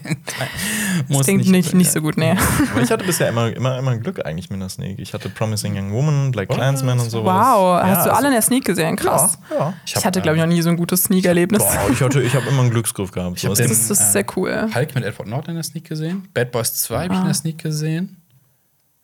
[1.07, 2.31] Muss Das klingt nicht, nicht so gut, nee.
[2.71, 5.01] Aber ich hatte bisher immer, immer, immer Glück eigentlich mit der Snake.
[5.01, 7.33] Ich hatte Promising Young Woman, Black Clansman und sowas.
[7.33, 8.97] Wow, hast Ja, du alle in also- der Sneak gesehen?
[8.97, 9.37] Krass.
[9.51, 9.73] Ja, ja.
[9.85, 11.63] Ich, hatte, glaube ich, noch nie so ein gutes Sneak-Erlebnis.
[11.93, 13.37] Ich, hatte, ich habe immer einen Glücksgriff gehabt.
[13.37, 14.69] hab So, den- es Das ist sehr cool.
[14.75, 16.27] Hulk mit Edward Norton in der Sneak gesehen.
[16.33, 18.17] Bad Boys 2 habe ich in der Sneak gesehen.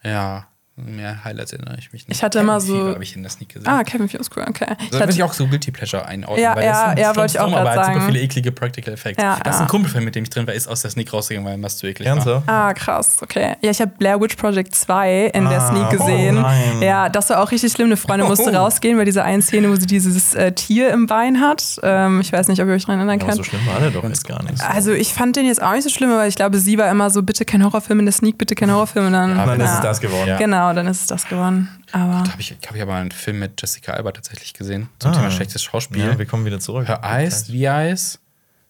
[0.03, 0.47] Ja,
[0.77, 2.17] mehr Highlights erinnere ich mich nicht.
[2.17, 3.67] Ich hatte immer Cabin so- Fever habe ich in der Sneak gesehen.
[3.67, 4.65] Ah, Kevin Feige ist cool, okay.
[4.79, 6.43] Ich Da würde hatte, ich auch so Guilty Pleasure einordnen.
[6.43, 8.05] Ja, weil ja, das ja, wollte ich auch aber halt super sagen.
[8.07, 9.21] viele eklige Practical Effects.
[9.21, 9.65] Ja, das ist ja.
[9.65, 11.61] ein Kumpel von mir, mit dem ich drin war, ist aus der Sneak rausgegangen, weil
[11.61, 12.15] das zu eklig war.
[12.15, 12.49] Ernsthaft?
[12.49, 13.55] Ah, krass, okay.
[13.61, 16.41] Ja, ich habe Blair Witch Project 2 in der Ah, Sneak oh gesehen.
[16.41, 16.81] nein.
[16.81, 17.87] ja, das war auch richtig schlimm.
[17.87, 18.55] Eine Freundin musste Oh.
[18.55, 21.79] rausgehen bei dieser einen Szene, wo sie dieses äh, Tier im Bein hat.
[21.83, 23.35] Ähm, ich weiß nicht, ob ihr euch daran erinnern könnt.
[23.37, 24.61] so schlimm war der doch jetzt gar nicht.
[24.61, 27.09] Also ich fand den jetzt auch nicht so schlimm, aber ich glaube, sie war immer
[27.09, 29.05] so, bitte kein Horrorfilm in der Sneak, bitte kein Horrorfilm.
[29.07, 29.75] Und dann, Und dann ist ja.
[29.75, 30.27] es das geworden.
[30.27, 30.37] Ja.
[30.65, 31.69] Genau, dann ist es das geworden.
[31.91, 35.15] Aber Habe ich, hab ich aber einen Film mit Jessica Alba tatsächlich gesehen, zum Ah.
[35.15, 36.03] Thema schlechtes Schauspiel.
[36.03, 36.87] Ja, wir kommen wieder zurück.
[36.87, 38.19] Her Eyes, The Eyes.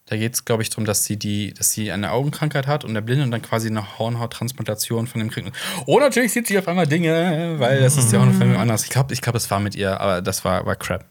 [0.08, 2.94] Da geht es, glaube ich, darum, dass sie, die, dass sie eine Augenkrankheit hat und
[2.94, 5.52] der Blinde und dann quasi eine Hornhauttransplantation von dem kriegt.
[5.88, 8.84] Oh, natürlich sieht sie auf einmal Dinge, weil das ist ja auch noch Film anders.
[8.84, 11.06] Ich glaube, ich glaub, es war mit ihr, aber das war, war crap.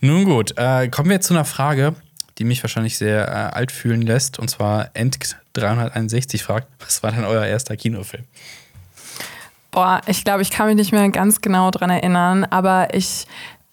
[0.00, 1.94] Nun gut, äh, kommen wir jetzt zu einer Frage,
[2.38, 4.38] die mich wahrscheinlich sehr äh, alt fühlen lässt.
[4.38, 8.24] Und zwar End361 fragt, was war denn euer erster Kinofilm?
[9.74, 13.26] Boah, ich glaube, ich kann mich nicht mehr ganz genau dran erinnern, aber ich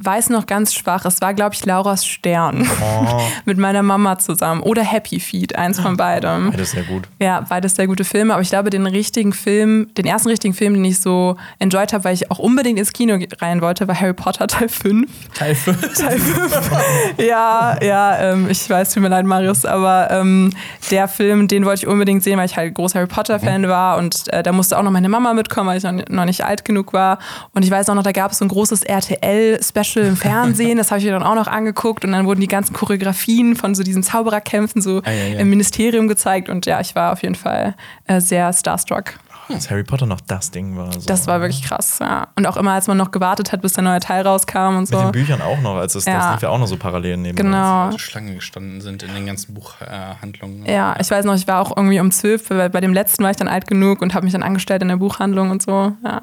[0.04, 1.06] weiß noch ganz schwach.
[1.06, 3.22] Es war, glaube ich, Lauras Stern Oh.
[3.45, 4.62] mit meiner Mama zusammen.
[4.62, 6.52] Oder Happy Feet, eins von beidem.
[6.52, 7.04] Beides sehr gut.
[7.20, 8.34] Ja, beides sehr gute Filme.
[8.34, 12.04] Aber ich glaube, den richtigen Film, den ersten richtigen Film, den ich so enjoyed habe,
[12.04, 15.10] weil ich auch unbedingt ins Kino rein wollte, war Harry Potter Teil 5.
[15.34, 15.93] Teil 5.
[15.97, 16.72] Teil 5.
[17.18, 20.52] ja, ja, ähm, ich weiß, tut mir leid, Marius, aber ähm,
[20.89, 24.32] der Film, den wollte ich unbedingt sehen, weil ich halt großer Harry Potter-Fan war und
[24.34, 27.20] äh, da musste auch noch meine Mama mitkommen, weil ich noch nicht alt genug war.
[27.54, 30.92] Und ich weiß auch noch, da gab es so ein großes RTL-Special im Fernsehen, das
[30.92, 33.84] habe ich mir dann auch noch angeguckt und dann wurden die ganzen Choreografien von so
[33.84, 35.39] diesen Zaubererkämpfen so Ah, ja, ja.
[35.39, 37.76] im Ministerium gezeigt und ja, ich war auf jeden Fall
[38.08, 39.14] äh, sehr starstruck.
[39.50, 40.94] Dass Harry Potter noch das Ding war.
[40.94, 41.02] So.
[41.08, 42.28] Das war wirklich krass, ja.
[42.38, 44.88] Und auch immer, als man noch gewartet hat, bis der neue Teil rauskam und Mit
[44.89, 45.02] so.
[45.02, 46.32] den Büchern auch noch, als es das Ja.
[46.32, 47.88] lief ja auch noch so parallel neben Genau.
[47.88, 50.66] Also Schlange gestanden sind in den ganzen Buchhandlungen.
[50.66, 53.32] Ja, ich weiß noch, ich war auch irgendwie um zwölf, weil bei dem letzten war
[53.32, 55.92] ich dann alt genug und habe mich dann angestellt in der Buchhandlung und so.
[56.02, 56.22] Ja.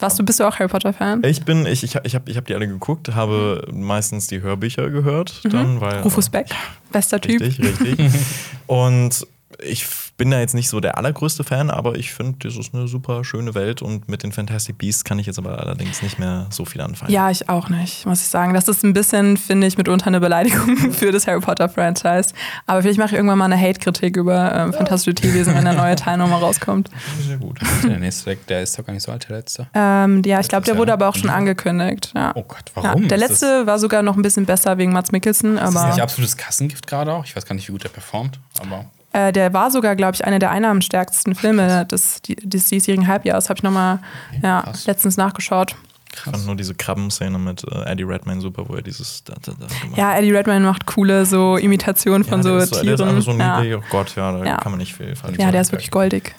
[0.00, 1.22] Warst du, bist du auch Harry Potter-Fan?
[1.24, 4.88] Ich bin, ich, ich, ich habe ich hab die alle geguckt, habe meistens die Hörbücher
[4.90, 5.98] gehört, dann, weil.
[5.98, 6.02] Mhm.
[6.04, 6.46] Rufus Beck,
[6.90, 7.40] bester Typ.
[7.40, 8.12] Richtig, richtig.
[8.66, 9.26] Und
[9.62, 9.86] ich
[10.16, 13.24] bin da jetzt nicht so der allergrößte Fan, aber ich finde, das ist eine super
[13.24, 16.64] schöne Welt und mit den Fantastic Beasts kann ich jetzt aber allerdings nicht mehr so
[16.64, 17.10] viel anfangen.
[17.10, 18.52] Ja, ich auch nicht, muss ich sagen.
[18.52, 22.34] Das ist ein bisschen, finde ich, mitunter eine Beleidigung für das Harry Potter-Franchise.
[22.66, 25.96] Aber vielleicht mache ich irgendwann mal eine Hate-Kritik über ähm, Fantastische Tierwesen, wenn der neue
[25.96, 26.90] Teil nochmal rauskommt.
[27.26, 27.58] Sehr gut.
[27.84, 29.68] Der nächste weg, der ist doch gar nicht so alt, der letzte.
[29.74, 32.12] Ähm, ja, ich glaube, der wurde aber auch schon angekündigt.
[32.14, 32.32] Ja.
[32.34, 33.08] Oh Gott, Ja, warum?
[33.08, 35.82] der Ist letzte war sogar noch ein bisschen besser wegen Mats Mikkelsen, Das, ist das
[35.82, 37.24] aber nicht absolutes Kassengift gerade auch?
[37.24, 40.24] Ich weiß gar nicht, wie gut der performt, aber Äh, der war sogar, glaube ich,
[40.24, 43.48] einer der einnahmenstärksten Filme des, des diesjährigen Halbjahres.
[43.48, 43.98] Habe ich nochmal
[44.42, 44.86] ja, Krass.
[44.86, 45.74] letztens nachgeschaut.
[46.12, 49.52] Ich fand nur diese Krabbenszene mit äh, Eddie Redmayne super, wo er dieses da, da,
[49.52, 52.96] da gemacht Ja, Eddie Redmayne macht coole so Imitationen von der so ist, Der ist
[52.98, 53.08] Tieren.
[53.10, 53.60] einfach so ja.
[53.60, 54.56] niedlich, oh Gott, ja, da Ja.
[54.56, 56.34] kann man nicht viel falsch ja, der ist wirklich goldig.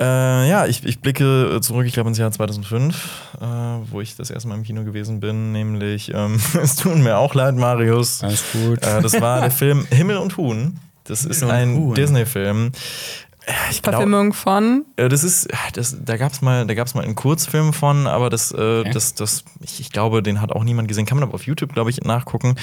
[0.00, 3.44] Äh, ja, ich, ich blicke zurück, ich glaube ins Jahr 2005, äh,
[3.90, 7.34] wo ich das erste Mal im Kino gewesen bin, nämlich, ähm, es tut mir auch
[7.34, 8.24] leid, Marius.
[8.24, 8.82] alles gut.
[8.84, 10.80] Äh, das war der Film Himmel und Huhn.
[11.04, 11.94] Das ist und ein Huhn.
[11.94, 12.72] Disney-Film.
[13.70, 14.86] Ich glaub, Verfilmung von.
[14.96, 18.52] das ist, das, da gab es mal, da gab's mal einen Kurzfilm von, aber das,
[18.52, 21.04] äh, das, das, ich, ich glaube, den hat auch niemand gesehen.
[21.04, 22.56] Kann man aber auf YouTube, glaube ich, nachgucken.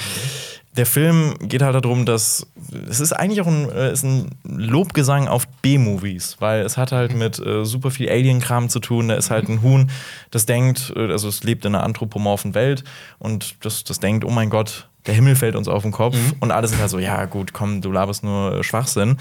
[0.76, 2.46] Der Film geht halt darum, dass
[2.88, 7.14] es ist eigentlich auch ein, äh, ist ein Lobgesang auf B-Movies, weil es hat halt
[7.14, 9.08] mit äh, super viel Alien-Kram zu tun.
[9.08, 9.90] Da ist halt ein Huhn,
[10.32, 12.82] das denkt, äh, also es lebt in einer anthropomorphen Welt
[13.18, 16.50] und das, das denkt, oh mein Gott, der Himmel fällt uns auf den Kopf und
[16.52, 19.16] alle sind halt so, ja gut, komm, du laberst nur äh, Schwachsinn.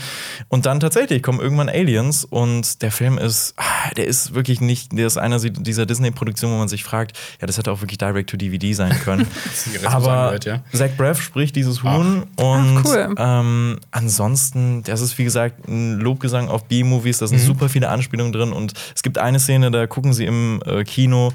[0.48, 4.96] Und dann tatsächlich kommen irgendwann Aliens und der Film ist, ah, der ist wirklich nicht,
[4.98, 8.74] der ist einer dieser Disney-Produktionen, wo man sich fragt, ja, das hätte auch wirklich Direct-to-DVD
[8.74, 9.26] sein können.
[9.86, 10.60] Aber angehört, ja.
[10.74, 13.16] Zach Braff spricht dieses Huhn und Ach, cool.
[13.18, 17.46] ähm, ansonsten, das ist wie gesagt ein Lobgesang auf B-Movies, da sind Mhm.
[17.46, 21.32] super viele Anspielungen drin und es gibt eine Szene, da gucken sie im äh, Kino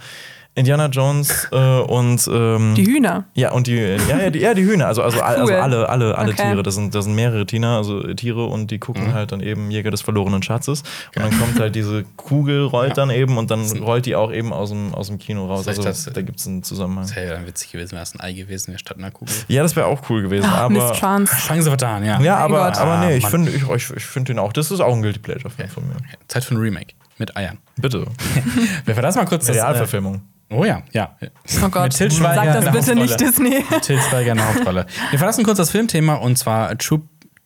[0.57, 3.25] Indiana Jones äh, und ähm, Die Hühner.
[3.35, 5.59] ja, und die, ja, ja, die, ja, die Hühner, also, also, all- also Cool.
[5.61, 6.43] alle, alle, alle Okay.
[6.51, 8.81] Tiere, das sind, das sind mehrere Tiere, also äh, Tiere und die Mhm.
[8.81, 10.83] gucken halt dann eben Jäger des verlorenen Schatzes.
[11.15, 14.53] Und dann kommt halt diese Kugel, rollt dann eben und dann rollt die auch eben
[14.53, 15.65] aus dem, aus dem Kino raus.
[15.65, 17.05] Vielleicht Also das- da gibt es einen Zusammenhang.
[17.07, 19.35] Das wäre ja witzig gewesen, wäre es ein Ei gewesen, wäre statt einer Kugel.
[19.49, 20.71] Ja, das wäre auch cool gewesen, Ach, aber.
[20.89, 21.35] Miss Chance.
[21.47, 22.19] Chance vertan, ja.
[22.23, 22.79] Ja, aber, Gott.
[22.79, 24.55] aber nee, Ah, ich finde ich, ich, ich find den auch.
[24.55, 25.97] Das ist auch ein Guilty Pleasure Film von mir.
[26.29, 27.59] Zeit für ein Remake mit Eiern.
[27.77, 28.07] Bitte.
[28.87, 29.57] Wir verlassen mal kurz das.
[29.57, 30.23] Äh, Realverfilmung.
[30.51, 31.17] Oh ja, ja.
[31.65, 33.17] Oh Gott, Mit sag das in der bitte nicht Hauptrolle.
[33.17, 33.81] Disney.
[33.83, 34.87] Til Schweiger in der Hauptrolle.
[35.11, 37.03] Wir verlassen kurz das Filmthema und zwar Chup,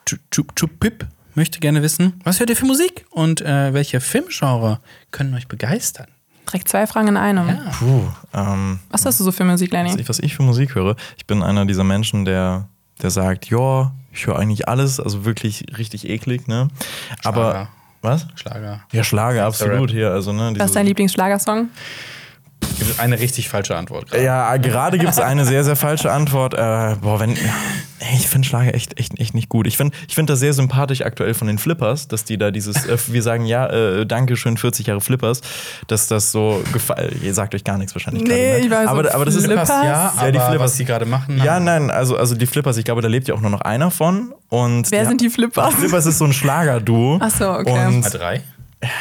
[0.07, 4.01] Chup, Chup, Chup Pip möchte gerne wissen, was hört ihr für Musik und äh, welche
[4.01, 4.81] Filmgenre
[5.11, 6.07] können euch begeistern?
[6.49, 7.59] Direkt zwei Fragen in einem.
[7.79, 8.03] Puh.
[8.35, 10.01] Ähm, Was hast du so für Musik, was, Lenny?
[10.01, 10.97] ich, was ich für Musik höre.
[11.17, 12.69] Ich bin einer dieser Menschen, der,
[13.01, 16.69] der sagt, ja, ich höre eigentlich alles, also wirklich richtig eklig, ne?
[17.23, 17.51] Aber.
[17.53, 17.69] Schlager.
[18.03, 18.27] Was?
[18.35, 18.81] Schlager.
[18.93, 20.11] Ja, Schlager, absolut hier.
[20.11, 21.69] Also, ne, Was ist dein Lieblingsschlagersong?
[21.69, 22.20] Es
[22.99, 24.11] eine richtig falsche Antwort.
[24.11, 24.23] gerade.
[24.25, 26.55] Ja, gerade gibt es eine sehr, sehr falsche Antwort.
[26.55, 27.37] Äh, boah, wenn.
[28.15, 29.67] Ich finde Schlager echt, echt, echt nicht gut.
[29.67, 32.87] Ich finde ich find das sehr sympathisch aktuell von den Flippers, dass die da dieses,
[32.87, 35.43] äh, wir sagen ja, äh, danke schön, 40 Jahre Flippers,
[35.87, 37.21] dass das so gefallen.
[37.23, 38.23] Ihr sagt euch gar nichts wahrscheinlich.
[38.25, 38.65] Nee, gerade, ne?
[38.65, 39.69] ich weiß aber, aber das ist Flippers.
[39.69, 40.61] ja, Ja, aber die Flippers.
[40.61, 41.37] was die gerade machen.
[41.45, 43.61] Ja, haben- nein, also, also die Flippers, ich glaube, da lebt ja auch nur noch
[43.61, 44.33] einer von.
[44.49, 45.75] Und Wer sind die Flippers?
[45.75, 47.19] Flippers ist so ein Schlagerduo.
[47.23, 47.87] Ach so, okay.
[47.87, 48.41] Und A3?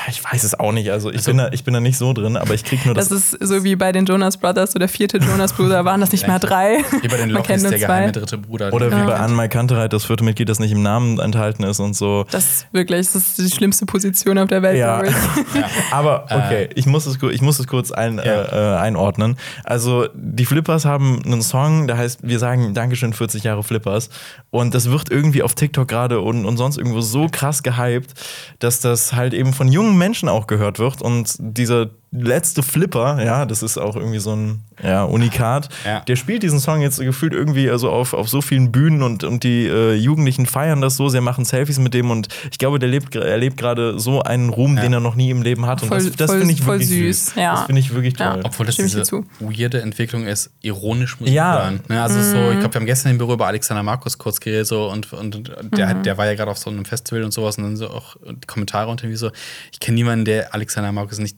[0.09, 0.91] Ich weiß es auch nicht.
[0.91, 3.07] Also ich, bin, da, ich bin da nicht so drin, aber ich krieg nur das.
[3.07, 6.11] Das ist so wie bei den Jonas Brothers, so der vierte Jonas Bruder, waren das
[6.11, 6.83] nicht mal drei?
[7.01, 7.87] Wie bei den Lockys, nur der zwei.
[7.87, 8.73] geheime dritte Bruder.
[8.73, 9.05] oder wie Ja.
[9.05, 12.25] bei Anne Kantereit, das vierte Mitglied, das nicht im Namen enthalten ist und so.
[12.29, 15.01] Das ist wirklich, das ist die schlimmste Position auf der Welt, Ja.
[15.01, 15.13] ich.
[15.91, 18.23] Aber okay, ich, muss es, ich muss es kurz ein, Ja.
[18.23, 19.37] äh, äh, einordnen.
[19.63, 24.09] Also, die Flippers haben einen Song, der heißt, wir sagen Dankeschön 40 Jahre Flippers.
[24.49, 28.13] Und das wird irgendwie auf TikTok gerade und, und sonst irgendwo so krass gehypt,
[28.59, 31.01] dass das halt eben von jungen Menschen auch gehört wird.
[31.01, 35.99] Und dieser letzte Flipper, ja, das ist auch irgendwie so ein ja, Unikat, Ja.
[35.99, 39.43] der spielt diesen Song jetzt gefühlt irgendwie also auf, auf so vielen Bühnen und, und
[39.43, 42.89] die äh, Jugendlichen feiern das so sehr, machen Selfies mit dem und ich glaube, der
[42.89, 45.83] lebt, er lebt gerade so einen Ruhm, den er noch nie im Leben hat.
[45.83, 47.35] Und Voll- das, das voll- finde ich voll wirklich süß, süß.
[47.35, 47.51] ja.
[47.55, 48.33] Das finde ich wirklich Ja.
[48.33, 48.41] toll.
[48.45, 49.03] Obwohl das diese
[49.39, 51.61] weirde Entwicklung ist, ironisch Musik Ja.
[51.61, 51.81] hören.
[51.89, 54.65] Ne, also so, ich glaube, wir haben gestern im Büro über Alexander Markus kurz geredet
[54.65, 56.03] so, und, und der, Mhm.
[56.03, 58.47] der war ja gerade auf so einem Festival und sowas und dann so auch die
[58.47, 59.29] Kommentare unter wie so,
[59.71, 61.37] ich kenne niemanden, der Alexander Markus nicht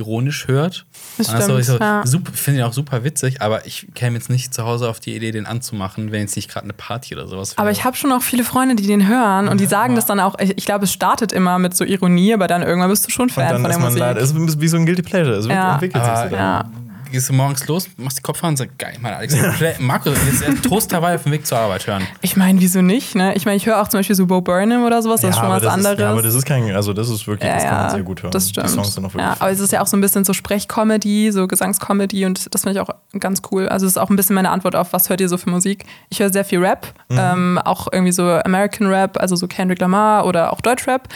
[0.00, 0.86] ironisch hört.
[1.18, 2.02] Das stimmt, ich so, ja.
[2.06, 5.14] super, finde ihn auch super witzig, aber ich käme jetzt nicht zu Hause auf die
[5.14, 7.60] Idee, den anzumachen, wenn jetzt nicht gerade eine Party oder sowas wäre.
[7.60, 10.18] Aber ich habe schon auch viele Freunde, die den hören und die sagen das dann
[10.20, 10.34] auch.
[10.40, 13.24] Ich, ich glaube, es startet immer mit so Ironie, aber dann irgendwann bist du schon
[13.24, 14.00] Und Fan dann von der ist man Musik.
[14.00, 15.36] leider, es ist wie so ein Guilty Pleasure.
[15.36, 15.74] Es wird- Ja.
[15.74, 16.20] entwickelt sich so.
[16.30, 16.32] Dann.
[16.32, 16.70] Ja.
[17.10, 20.54] Gehst du morgens los, machst die Kopfhörer und sagst, geil, mein Alexander, Markus, jetzt äh,
[20.54, 22.06] Toast dabei auf dem Weg zur Arbeit hören.
[22.22, 23.14] Ich meine, wieso nicht?
[23.14, 23.34] Ne?
[23.34, 25.48] Ich meine, ich höre auch zum Beispiel so Bo Burnham oder sowas, das ist schon
[25.48, 25.94] was das anderes.
[25.94, 28.02] Ist, ja, aber das ist kein, also das ist wirklich, das Ja, kann man sehr
[28.02, 28.30] gut hören.
[28.32, 28.66] Das stimmt.
[28.68, 30.32] Die Songs sind auch wirklich ja, aber es ist ja auch so ein bisschen so
[30.32, 33.68] Sprechcomedy, so Gesangscomedy und das finde ich auch ganz cool.
[33.68, 35.84] Also es ist auch ein bisschen meine Antwort auf, was hört ihr so für Musik?
[36.10, 37.18] Ich höre sehr viel Rap, Mhm.
[37.20, 41.08] ähm, auch irgendwie so American Rap, also so Kendrick Lamar oder auch Deutschrap,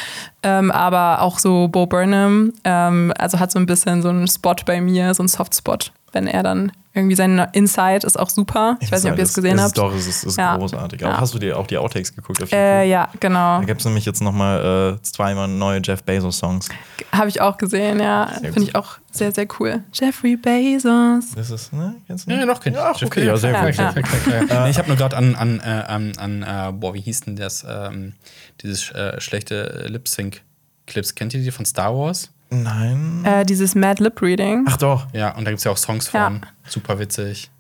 [0.44, 4.54] ähm, aber auch so Bo Burnham, ähm, also hat so ein bisschen so einen Spot
[4.64, 8.76] bei mir, so einen Softspot, wenn er dann irgendwie sein Inside ist auch super.
[8.80, 9.68] Ich weiß nicht, ob ihr es gesehen es habt.
[9.72, 10.56] Ist doch, es ist, ist Ja.
[10.56, 11.00] großartig.
[11.00, 11.08] Ja.
[11.08, 12.40] Aber hast du dir auch die Outtakes geguckt?
[12.40, 13.58] Auf Äh, ja, genau.
[13.58, 16.68] Da gibt es nämlich jetzt nochmal äh, zweimal neue Jeff Bezos-Songs.
[17.10, 18.26] Habe ich auch gesehen, ja.
[18.40, 19.82] Finde ich auch sehr, sehr cool.
[19.92, 21.32] Jeffrey Bezos.
[21.34, 21.96] Das ist, ne?
[22.06, 22.78] Kennst du Ja, noch kenn ich.
[22.78, 23.74] Ja, ach, okay, ja, sehr Ja, gut.
[23.76, 23.92] ja.
[23.92, 24.64] Klar.
[24.64, 27.34] Nee, ich habe nur gerade an, an, äh, an, an äh, boah, wie hieß denn
[27.34, 28.12] das, ähm,
[28.62, 31.16] dieses äh, schlechte Lip-Sync-Clips.
[31.16, 32.30] Kennt ihr die von Star Wars?
[32.50, 33.24] Nein.
[33.24, 34.64] Äh, dieses Mad Lip Reading.
[34.68, 36.26] Ach doch, Ja, und da gibt es ja auch Songs Ja.
[36.26, 36.40] von.
[36.66, 37.50] Super witzig.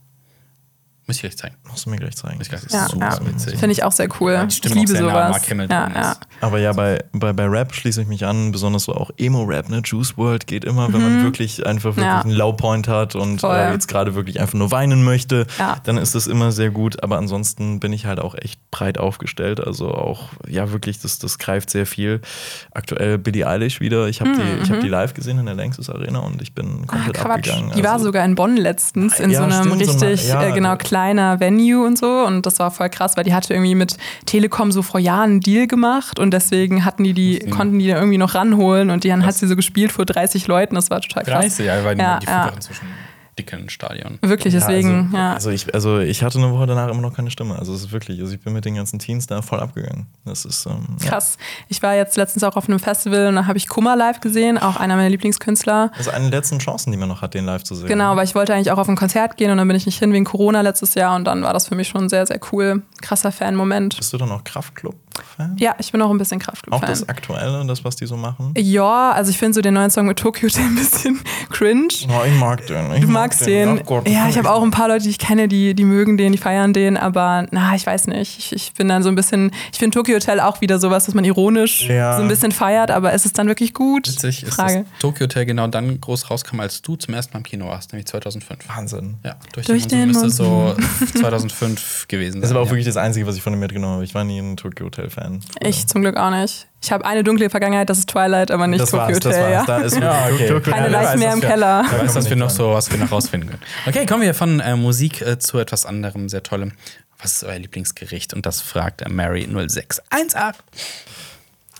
[1.06, 1.54] Muss ich gleich zeigen.
[1.68, 2.38] musst du mir gleich zeigen.
[2.38, 3.26] Muss ich gleich Ja, super ja.
[3.26, 3.58] witzig.
[3.58, 4.46] Finde ich auch sehr cool.
[4.48, 5.30] die ich liebe nah sowas.
[5.32, 6.10] Mark Hamill ja, ja.
[6.12, 6.20] ist.
[6.40, 9.82] Aber ja, bei, bei, bei Rap schließe ich mich an, besonders so auch Emo-Rap, ne?
[9.84, 12.10] Juice World geht immer, wenn man wirklich einfach wirklich Mhm.
[12.10, 12.20] Ja.
[12.22, 15.76] einen Low-Point hat und äh, jetzt gerade wirklich einfach nur weinen möchte, Ja.
[15.84, 17.02] dann ist das immer sehr gut.
[17.02, 19.60] Aber ansonsten bin ich halt auch echt breit aufgestellt.
[19.64, 22.22] Also auch, ja, wirklich, das, das greift sehr viel.
[22.72, 24.08] Aktuell Billie Eilish wieder.
[24.08, 26.64] Ich habe die, ich hab die live gesehen in der Lanxess Arena und ich bin
[26.64, 27.30] Mhm, Ah, komplett Quatsch.
[27.50, 27.72] abgegangen.
[27.76, 30.42] Die war Also- sogar in Bonn letztens in Ja, so einem stimmt, so richtig ja,
[30.44, 32.24] äh, genau kleiner Venue und so.
[32.24, 35.40] Und das war voll krass, weil die hatte irgendwie mit Telekom so vor Jahren einen
[35.40, 39.26] Deal gemacht und deswegen hatten die die, konnten die da irgendwie noch ranholen und dann
[39.26, 40.76] hat sie so gespielt vor 30 Leuten.
[40.76, 41.40] Das war total krass.
[41.56, 42.42] 30, ja, weil Ja, die ja.
[42.44, 42.86] Fütterin zwischen
[43.38, 44.18] dicken Stadion.
[44.22, 45.32] Wirklich, deswegen, also, ja.
[45.34, 47.58] Also ich, also ich hatte eine Woche danach immer noch keine Stimme.
[47.58, 50.06] Also es ist wirklich, also ich bin mit den ganzen Teens da voll abgegangen.
[50.24, 51.10] Das ist ähm, ja.
[51.10, 51.38] Krass.
[51.68, 54.58] Ich war jetzt letztens auch auf einem Festival und da habe ich Kummer live gesehen,
[54.58, 55.90] auch einer meiner Lieblingskünstler.
[55.96, 57.88] Das ist eine der letzten Chancen, die man noch hat, den live zu sehen.
[57.88, 59.98] Genau, weil ich wollte eigentlich auch auf ein Konzert gehen und dann bin ich nicht
[59.98, 62.82] hin wegen Corona letztes Jahr und dann war das für mich schon sehr, sehr cool.
[63.00, 63.96] Krasser Fan-Moment.
[63.96, 64.44] Bist du dann auch
[65.58, 66.88] Ja, ich bin auch ein bisschen Auch Kraftclub-Fan.
[66.88, 68.54] das Aktuelle, das, was die so machen?
[68.56, 71.88] Ja, also ich finde so den neuen Song mit Tokyo Hotel ein bisschen cringe.
[72.08, 72.92] Oh, ich mag den.
[72.94, 73.78] Ich Du mag magst den.
[73.80, 76.16] Ach Gott, ja, ich habe auch ein paar Leute, die ich kenne, die, die mögen
[76.16, 78.38] den, die feiern den, aber na, ich weiß nicht.
[78.38, 81.14] Ich, ich bin dann so ein bisschen, ich finde Tokyo Hotel auch wieder sowas, dass
[81.14, 82.16] man ironisch Ja.
[82.16, 84.08] so ein bisschen feiert, aber ist es dann wirklich gut?
[84.08, 84.84] Witzig ist, Frage.
[84.90, 87.92] dass Tokyo Hotel genau dann groß rauskam, als du zum ersten Mal im Kino warst,
[87.92, 88.68] nämlich 2005.
[88.68, 89.14] Wahnsinn.
[89.24, 90.74] Ja, durch, Durch den, den müsste so
[91.20, 92.40] 2005 gewesen sein.
[92.42, 92.70] Das ist aber auch ja.
[92.72, 94.04] wirklich das Einzige, was ich von dem mitgenommen habe.
[94.04, 95.40] Ich war nie ein Tokyo Hotel-Fan.
[95.60, 96.66] Ich zum Glück auch nicht.
[96.82, 99.42] Ich habe eine dunkle Vergangenheit, das ist Twilight, aber nicht das Tokyo das Hotel.
[99.42, 99.52] war's.
[99.52, 99.64] ja.
[99.64, 100.70] Da ist Ja, okay.
[100.70, 101.84] Keine Leichen mehr im Keller.
[101.88, 103.62] Wer weiß, was wir noch so, was wir noch rausfinden können.
[103.86, 106.72] Okay, kommen wir von äh, Musik äh, zu etwas anderem, sehr tollem.
[107.20, 108.34] Was ist euer Lieblingsgericht?
[108.34, 110.52] Und das fragt äh, Mary 0618.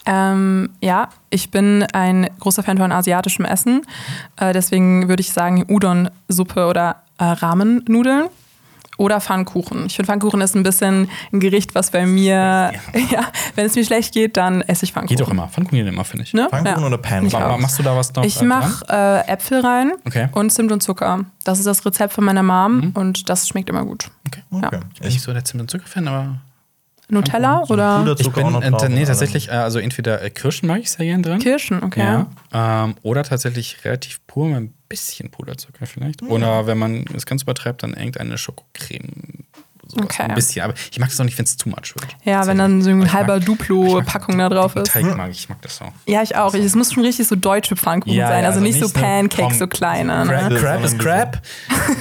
[0.06, 3.86] Ähm, ja, ich bin ein großer Fan von asiatischem Essen.
[4.36, 8.28] Äh, deswegen würde ich sagen Udon-Suppe oder äh, Ramen-Nudeln.
[8.96, 9.86] Oder Pfannkuchen.
[9.86, 12.34] Ich finde, Pfannkuchen ist ein bisschen ein Gericht, was bei mir,
[13.10, 13.24] ja,
[13.56, 15.16] wenn es mir schlecht geht, dann esse ich Pfannkuchen.
[15.16, 15.48] Geht doch immer.
[15.48, 16.32] Pfannkuchen geht immer, finde ich.
[16.34, 16.46] Ne?
[16.48, 16.86] Pfannkuchen Ja.
[16.86, 17.28] oder Pancakes?
[17.28, 17.48] Ich auch.
[17.48, 18.24] Ma- Machst du da was noch?
[18.24, 20.28] Ich äh, mache äh, Äpfel rein Okay.
[20.32, 21.24] und Zimt und Zucker.
[21.44, 24.10] Das ist das Rezept von meiner Mom und das schmeckt immer gut.
[24.28, 24.42] Okay.
[24.50, 24.80] Okay.
[25.00, 26.36] Bin ich so der Zimt- und Zucker-Fan, aber.
[27.08, 30.30] Nutella oder Puderzucker Ich bin, auch noch äh, drauf nee, tatsächlich, äh, also entweder äh,
[30.30, 31.38] Kirschen mag ich sehr gern drin.
[31.38, 32.00] Kirschen, okay.
[32.02, 32.84] Ja.
[32.84, 36.22] Ähm, oder tatsächlich relativ pur, mit bisschen Puderzucker vielleicht.
[36.22, 36.30] Hm.
[36.30, 39.44] Oder wenn man es ganz übertreibt, dann irgendeine Schokocreme
[39.88, 40.04] sowas.
[40.04, 40.22] Okay.
[40.22, 40.62] Ein bisschen.
[40.64, 42.16] Aber ich mag das auch nicht, wenn es too much wird.
[42.24, 44.92] Ja, wenn dann so ein halber Duplo-Packung da drauf ist.
[44.92, 45.84] Teig mag ich, ich mag das so.
[46.06, 46.54] Ja, ich auch.
[46.54, 48.42] Es muss schon richtig so deutsche Pfannkuchen Ja, sein.
[48.42, 50.24] ja, Also, also nicht so so Pancakes, so kleine.
[50.26, 50.56] Crab, Ne?
[50.58, 51.40] Crab ist Crab.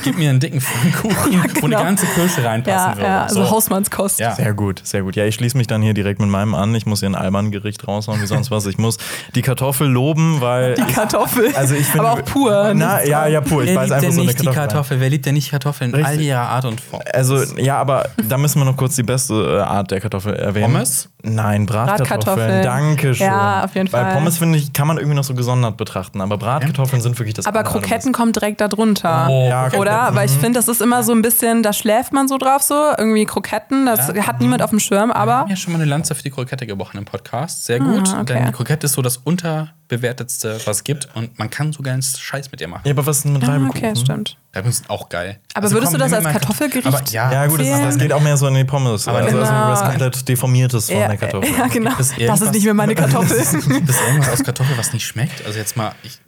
[0.03, 1.83] Gib mir einen dicken Pfannkuchen, wo die genau.
[1.83, 3.05] ganze Kirsche reinpassen Ja, würde.
[3.07, 3.49] ja, also So.
[3.51, 4.19] Hausmannskost.
[4.19, 4.35] Ja.
[4.35, 5.15] Sehr gut, sehr gut.
[5.15, 6.73] Ja, ich schließe mich dann hier direkt mit meinem an.
[6.75, 8.65] Ich muss hier ein Alman-Gericht raushauen, wie sonst was.
[8.65, 8.97] Ich muss
[9.35, 10.75] die Kartoffel loben, weil.
[10.75, 11.53] Die Kartoffel.
[11.55, 12.73] Also ich finde, Aber auch pur.
[12.75, 13.63] Na, ja, ja, pur.
[13.63, 14.99] Ich Wer weiß einfach so eine Kartoffel.
[14.99, 17.01] Wer liebt denn nicht Kartoffeln in all ihrer Art und Form?
[17.13, 20.71] Also, ja, aber da müssen wir noch kurz die beste äh, Art der Kartoffel erwähnen.
[20.71, 21.09] Pommes?
[21.25, 22.07] Nein, Bratkartoffeln.
[22.19, 22.63] Bratkartoffeln.
[22.63, 23.25] Dankeschön.
[23.27, 24.13] Ja, auf jeden Weil Fall.
[24.15, 26.19] Pommes, finde ich, kann man irgendwie noch so gesondert betrachten.
[26.19, 29.27] Aber Bratkartoffeln sind wirklich das Aber Kroketten kommen direkt da drunter.
[29.29, 29.71] Oh, Ja.
[29.73, 30.09] Oder?
[30.13, 32.75] Weil ich finde, das ist immer so ein bisschen, da schläft man so drauf so.
[32.97, 35.89] Irgendwie Kroketten, das hat niemand auf dem Schirm, Wir aber haben ja schon mal eine
[35.89, 37.63] Lanze für die Krokette gebrochen im Podcast.
[37.65, 38.09] Sehr gut.
[38.09, 38.33] Ah, okay.
[38.33, 41.07] Denn die Krokette ist so das unterbewertetste, was es gibt.
[41.15, 42.81] Und man kann sogar einen Scheiß mit ihr machen.
[42.85, 43.77] Ja, aber was ist denn mit Ah, Reibekuchen?
[43.85, 44.37] okay, stimmt.
[44.53, 45.39] Reibekuchen sind auch geil.
[45.53, 46.85] Aber würdest du das als Kartoffelgericht?
[46.87, 49.07] Aber ja, Ja, gut, das, das geht auch mehr so in die Pommes.
[49.07, 49.69] Aber also, also genau.
[49.69, 51.55] was komplett Deformiertes von der Kartoffel.
[51.57, 51.91] Ja, genau.
[51.95, 53.37] Das ist nicht mehr meine Kartoffel.
[53.67, 55.45] Gibt es irgendwas aus Kartoffel, was nicht schmeckt?
[55.45, 56.19] Also jetzt mal, ich,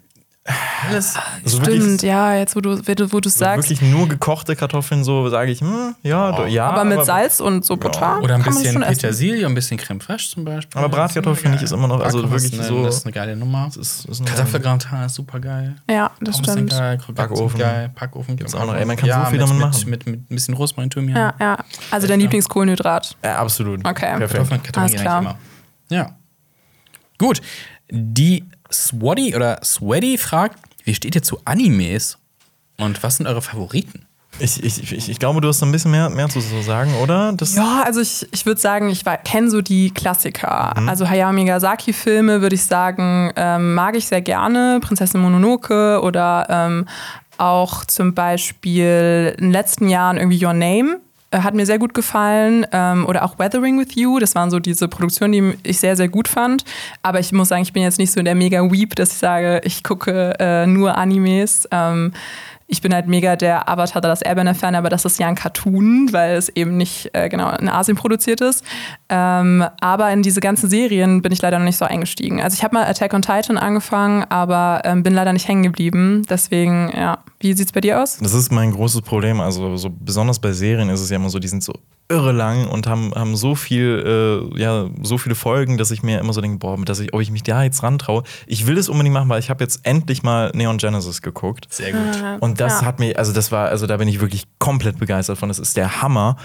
[0.46, 1.16] alles.
[1.44, 3.70] Also Stimmt, wirklich, ja, jetzt wo du es wo du's so sagst.
[3.70, 6.70] wirklich nur gekochte Kartoffeln, so sage ich, hm, ja, do- ja.
[6.70, 8.22] aber mit Salz und so Butter.
[8.22, 8.94] Oder ein bisschen schon essen.
[8.94, 10.78] Petersilie, ein bisschen Creme fraiche zum Beispiel.
[10.80, 12.76] Aber Bratkartoffeln finde ich ist immer noch, also Bratkartoffeln wirklich ist so.
[12.78, 13.68] eine, Das ist eine geile Nummer.
[13.68, 15.76] ist, ist eine- Kartoffelgratin ist super geil.
[15.90, 16.72] Ja, das Pommes sind stimmt.
[16.72, 17.50] geil, Kroketten Backofen.
[17.50, 18.76] sind geil, Backofen Gibt's auch noch.
[18.76, 19.90] Ey, man kann ja, so viel mit, damit mit, machen.
[19.90, 21.18] Mit, mit, ein bisschen Rosmarin, Thymian.
[21.18, 21.58] Ja, ja.
[21.90, 23.18] Also dein Lieblingskohlenhydrat.
[23.24, 23.80] Ja, absolut.
[23.80, 24.18] Okay.
[24.18, 24.32] Perfekt.
[24.32, 25.38] Kartoffeln, Kartoffeln Alles klar.
[25.90, 26.16] Ja.
[27.18, 27.42] Gut.
[27.92, 32.18] Die Swatty oder Sweaty fragt, wie steht ihr zu Animes?
[32.78, 34.06] Und was sind eure Favoriten?
[34.38, 37.32] Ich, ich, ich, ich glaube, du hast ein bisschen mehr, mehr zu so sagen, oder?
[37.34, 40.76] Das, Ja, also ich, ich würde sagen, ich kenne so die Klassiker.
[40.88, 44.80] Also Hayao Miyazaki-Filme würde ich sagen, ähm, mag ich sehr gerne.
[44.82, 46.86] Prinzessin Mononoke oder ähm,
[47.38, 51.00] auch zum Beispiel in den letzten Jahren irgendwie Your Name.
[51.36, 52.66] Äh, Hat mir sehr gut gefallen.
[52.72, 54.20] Ähm, oder auch Weathering with You.
[54.20, 56.64] Das waren so diese Produktionen, die ich sehr, sehr gut fand.
[57.04, 59.62] Aber ich muss sagen, ich bin jetzt nicht so der mega Weep, dass ich sage,
[59.64, 61.68] ich gucke äh, nur Animes.
[61.72, 62.14] Ähm,
[62.68, 66.36] ich bin halt mega der Avatar das Airbender-Fan, aber das ist ja ein Cartoon, weil
[66.36, 68.64] es eben nicht äh, genau in Asien produziert ist.
[69.08, 72.42] Ähm, aber in diese ganzen Serien bin ich leider noch nicht so eingestiegen.
[72.42, 76.24] Also ich habe mal Attack on Titan angefangen, aber ähm, bin leider nicht hängen geblieben.
[76.28, 77.20] Deswegen, ja.
[77.40, 78.18] Wie sieht's bei dir aus?
[78.18, 79.40] Das ist mein großes Problem.
[79.40, 81.74] Also, so besonders bei Serien ist es ja immer so, die sind so
[82.08, 86.20] irre lang und haben, haben so viel, äh, ja, so viele Folgen, dass ich mir
[86.20, 88.24] immer so denke, boah, dass ich, ob ich mich da jetzt rantraue.
[88.48, 91.68] Ich will das unbedingt machen, weil ich habe jetzt endlich mal Neon Genesis geguckt.
[91.70, 92.42] Sehr gut.
[92.42, 92.86] Und das Ja.
[92.88, 95.50] hat mich, also das war, also da bin ich wirklich komplett begeistert von.
[95.50, 96.38] Das ist der Hammer.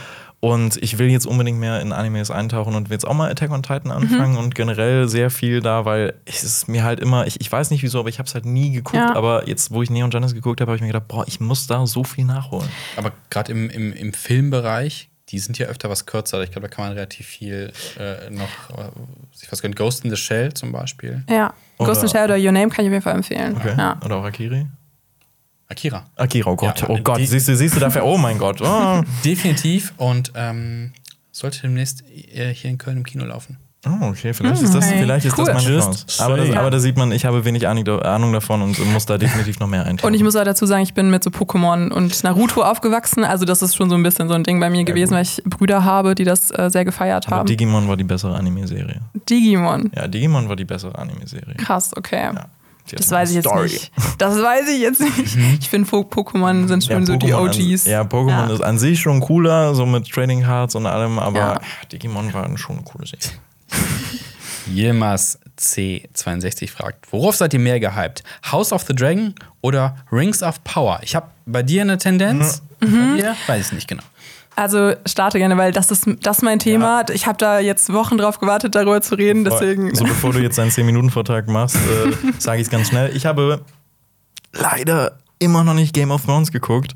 [0.42, 3.50] Und ich will jetzt unbedingt mehr in Animes eintauchen und will jetzt auch mal Attack
[3.50, 7.38] on Titan anfangen und generell sehr viel da, weil es ist mir halt immer, ich,
[7.42, 8.96] ich weiß nicht wieso, aber ich habe es halt nie geguckt.
[8.96, 9.14] Ja.
[9.14, 11.66] Aber jetzt, wo ich Neon Genesis geguckt habe, habe ich mir gedacht, boah, ich muss
[11.66, 12.66] da so viel nachholen.
[12.96, 16.42] Aber gerade im, im, im Filmbereich, die sind ja öfter was kürzer.
[16.42, 18.90] Ich glaube, da kann man relativ viel äh, noch, äh,
[19.32, 19.74] sich was gönnen.
[19.74, 21.22] Ghost in the Shell zum Beispiel.
[21.28, 21.52] Ja.
[21.76, 23.56] Oder- Ghost in the Shell oder Your Name kann ich auf jeden Fall empfehlen.
[23.58, 23.74] Okay.
[23.76, 24.00] Ja.
[24.02, 24.66] Oder auch Akiri?
[25.70, 26.04] Akira.
[26.16, 28.60] Akira, oh Gott, Ja, oh Gott, siehst du, siehst du dafür, oh mein Gott.
[28.60, 29.94] Oh, Definitiv.
[29.98, 30.92] Und ähm,
[31.30, 32.02] sollte demnächst
[32.34, 33.56] äh, hier in Köln im Kino laufen.
[33.86, 35.44] oh okay, vielleicht ist das, Hey, vielleicht ist cool.
[35.44, 36.06] das meine Chance.
[36.18, 39.60] Aber, das, aber da sieht man, ich habe wenig Ahnung, davon und muss da definitiv
[39.60, 40.08] noch mehr eintauchen.
[40.08, 43.22] Und ich muss auch dazu sagen, ich bin mit so Pokémon und Naruto aufgewachsen.
[43.22, 45.16] Also das ist schon so ein bisschen so ein Ding bei mir gewesen, gut.
[45.18, 47.46] weil ich Brüder habe, die das äh, sehr gefeiert aber haben.
[47.46, 49.02] Digimon war die bessere Anime-Serie.
[49.30, 49.92] Digimon.
[49.94, 51.54] Ja, Digimon war die bessere Anime-Serie.
[51.54, 52.30] Krass, okay.
[52.34, 52.46] Ja.
[52.92, 53.62] Das weiß ich jetzt Story.
[53.64, 53.92] nicht.
[54.18, 55.36] Das weiß ich jetzt nicht.
[55.60, 57.86] Ich finde, Po- Pokémon sind schon so die OGs.
[57.86, 58.54] An, ja, Pokémon Ja.
[58.54, 61.60] ist an sich schon cooler, so mit Trading Cards und allem, aber Ja.
[61.92, 63.24] Digimon war schon eine coole Serie.
[64.66, 68.22] Yilmaz C62 fragt, worauf seid ihr mehr gehypt?
[68.50, 71.00] House of the Dragon oder Rings of Power?
[71.02, 72.62] Ich habe bei dir eine Tendenz.
[72.80, 73.10] Mhm.
[73.16, 73.36] Bei dir?
[73.46, 74.02] Weiß ich nicht genau.
[74.56, 77.04] Also starte gerne, weil das ist, das ist mein Thema.
[77.12, 79.44] Ich habe da jetzt Wochen drauf gewartet, darüber zu reden.
[79.44, 79.94] Deswegen.
[79.94, 83.14] So, bevor du jetzt deinen 10-Minuten-Vortrag machst, äh, sage ich es ganz schnell.
[83.16, 83.62] Ich habe
[84.52, 86.94] leider immer noch nicht Game of Thrones geguckt.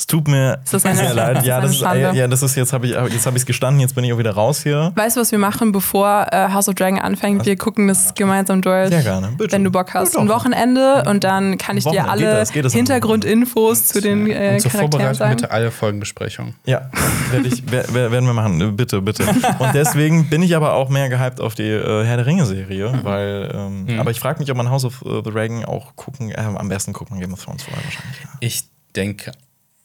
[0.00, 1.44] Es tut mir sehr leid.
[1.44, 2.12] Ja, das ist, Schande?
[2.14, 4.18] ja, das ist jetzt habe ich jetzt habe ich es gestanden, jetzt bin ich auch
[4.18, 4.92] wieder raus hier.
[4.94, 7.44] Weißt du, was wir machen, bevor äh, House of Dragon anfängt?
[7.44, 8.88] Wir gucken das gemeinsam durch.
[8.88, 9.52] Sehr gerne, bitte.
[9.52, 10.16] Wenn du Bock hast.
[10.16, 10.30] Ein.
[10.30, 12.50] Wochenende und dann kann ich dir geht alle das?
[12.50, 15.36] Geht das am Hintergrundinfos zu den äh, Und zur Charakteren Vorbereitung sagen.
[15.36, 16.54] bitte alle Folgenbesprechungen.
[16.64, 16.88] Ja,
[17.30, 18.76] werd ich, wer, wer, werden wir machen.
[18.76, 19.24] Bitte, bitte.
[19.58, 23.50] Und deswegen bin ich aber auch mehr gehypt auf die äh, Herr der Ringe-Serie, weil,
[23.54, 26.36] ähm, aber ich frage mich, ob man House of äh, the Dragon auch gucken, äh,
[26.36, 28.18] am besten guckt man Game of Thrones vorher wahrscheinlich.
[28.22, 28.30] Ja.
[28.40, 28.64] Ich
[28.96, 29.32] denke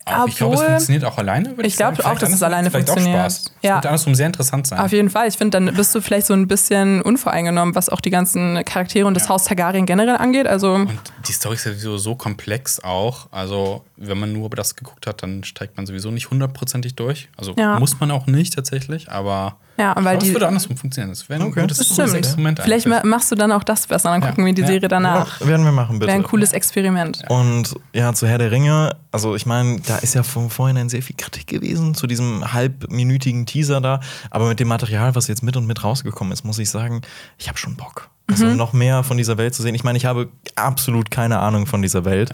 [0.08, 1.58] Aber ich glaube, es Obwohl- funktioniert auch alleine.
[1.58, 3.20] würde Ich glaube auch, dass es Vielleicht alleine vielleicht funktioniert.
[3.20, 3.46] Auch Spaß.
[3.64, 3.70] Ja.
[3.70, 4.80] Es könnte andersrum sehr interessant sein.
[4.80, 5.28] Auf jeden Fall.
[5.28, 9.08] Ich finde, dann bist du vielleicht so ein bisschen unvoreingenommen, was auch die ganzen Charaktere
[9.08, 10.46] und das Haus Targaryen generell angeht.
[10.46, 10.92] Also Und
[11.28, 13.28] die Story ist ja sowieso so komplex auch.
[13.32, 17.30] Also, wenn man nur das geguckt hat, dann steigt man sowieso nicht hundertprozentig durch.
[17.36, 17.80] Also Ja.
[17.80, 21.10] muss man auch nicht tatsächlich, aber Ja, weil die- es würde andersrum funktionieren.
[21.12, 21.62] Das wäre ein Okay.
[21.62, 22.14] gutes, das stimmt.
[22.14, 23.04] Experiment Vielleicht eigentlich.
[23.04, 24.10] machst du dann auch das besser.
[24.10, 24.28] Dann Ja.
[24.30, 24.68] gucken wir die Ja.
[24.68, 25.42] Serie danach.
[25.42, 26.08] Ja, werden wir machen, bitte.
[26.08, 27.24] Wäre ein cooles Experiment.
[27.30, 31.02] Und ja, zu Herr der Ringe, also ich meine, da ist ja von vorhinein sehr
[31.02, 34.00] viel Kritik gewesen zu diesem halbminütigen Teaser da.
[34.30, 37.02] Aber mit dem Material, was jetzt mit und mit rausgekommen ist, muss ich sagen,
[37.38, 38.10] ich habe schon Bock.
[38.28, 39.76] Also noch mehr von dieser Welt zu sehen.
[39.76, 42.32] Ich meine, ich habe absolut keine Ahnung von dieser Welt.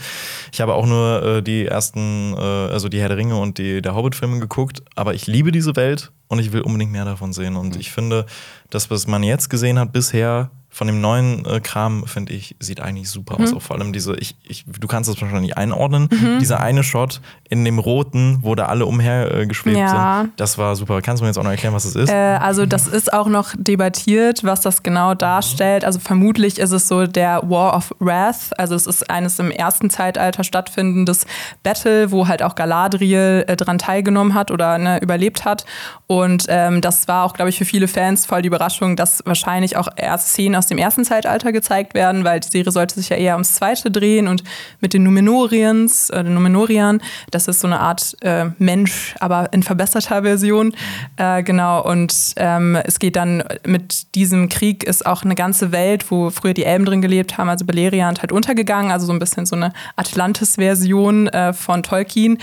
[0.54, 3.82] Ich habe auch nur äh, die ersten, äh, also die Herr der Ringe und die
[3.82, 7.58] der Hobbit-Filme geguckt, aber ich liebe diese Welt und ich will unbedingt mehr davon sehen.
[7.58, 8.26] Und ich finde,
[8.70, 12.80] das, was man jetzt gesehen hat bisher, von dem neuen äh, Kram, finde ich, sieht
[12.80, 13.54] eigentlich super aus.
[13.54, 16.08] Auch vor allem diese, ich, ich, du kannst das wahrscheinlich einordnen,
[16.40, 17.20] dieser eine Shot
[17.50, 20.22] in dem roten, wo da alle umher äh, Ja.
[20.22, 20.32] sind.
[20.38, 21.02] Das war super.
[21.02, 22.10] Kannst du mir jetzt auch noch erklären, was das ist?
[22.10, 25.84] Äh, also das ist auch noch debattiert, was das genau darstellt.
[25.84, 28.58] Also vermutlich ist es so der War of Wrath.
[28.58, 31.26] Also es ist eines im ersten Zeitalter stattfindendes
[31.64, 35.66] Battle, wo halt auch Galadriel äh, dran teilgenommen hat oder ne, überlebt hat.
[36.08, 39.76] Und ähm, das war auch, glaube ich, für viele Fans voll die Überraschung, dass wahrscheinlich
[39.76, 43.18] auch erst Szenen aus dem ersten Zeitalter gezeigt werden, weil die Serie sollte sich ja
[43.18, 44.44] eher ums Zweite drehen und
[44.80, 47.02] mit den Numenorians, äh, den Numenorian,
[47.32, 50.76] das ist so eine Art äh, Mensch, aber in verbesserter Version.
[51.18, 56.12] Äh, genau, und ähm, es geht dann mit diesem Krieg ist auch eine ganze Welt,
[56.12, 59.48] wo früher die Elben drin gelebt haben, also Beleriand, halt untergegangen, also so ein bisschen
[59.48, 62.38] so eine Atlantis-Version äh, von Tolkien.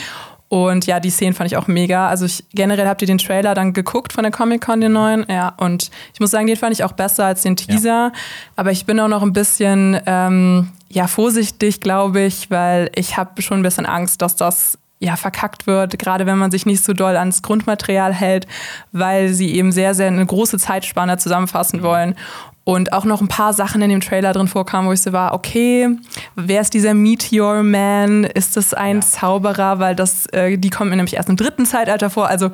[0.48, 2.08] Und ja, die Szenen fand ich auch mega.
[2.08, 5.26] Also ich, generell habt ihr den Trailer dann geguckt von der Comic-Con, den neuen?
[5.28, 8.12] Ja, und ich muss sagen, den fand ich auch besser als den Teaser.
[8.56, 13.42] Aber ich bin auch noch ein bisschen ähm, ja, vorsichtig, glaube ich, weil ich habe
[13.42, 16.92] schon ein bisschen Angst, dass das ja, verkackt wird, gerade wenn man sich nicht so
[16.92, 18.46] doll ans Grundmaterial hält,
[18.90, 22.16] weil sie eben sehr, sehr eine große Zeitspanne zusammenfassen wollen.
[22.68, 25.32] Und auch noch ein paar Sachen in dem Trailer drin vorkamen, wo ich so war,
[25.32, 25.88] okay,
[26.34, 28.24] wer ist dieser Meteor Man?
[28.24, 29.78] Ist das ein Zauberer?
[29.78, 32.28] Weil das, äh, die kommen mir nämlich erst im dritten Zeitalter vor.
[32.28, 32.50] Also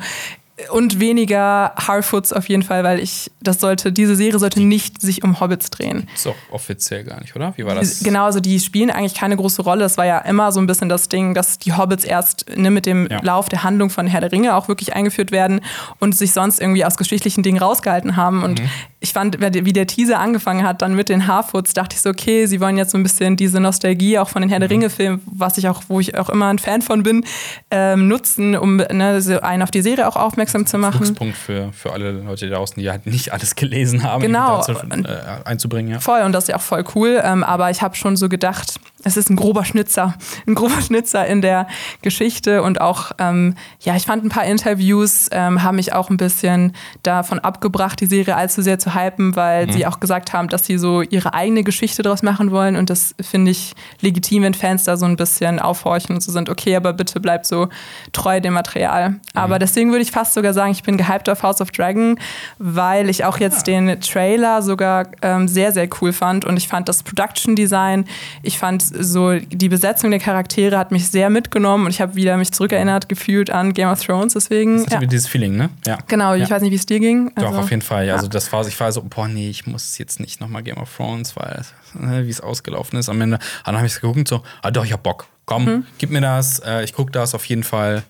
[0.70, 5.24] und weniger Harfoots auf jeden Fall, weil ich, das sollte, diese Serie sollte nicht sich
[5.24, 6.08] um Hobbits drehen.
[6.14, 7.54] Ist doch offiziell gar nicht, oder?
[7.56, 8.04] Wie war das?
[8.04, 9.80] Genau, also die spielen eigentlich keine große Rolle.
[9.80, 12.86] Das war ja immer so ein bisschen das Ding, dass die Hobbits erst ne, mit
[12.86, 13.18] dem Ja.
[13.22, 15.60] Lauf der Handlung von Herr der Ringe auch wirklich eingeführt werden
[15.98, 18.44] und sich sonst irgendwie aus geschichtlichen Dingen rausgehalten haben.
[18.44, 18.68] Und Mhm.
[19.00, 22.46] ich fand, wie der Teaser angefangen hat, dann mit den Harfoots, dachte ich so, okay,
[22.46, 24.62] sie wollen jetzt so ein bisschen diese Nostalgie auch von den Herr Mhm.
[24.62, 27.24] der Ringe-Filmen, was ich auch, wo ich auch immer ein Fan von bin,
[27.72, 30.98] ähm, nutzen, um ne, so einen auf die Serie auch aufmerksam zu machen.
[31.04, 34.58] Fluxpunkt für, für alle Leute da draußen, die halt nicht alles gelesen haben, Genau.
[34.58, 35.92] dazu, äh, einzubringen.
[35.92, 36.00] Ja.
[36.00, 37.20] Voll, und das ist ja auch voll cool.
[37.22, 40.14] Ähm, aber ich habe schon so gedacht, es ist ein grober Schnitzer.
[40.46, 41.68] Ein grober Schnitzer in der
[42.02, 42.62] Geschichte.
[42.62, 46.72] Und auch, ähm, ja, ich fand ein paar Interviews, ähm, haben mich auch ein bisschen
[47.02, 50.78] davon abgebracht, die Serie allzu sehr zu hypen, weil sie auch gesagt haben, dass sie
[50.78, 52.76] so ihre eigene Geschichte daraus machen wollen.
[52.76, 56.48] Und das finde ich legitim, wenn Fans da so ein bisschen aufhorchen und so sind,
[56.48, 57.68] okay, aber bitte bleibt so
[58.12, 59.20] treu dem Material.
[59.34, 62.18] Aber deswegen würde ich fast sogar sagen, ich bin gehypt auf House of Dragon,
[62.58, 66.44] weil ich auch jetzt den Trailer sogar ähm, sehr, sehr cool fand.
[66.44, 68.06] Und ich fand das Production Design,
[68.42, 72.36] ich fand so die Besetzung der Charaktere hat mich sehr mitgenommen und ich habe wieder
[72.36, 74.34] mich zurückerinnert gefühlt an Game of Thrones.
[74.34, 75.00] Deswegen, Das ist ja.
[75.00, 75.70] dieses Feeling, ne?
[75.86, 75.98] Ja.
[76.06, 76.50] Genau, ich Ja.
[76.50, 77.32] weiß nicht, wie es dir ging.
[77.36, 78.08] Doch, Also- auf jeden Fall.
[78.10, 80.94] Also das war, ich war so, boah, nee, ich muss jetzt nicht nochmal Game of
[80.96, 81.62] Thrones, weil,
[81.94, 83.38] ne, wie es ausgelaufen ist am Ende.
[83.64, 85.26] Dann habe ich es geguckt so, ah doch, ich hab Bock.
[85.46, 85.84] Komm, Mhm.
[85.98, 88.02] gib mir das, äh, ich guck das auf jeden Fall.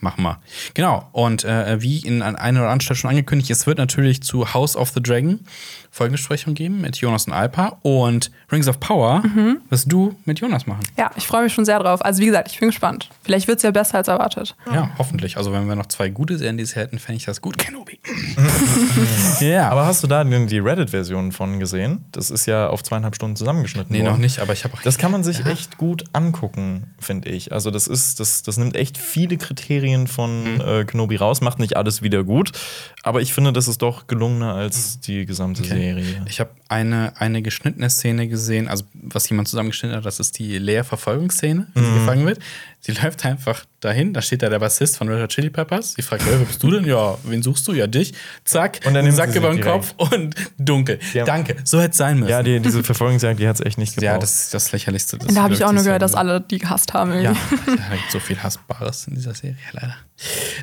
[0.00, 0.38] Machen wir.
[0.74, 1.08] Genau.
[1.12, 4.76] Und äh, wie in einer oder anderen Stelle schon angekündigt, es wird natürlich zu House
[4.76, 5.40] of the Dragon
[5.96, 7.78] Folgenbesprechung geben mit Jonas und Alpa.
[7.80, 9.62] Und Rings of Power Mhm.
[9.70, 10.82] wirst du mit Jonas machen.
[10.98, 12.04] Ja, ich freue mich schon sehr drauf.
[12.04, 13.08] Also wie gesagt, ich bin gespannt.
[13.22, 14.54] Vielleicht wird es ja besser als erwartet.
[14.70, 15.38] Ja, hoffentlich.
[15.38, 17.56] Also wenn wir noch zwei gute Serien dieses Jahr hätten, fände ich das gut.
[17.56, 17.98] Kenobi.
[19.40, 19.70] ja.
[19.70, 22.04] Aber hast du da denn die Reddit-Version von gesehen?
[22.12, 24.12] Das ist ja auf zweieinhalb Stunden zusammengeschnitten nee, worden.
[24.12, 27.52] noch nicht, aber ich habe auch Das kann man sich echt gut angucken, finde ich.
[27.52, 31.76] Also das ist, das, das nimmt echt viele Kriterien von äh, Kenobi raus, macht nicht
[31.76, 32.52] alles wieder gut,
[33.02, 35.85] aber ich finde, das ist doch gelungener als die gesamte Serie.
[36.28, 40.58] Ich habe eine, eine geschnittene Szene gesehen, also was jemand zusammengeschnitten hat, das ist die
[40.58, 42.40] Leer-Verfolgungsszene, wie sie gefangen wird.
[42.80, 45.94] Sie läuft einfach dahin, da steht da der Bassist von Red Hot Chili Peppers.
[45.94, 46.84] Sie fragt, wer bist du denn?
[46.84, 47.72] Ja, wen suchst du?
[47.72, 48.14] Ja, dich.
[48.44, 50.98] Zack, Und dann nimmt Sack sie über den Kopf und dunkel.
[51.24, 52.30] Danke, so hätte es sein müssen.
[52.30, 54.12] Ja, die, diese Verfolgungsjagd, die hat es echt nicht gebraucht.
[54.12, 55.18] ja, das ist das Lächerlichste.
[55.18, 57.12] Das da habe ich auch nur gehört, dass alle die gehasst haben.
[57.20, 57.32] ja,
[57.66, 59.96] da gibt so viel Hassbares in dieser Serie, leider.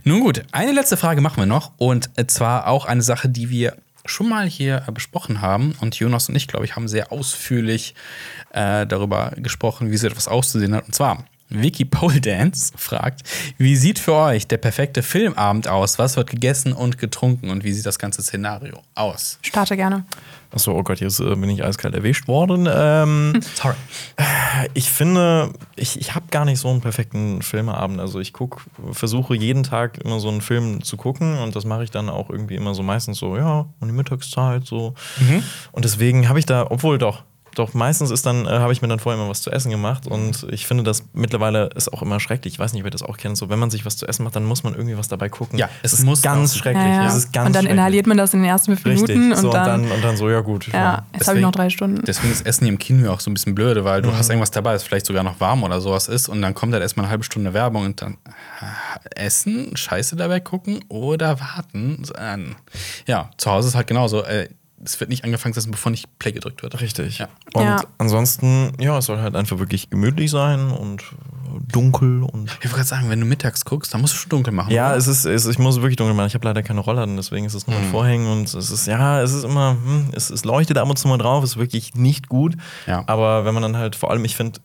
[0.03, 1.73] Nun gut, eine letzte Frage machen wir noch.
[1.77, 3.75] Und zwar auch eine Sache, die wir
[4.05, 5.75] schon mal hier äh, besprochen haben.
[5.81, 7.95] Und Jonas und ich, glaube ich, haben sehr ausführlich
[8.51, 10.85] äh, darüber gesprochen, wie so etwas auszusehen hat.
[10.85, 13.21] Und zwar Vicky Pole Dance fragt,
[13.57, 15.99] wie sieht für euch der perfekte Filmabend aus?
[15.99, 19.39] Was wird gegessen und getrunken und wie sieht das ganze Szenario aus?
[19.41, 20.05] Starte gerne.
[20.53, 22.69] Achso, oh Gott, jetzt äh, bin ich eiskalt erwischt worden.
[22.71, 23.75] Ähm, Sorry.
[24.73, 27.99] ich finde, ich, ich habe gar nicht so einen perfekten Filmeabend.
[27.99, 28.61] Also ich guck,
[28.91, 32.29] versuche jeden Tag immer so einen Film zu gucken und das mache ich dann auch
[32.29, 34.93] irgendwie immer so meistens so, ja, um die Mittagszeit so.
[35.71, 37.23] Und deswegen habe ich da, obwohl doch,
[37.55, 40.07] doch meistens ist dann, äh, habe ich mir dann vorher immer was zu essen gemacht
[40.07, 42.53] und ich finde das mittlerweile ist auch immer schrecklich.
[42.53, 43.37] Ich weiß nicht, ob ihr das auch kennt.
[43.37, 45.57] So, wenn man sich was zu essen macht, dann muss man irgendwie was dabei gucken.
[45.59, 46.83] Ja, es es ist muss ganz auch- schrecklich.
[46.85, 47.07] Ja, ja.
[47.07, 49.17] Es ist ganz und dann inhaliert man das in den ersten fünf Richtig.
[49.17, 50.67] Minuten so, und dann, und dann so, ja gut.
[50.71, 52.01] ja, jetzt habe ich noch drei Stunden.
[52.05, 54.51] Deswegen ist Essen hier im Kino auch so ein bisschen blöde, weil du hast irgendwas
[54.51, 57.11] dabei, das vielleicht sogar noch warm oder sowas ist und dann kommt halt erstmal eine
[57.11, 58.17] halbe Stunde Werbung und dann
[59.15, 62.03] äh, essen, Scheiße dabei gucken oder warten.
[62.19, 62.55] Ähm,
[63.05, 64.23] Ja, zu Hause ist halt genauso.
[64.23, 64.49] Äh,
[64.85, 66.79] es wird nicht angefangen zu essen, bevor nicht Play gedrückt wird.
[66.81, 67.17] Richtig.
[67.19, 67.27] Ja.
[67.53, 67.83] Und Ja.
[67.97, 71.03] ansonsten, ja, es soll halt einfach wirklich gemütlich sein und
[71.71, 72.45] dunkel und.
[72.49, 74.71] Ich wollte gerade sagen, wenn du mittags guckst, dann musst du schon dunkel machen.
[74.71, 74.97] Ja, oder?
[74.97, 76.27] es ist, es, ich muss wirklich dunkel machen.
[76.27, 79.21] Ich habe leider keine Rollladen, deswegen ist es nur mit Vorhängen und es ist, ja,
[79.21, 82.27] es ist immer, hm, es, es leuchtet ab und zu mal drauf, ist wirklich nicht
[82.29, 82.55] gut.
[82.87, 83.03] Ja.
[83.07, 84.59] Aber wenn man dann halt vor allem, ich finde,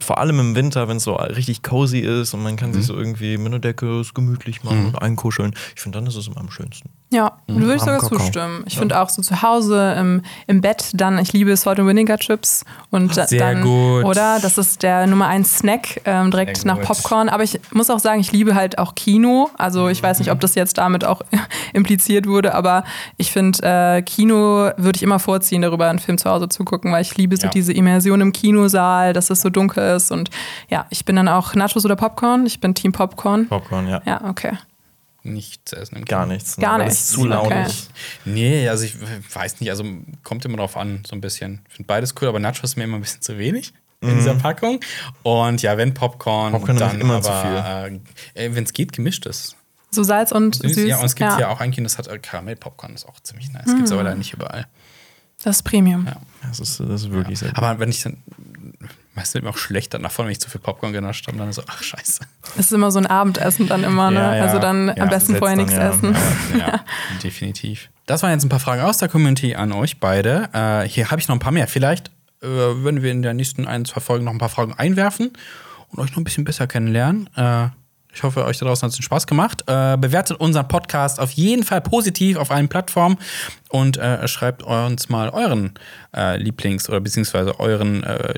[0.00, 2.94] vor allem im Winter, wenn es so richtig cozy ist und man kann sich so
[2.94, 6.50] irgendwie mit einer Decke gemütlich machen und einkuscheln, ich finde, dann ist es immer am
[6.50, 6.90] schönsten.
[7.14, 8.18] Ja, würde ich sogar Kakao.
[8.18, 8.64] zustimmen.
[8.66, 12.18] Ich finde auch so zu Hause im, im Bett dann, ich liebe Salt and Vinegar
[12.18, 14.04] Chips und Sehr dann, gut.
[14.04, 14.38] oder?
[14.40, 16.86] Das ist der Nummer eins Snack ähm, direkt Sehr nach gut.
[16.86, 17.28] Popcorn.
[17.28, 19.50] Aber ich muss auch sagen, ich liebe halt auch Kino.
[19.56, 21.22] Also ich weiß nicht, ob das jetzt damit auch
[21.72, 22.84] impliziert wurde, aber
[23.16, 26.90] ich finde, äh, Kino würde ich immer vorziehen, darüber einen Film zu Hause zu gucken,
[26.92, 27.50] weil ich liebe so Ja.
[27.50, 30.30] diese Immersion im Kinosaal, dass es so dunkel ist und
[30.68, 32.46] ja, ich bin dann auch Nachos oder Popcorn.
[32.46, 33.46] Ich bin Team Popcorn.
[33.48, 34.02] Popcorn, ja.
[34.04, 34.52] Ja, okay.
[35.24, 36.56] Nicht zu essen im Gar nichts.
[36.56, 37.12] Gar weil es nichts.
[37.12, 37.66] Zu laut Okay.
[37.66, 37.90] ist.
[38.24, 38.94] Nee, also ich
[39.34, 39.84] weiß nicht, also
[40.22, 41.62] kommt immer drauf an, so ein bisschen.
[41.68, 44.34] Ich finde beides cool, aber Nachos ist mir immer ein bisschen zu wenig in dieser
[44.34, 44.80] Packung.
[45.22, 46.56] Und ja, wenn Popcorn, Mhm.
[46.58, 48.02] Popcorn dann immer aber, zu
[48.34, 49.56] Äh, wenn es geht, gemischtes.
[49.90, 50.74] So Salz und Süß.
[50.74, 50.88] süß.
[50.88, 51.48] Ja, und es gibt ja.
[51.48, 53.64] auch ein Kino, das hat äh, Karamell-Popcorn, ist auch ziemlich nice.
[53.66, 54.66] Gibt es aber leider nicht überall.
[55.42, 56.04] Das ist Premium.
[56.06, 56.16] Ja.
[56.46, 57.58] Das ist, das ist wirklich sehr gut.
[57.58, 58.18] Aber wenn ich dann,
[59.14, 61.62] meistens wird mir auch schlecht danach, wenn ich zu viel Popcorn genascht habe, dann so,
[61.66, 62.20] ach scheiße.
[62.56, 64.20] Es ist immer so ein Abendessen dann immer, ne?
[64.20, 64.42] Ja, ja.
[64.44, 66.16] Also dann Ja, am besten vorher nichts essen.
[66.58, 66.84] Ja,
[67.22, 67.90] definitiv.
[68.06, 70.48] Das waren jetzt ein paar Fragen aus der Community an euch beide.
[70.52, 71.66] Äh, hier habe ich noch ein paar mehr.
[71.68, 72.08] Vielleicht
[72.42, 75.32] äh, würden wir in der nächsten ein, zwei Folgen noch ein paar Fragen einwerfen
[75.90, 77.28] und euch noch ein bisschen besser kennenlernen.
[77.36, 77.68] Äh,
[78.12, 79.64] ich hoffe, euch da draußen hat es Spaß gemacht.
[79.66, 83.16] Äh, bewertet unseren Podcast auf jeden Fall positiv auf allen Plattformen
[83.70, 85.72] und äh, schreibt uns mal euren
[86.14, 88.34] äh, Lieblings- oder beziehungsweise euren äh,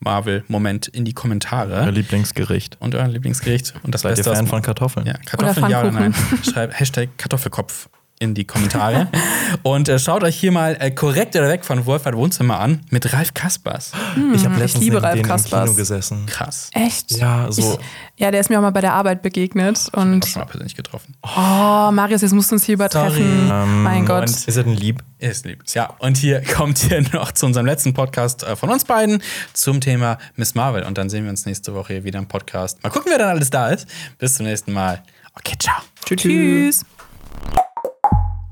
[0.00, 1.74] Lieblings-Marvel-Moment in die Kommentare.
[1.74, 2.76] Euer Lieblingsgericht.
[2.80, 3.74] und euer Lieblingsgericht.
[3.82, 5.06] Und das Seid ihr Beste aus- Fan von Kartoffeln?
[5.06, 6.14] ja, Kartoffeln, ja oder nein.
[6.42, 7.88] Schreibt Hashtag Kartoffelkopf
[8.18, 9.08] in die Kommentare.
[9.62, 13.12] und äh, schaut euch hier mal äh, korrekt oder weg von Wolfhard Wohnzimmer an mit
[13.12, 13.92] Ralf Kaspers.
[14.34, 15.64] Ich habe letztens liebe neben Ralf denen im Kaspers.
[15.64, 16.26] Kino gesessen.
[16.26, 16.70] Krass.
[16.72, 17.12] Echt?
[17.12, 17.78] Ja, so.
[17.80, 19.88] Ich, ja, der ist mir auch mal bei der Arbeit begegnet.
[19.92, 21.14] Auch Und schon mal persönlich getroffen.
[21.22, 23.50] oh, Marius, jetzt musst du uns hier übertreffen.
[23.52, 24.22] Ähm, mein Gott.
[24.28, 25.02] und- Ist er denn lieb?
[25.18, 25.62] Ist lieb.
[25.74, 29.22] Ja, und hier kommt ihr noch zu unserem letzten Podcast äh, von uns beiden
[29.52, 30.84] zum Thema Miss Marvel.
[30.84, 32.82] Und dann sehen wir uns nächste Woche hier wieder im Podcast.
[32.82, 33.86] Mal gucken, wer dann alles da ist.
[34.18, 35.02] Bis zum nächsten Mal.
[35.34, 35.76] Okay, ciao.
[36.06, 36.84] Tschüss.